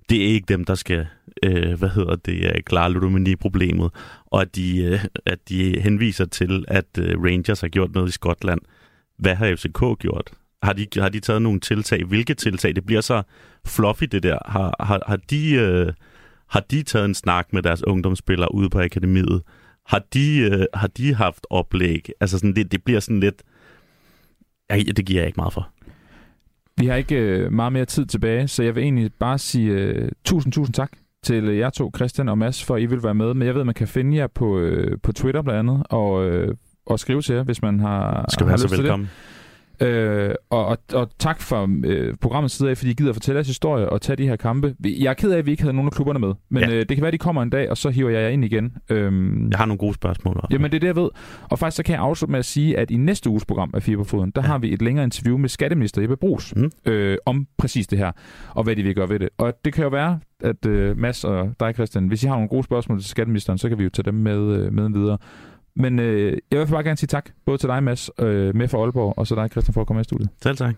Det 0.10 0.22
er 0.24 0.28
ikke 0.28 0.45
dem, 0.47 0.66
der 0.66 0.76
skal, 0.76 1.08
uh, 1.47 1.74
hvad 1.74 1.89
hedder 1.89 2.16
det, 2.16 2.45
uh, 2.45 2.62
klare 2.66 2.91
ludomani-problemet. 2.91 3.91
Og 4.26 4.41
at 4.41 4.56
de, 4.56 4.89
uh, 4.93 5.06
at 5.26 5.49
de 5.49 5.80
henviser 5.80 6.26
til, 6.26 6.66
at 6.68 6.86
uh, 6.99 7.24
Rangers 7.24 7.62
har 7.62 7.68
gjort 7.68 7.93
noget 7.93 8.10
i 8.10 8.12
Skotland. 8.12 8.62
Hvad 9.18 9.36
har 9.36 9.56
FCK 9.56 9.99
gjort? 9.99 10.34
Har 10.64 10.74
de, 10.74 10.88
har 10.97 11.10
de 11.10 11.20
taget 11.20 11.41
nogle 11.41 11.60
tiltag? 11.60 12.04
Hvilke 12.06 12.34
tiltag? 12.34 12.76
Det 12.76 12.86
bliver 12.86 13.01
så 13.01 13.24
fluffy, 13.66 14.04
det 14.04 14.24
der. 14.24 14.38
Har, 14.45 14.76
har, 14.80 15.01
har, 15.08 15.16
de, 15.16 15.84
uh, 15.88 15.93
har 16.49 16.60
de 16.60 16.84
taget 16.84 17.06
en 17.06 17.16
snak 17.16 17.54
med 17.54 17.64
deres 17.64 17.84
ungdomsspillere 17.84 18.56
ude 18.56 18.70
på 18.70 18.80
akademiet? 18.80 19.41
Har 19.86 20.03
de, 20.13 20.39
øh, 20.39 20.65
har 20.73 20.88
de 20.88 21.15
haft 21.15 21.47
oplæg? 21.49 22.09
Altså 22.19 22.38
sådan, 22.38 22.55
det, 22.55 22.71
det 22.71 22.84
bliver 22.84 22.99
sådan 22.99 23.19
lidt... 23.19 23.43
Ja, 24.69 24.77
det 24.77 25.05
giver 25.05 25.19
jeg 25.21 25.27
ikke 25.27 25.38
meget 25.38 25.53
for. 25.53 25.69
Vi 26.77 26.88
har 26.88 26.95
ikke 26.95 27.15
øh, 27.15 27.51
meget 27.51 27.73
mere 27.73 27.86
tid 27.86 28.05
tilbage, 28.05 28.47
så 28.47 28.63
jeg 28.63 28.75
vil 28.75 28.84
egentlig 28.84 29.11
bare 29.19 29.38
sige 29.38 29.71
øh, 29.71 30.11
tusind, 30.25 30.53
tusind 30.53 30.73
tak 30.73 30.91
til 31.23 31.43
jer 31.43 31.69
to, 31.69 31.91
Christian 31.95 32.29
og 32.29 32.38
Mads, 32.38 32.63
for 32.63 32.75
at 32.75 32.81
I 32.81 32.86
vil 32.86 33.03
være 33.03 33.13
med. 33.13 33.34
Men 33.34 33.45
jeg 33.45 33.53
ved, 33.53 33.61
at 33.61 33.65
man 33.65 33.75
kan 33.75 33.88
finde 33.88 34.17
jer 34.17 34.27
på, 34.27 34.59
øh, 34.59 34.97
på 35.03 35.11
Twitter 35.11 35.41
blandt 35.41 35.59
andet, 35.59 35.84
og, 35.89 36.25
øh, 36.29 36.55
og 36.86 36.99
skrive 36.99 37.21
til 37.21 37.36
jer, 37.36 37.43
hvis 37.43 37.61
man 37.61 37.79
har, 37.79 38.25
Skal 38.29 38.47
har 38.47 38.53
lyst 38.53 38.67
til 38.67 38.77
velkommen. 38.77 39.05
det. 39.05 39.32
Øh, 39.84 40.36
og, 40.49 40.65
og, 40.65 40.77
og 40.93 41.09
tak 41.19 41.41
for 41.41 41.69
øh, 41.86 42.13
programmets 42.21 42.55
side 42.55 42.69
af, 42.69 42.77
fordi 42.77 42.91
I 42.91 42.93
gider 42.93 43.09
at 43.09 43.15
fortælle 43.15 43.38
jeres 43.38 43.47
historie 43.47 43.89
og 43.89 44.01
tage 44.01 44.15
de 44.15 44.27
her 44.27 44.36
kampe. 44.36 44.75
Jeg 44.84 45.09
er 45.09 45.13
ked 45.13 45.31
af, 45.31 45.38
at 45.38 45.45
vi 45.45 45.51
ikke 45.51 45.63
havde 45.63 45.73
nogen 45.73 45.88
af 45.88 45.91
klubberne 45.91 46.19
med, 46.19 46.34
men 46.49 46.63
ja. 46.63 46.69
øh, 46.69 46.79
det 46.79 46.88
kan 46.88 46.97
være, 46.97 47.07
at 47.07 47.13
de 47.13 47.17
kommer 47.17 47.41
en 47.41 47.49
dag, 47.49 47.69
og 47.69 47.77
så 47.77 47.89
hiver 47.89 48.09
jeg 48.09 48.21
jer 48.21 48.29
ind 48.29 48.45
igen. 48.45 48.77
Øhm, 48.89 49.49
jeg 49.49 49.57
har 49.57 49.65
nogle 49.65 49.77
gode 49.77 49.93
spørgsmål. 49.93 50.36
Også. 50.38 50.47
Jamen, 50.51 50.71
det 50.71 50.75
er 50.75 50.79
det, 50.79 50.88
jeg 50.88 50.95
ved. 50.95 51.09
Og 51.49 51.59
faktisk 51.59 51.77
så 51.77 51.84
kan 51.84 51.93
jeg 51.93 52.01
afslutte 52.01 52.31
med 52.31 52.39
at 52.39 52.45
sige, 52.45 52.77
at 52.77 52.91
i 52.91 52.97
næste 52.97 53.29
uges 53.29 53.45
program 53.45 53.71
af 53.73 53.84
Fire 53.84 53.97
på 53.97 54.03
Foden, 54.03 54.31
der 54.36 54.41
ja. 54.41 54.47
har 54.47 54.57
vi 54.57 54.73
et 54.73 54.81
længere 54.81 55.03
interview 55.03 55.38
med 55.38 55.49
skatteminister 55.49 56.01
Jeppe 56.01 56.17
Brugs 56.17 56.55
mm. 56.55 56.71
øh, 56.86 57.17
om 57.25 57.47
præcis 57.57 57.88
det 57.88 57.97
her, 57.97 58.11
og 58.49 58.63
hvad 58.63 58.75
de 58.75 58.84
vil 58.84 58.95
gøre 58.95 59.09
ved 59.09 59.19
det. 59.19 59.29
Og 59.38 59.53
det 59.65 59.73
kan 59.73 59.84
jo 59.84 59.89
være, 59.89 60.19
at 60.43 60.65
øh, 60.65 60.97
Mads 60.97 61.23
og 61.23 61.53
dig, 61.59 61.73
Christian, 61.73 62.07
hvis 62.07 62.23
I 62.23 62.27
har 62.27 62.36
nogle 62.36 62.49
gode 62.49 62.63
spørgsmål 62.63 62.99
til 62.99 63.09
skatteministeren, 63.09 63.57
så 63.57 63.69
kan 63.69 63.77
vi 63.77 63.84
jo 63.84 63.89
tage 63.89 64.03
dem 64.03 64.13
med, 64.13 64.39
øh, 64.39 64.73
med 64.73 64.89
videre. 64.89 65.17
Men 65.76 65.99
øh, 65.99 66.38
jeg 66.51 66.59
vil 66.59 66.67
bare 66.67 66.84
gerne 66.84 66.97
sige 66.97 67.07
tak, 67.07 67.30
både 67.45 67.57
til 67.57 67.69
dig, 67.69 67.84
Mads, 67.84 68.09
øh, 68.19 68.55
med 68.55 68.67
for 68.67 68.84
Aalborg, 68.84 69.13
og 69.17 69.28
så 69.28 69.36
dig, 69.36 69.51
Christian, 69.51 69.74
for 69.74 69.82
at 69.82 69.88
komme 69.88 69.97
med 69.97 70.05
i 70.05 70.07
studiet. 70.07 70.30
Selv 70.43 70.57
tak. 70.57 70.76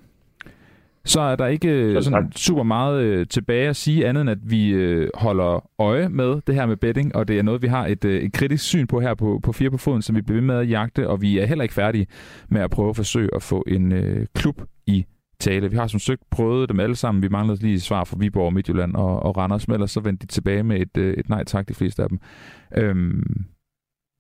Så 1.05 1.21
er 1.21 1.35
der 1.35 1.47
ikke 1.47 1.69
øh, 1.69 2.03
sådan 2.03 2.31
super 2.35 2.63
meget 2.63 3.03
øh, 3.03 3.27
tilbage 3.27 3.69
at 3.69 3.75
sige, 3.75 4.07
andet 4.07 4.21
end 4.21 4.29
at 4.29 4.37
vi 4.41 4.69
øh, 4.69 5.09
holder 5.13 5.69
øje 5.79 6.09
med 6.09 6.41
det 6.47 6.55
her 6.55 6.65
med 6.65 6.77
betting, 6.77 7.15
og 7.15 7.27
det 7.27 7.39
er 7.39 7.43
noget, 7.43 7.61
vi 7.61 7.67
har 7.67 7.87
et, 7.87 8.05
øh, 8.05 8.21
et 8.21 8.33
kritisk 8.33 8.63
syn 8.63 8.87
på 8.87 8.99
her 8.99 9.13
på, 9.13 9.39
på 9.43 9.51
Fire 9.51 9.71
på 9.71 9.77
Foden, 9.77 10.01
som 10.01 10.15
vi 10.15 10.21
bliver 10.21 10.39
ved 10.39 10.47
med 10.47 10.55
at 10.55 10.69
jagte, 10.69 11.09
og 11.09 11.21
vi 11.21 11.39
er 11.39 11.45
heller 11.45 11.63
ikke 11.63 11.73
færdige 11.73 12.07
med 12.49 12.61
at 12.61 12.69
prøve 12.69 12.89
at 12.89 12.95
forsøge 12.95 13.29
at 13.35 13.43
få 13.43 13.63
en 13.67 13.91
øh, 13.91 14.27
klub 14.35 14.61
i 14.87 15.05
tale. 15.39 15.69
Vi 15.69 15.75
har 15.75 15.87
som 15.87 15.99
søgt 15.99 16.21
prøvet 16.31 16.69
dem 16.69 16.79
alle 16.79 16.95
sammen. 16.95 17.21
Vi 17.23 17.27
manglede 17.27 17.61
lige 17.61 17.79
svar 17.79 18.03
fra 18.03 18.17
Viborg, 18.19 18.53
Midtjylland 18.53 18.95
og, 18.95 19.23
og 19.23 19.37
Randers, 19.37 19.67
men 19.67 19.73
ellers 19.73 19.91
så 19.91 19.99
vendte 19.99 20.27
de 20.27 20.31
tilbage 20.31 20.63
med 20.63 20.81
et, 20.81 20.97
øh, 20.97 21.13
et 21.13 21.29
nej 21.29 21.43
tak, 21.43 21.67
de 21.67 21.73
fleste 21.73 22.03
af 22.03 22.09
dem. 22.09 22.19
Øhm, 22.77 23.45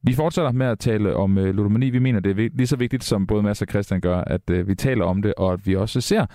vi 0.05 0.13
fortsætter 0.13 0.51
med 0.51 0.65
at 0.65 0.79
tale 0.79 1.15
om 1.15 1.37
øh, 1.37 1.55
ludomani. 1.55 1.89
Vi 1.89 1.99
mener, 1.99 2.19
det 2.19 2.39
er 2.39 2.49
lige 2.53 2.67
så 2.67 2.75
vigtigt, 2.75 3.03
som 3.03 3.27
både 3.27 3.43
Mads 3.43 3.61
og 3.61 3.67
Christian 3.69 4.01
gør, 4.01 4.17
at 4.17 4.49
øh, 4.49 4.67
vi 4.67 4.75
taler 4.75 5.05
om 5.05 5.21
det, 5.21 5.33
og 5.37 5.53
at 5.53 5.67
vi 5.67 5.75
også 5.75 6.01
ser 6.01 6.25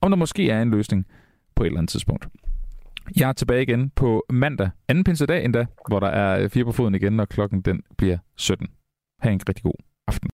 om 0.00 0.10
der 0.10 0.16
måske 0.16 0.50
er 0.50 0.62
en 0.62 0.70
løsning 0.70 1.06
på 1.54 1.62
et 1.62 1.66
eller 1.66 1.78
andet 1.78 1.90
tidspunkt. 1.90 2.28
Jeg 3.16 3.28
er 3.28 3.32
tilbage 3.32 3.62
igen 3.62 3.90
på 3.90 4.24
mandag, 4.30 4.70
anden 4.88 5.04
pinsedag 5.04 5.44
endda, 5.44 5.66
hvor 5.88 6.00
der 6.00 6.06
er 6.06 6.40
øh, 6.42 6.50
fire 6.50 6.64
på 6.64 6.72
foden 6.72 6.94
igen, 6.94 7.12
når 7.12 7.24
klokken 7.24 7.60
den 7.60 7.82
bliver 7.98 8.18
17. 8.36 8.68
Ha' 9.20 9.30
en 9.30 9.40
rigtig 9.48 9.62
god 9.62 9.74
aften. 10.08 10.30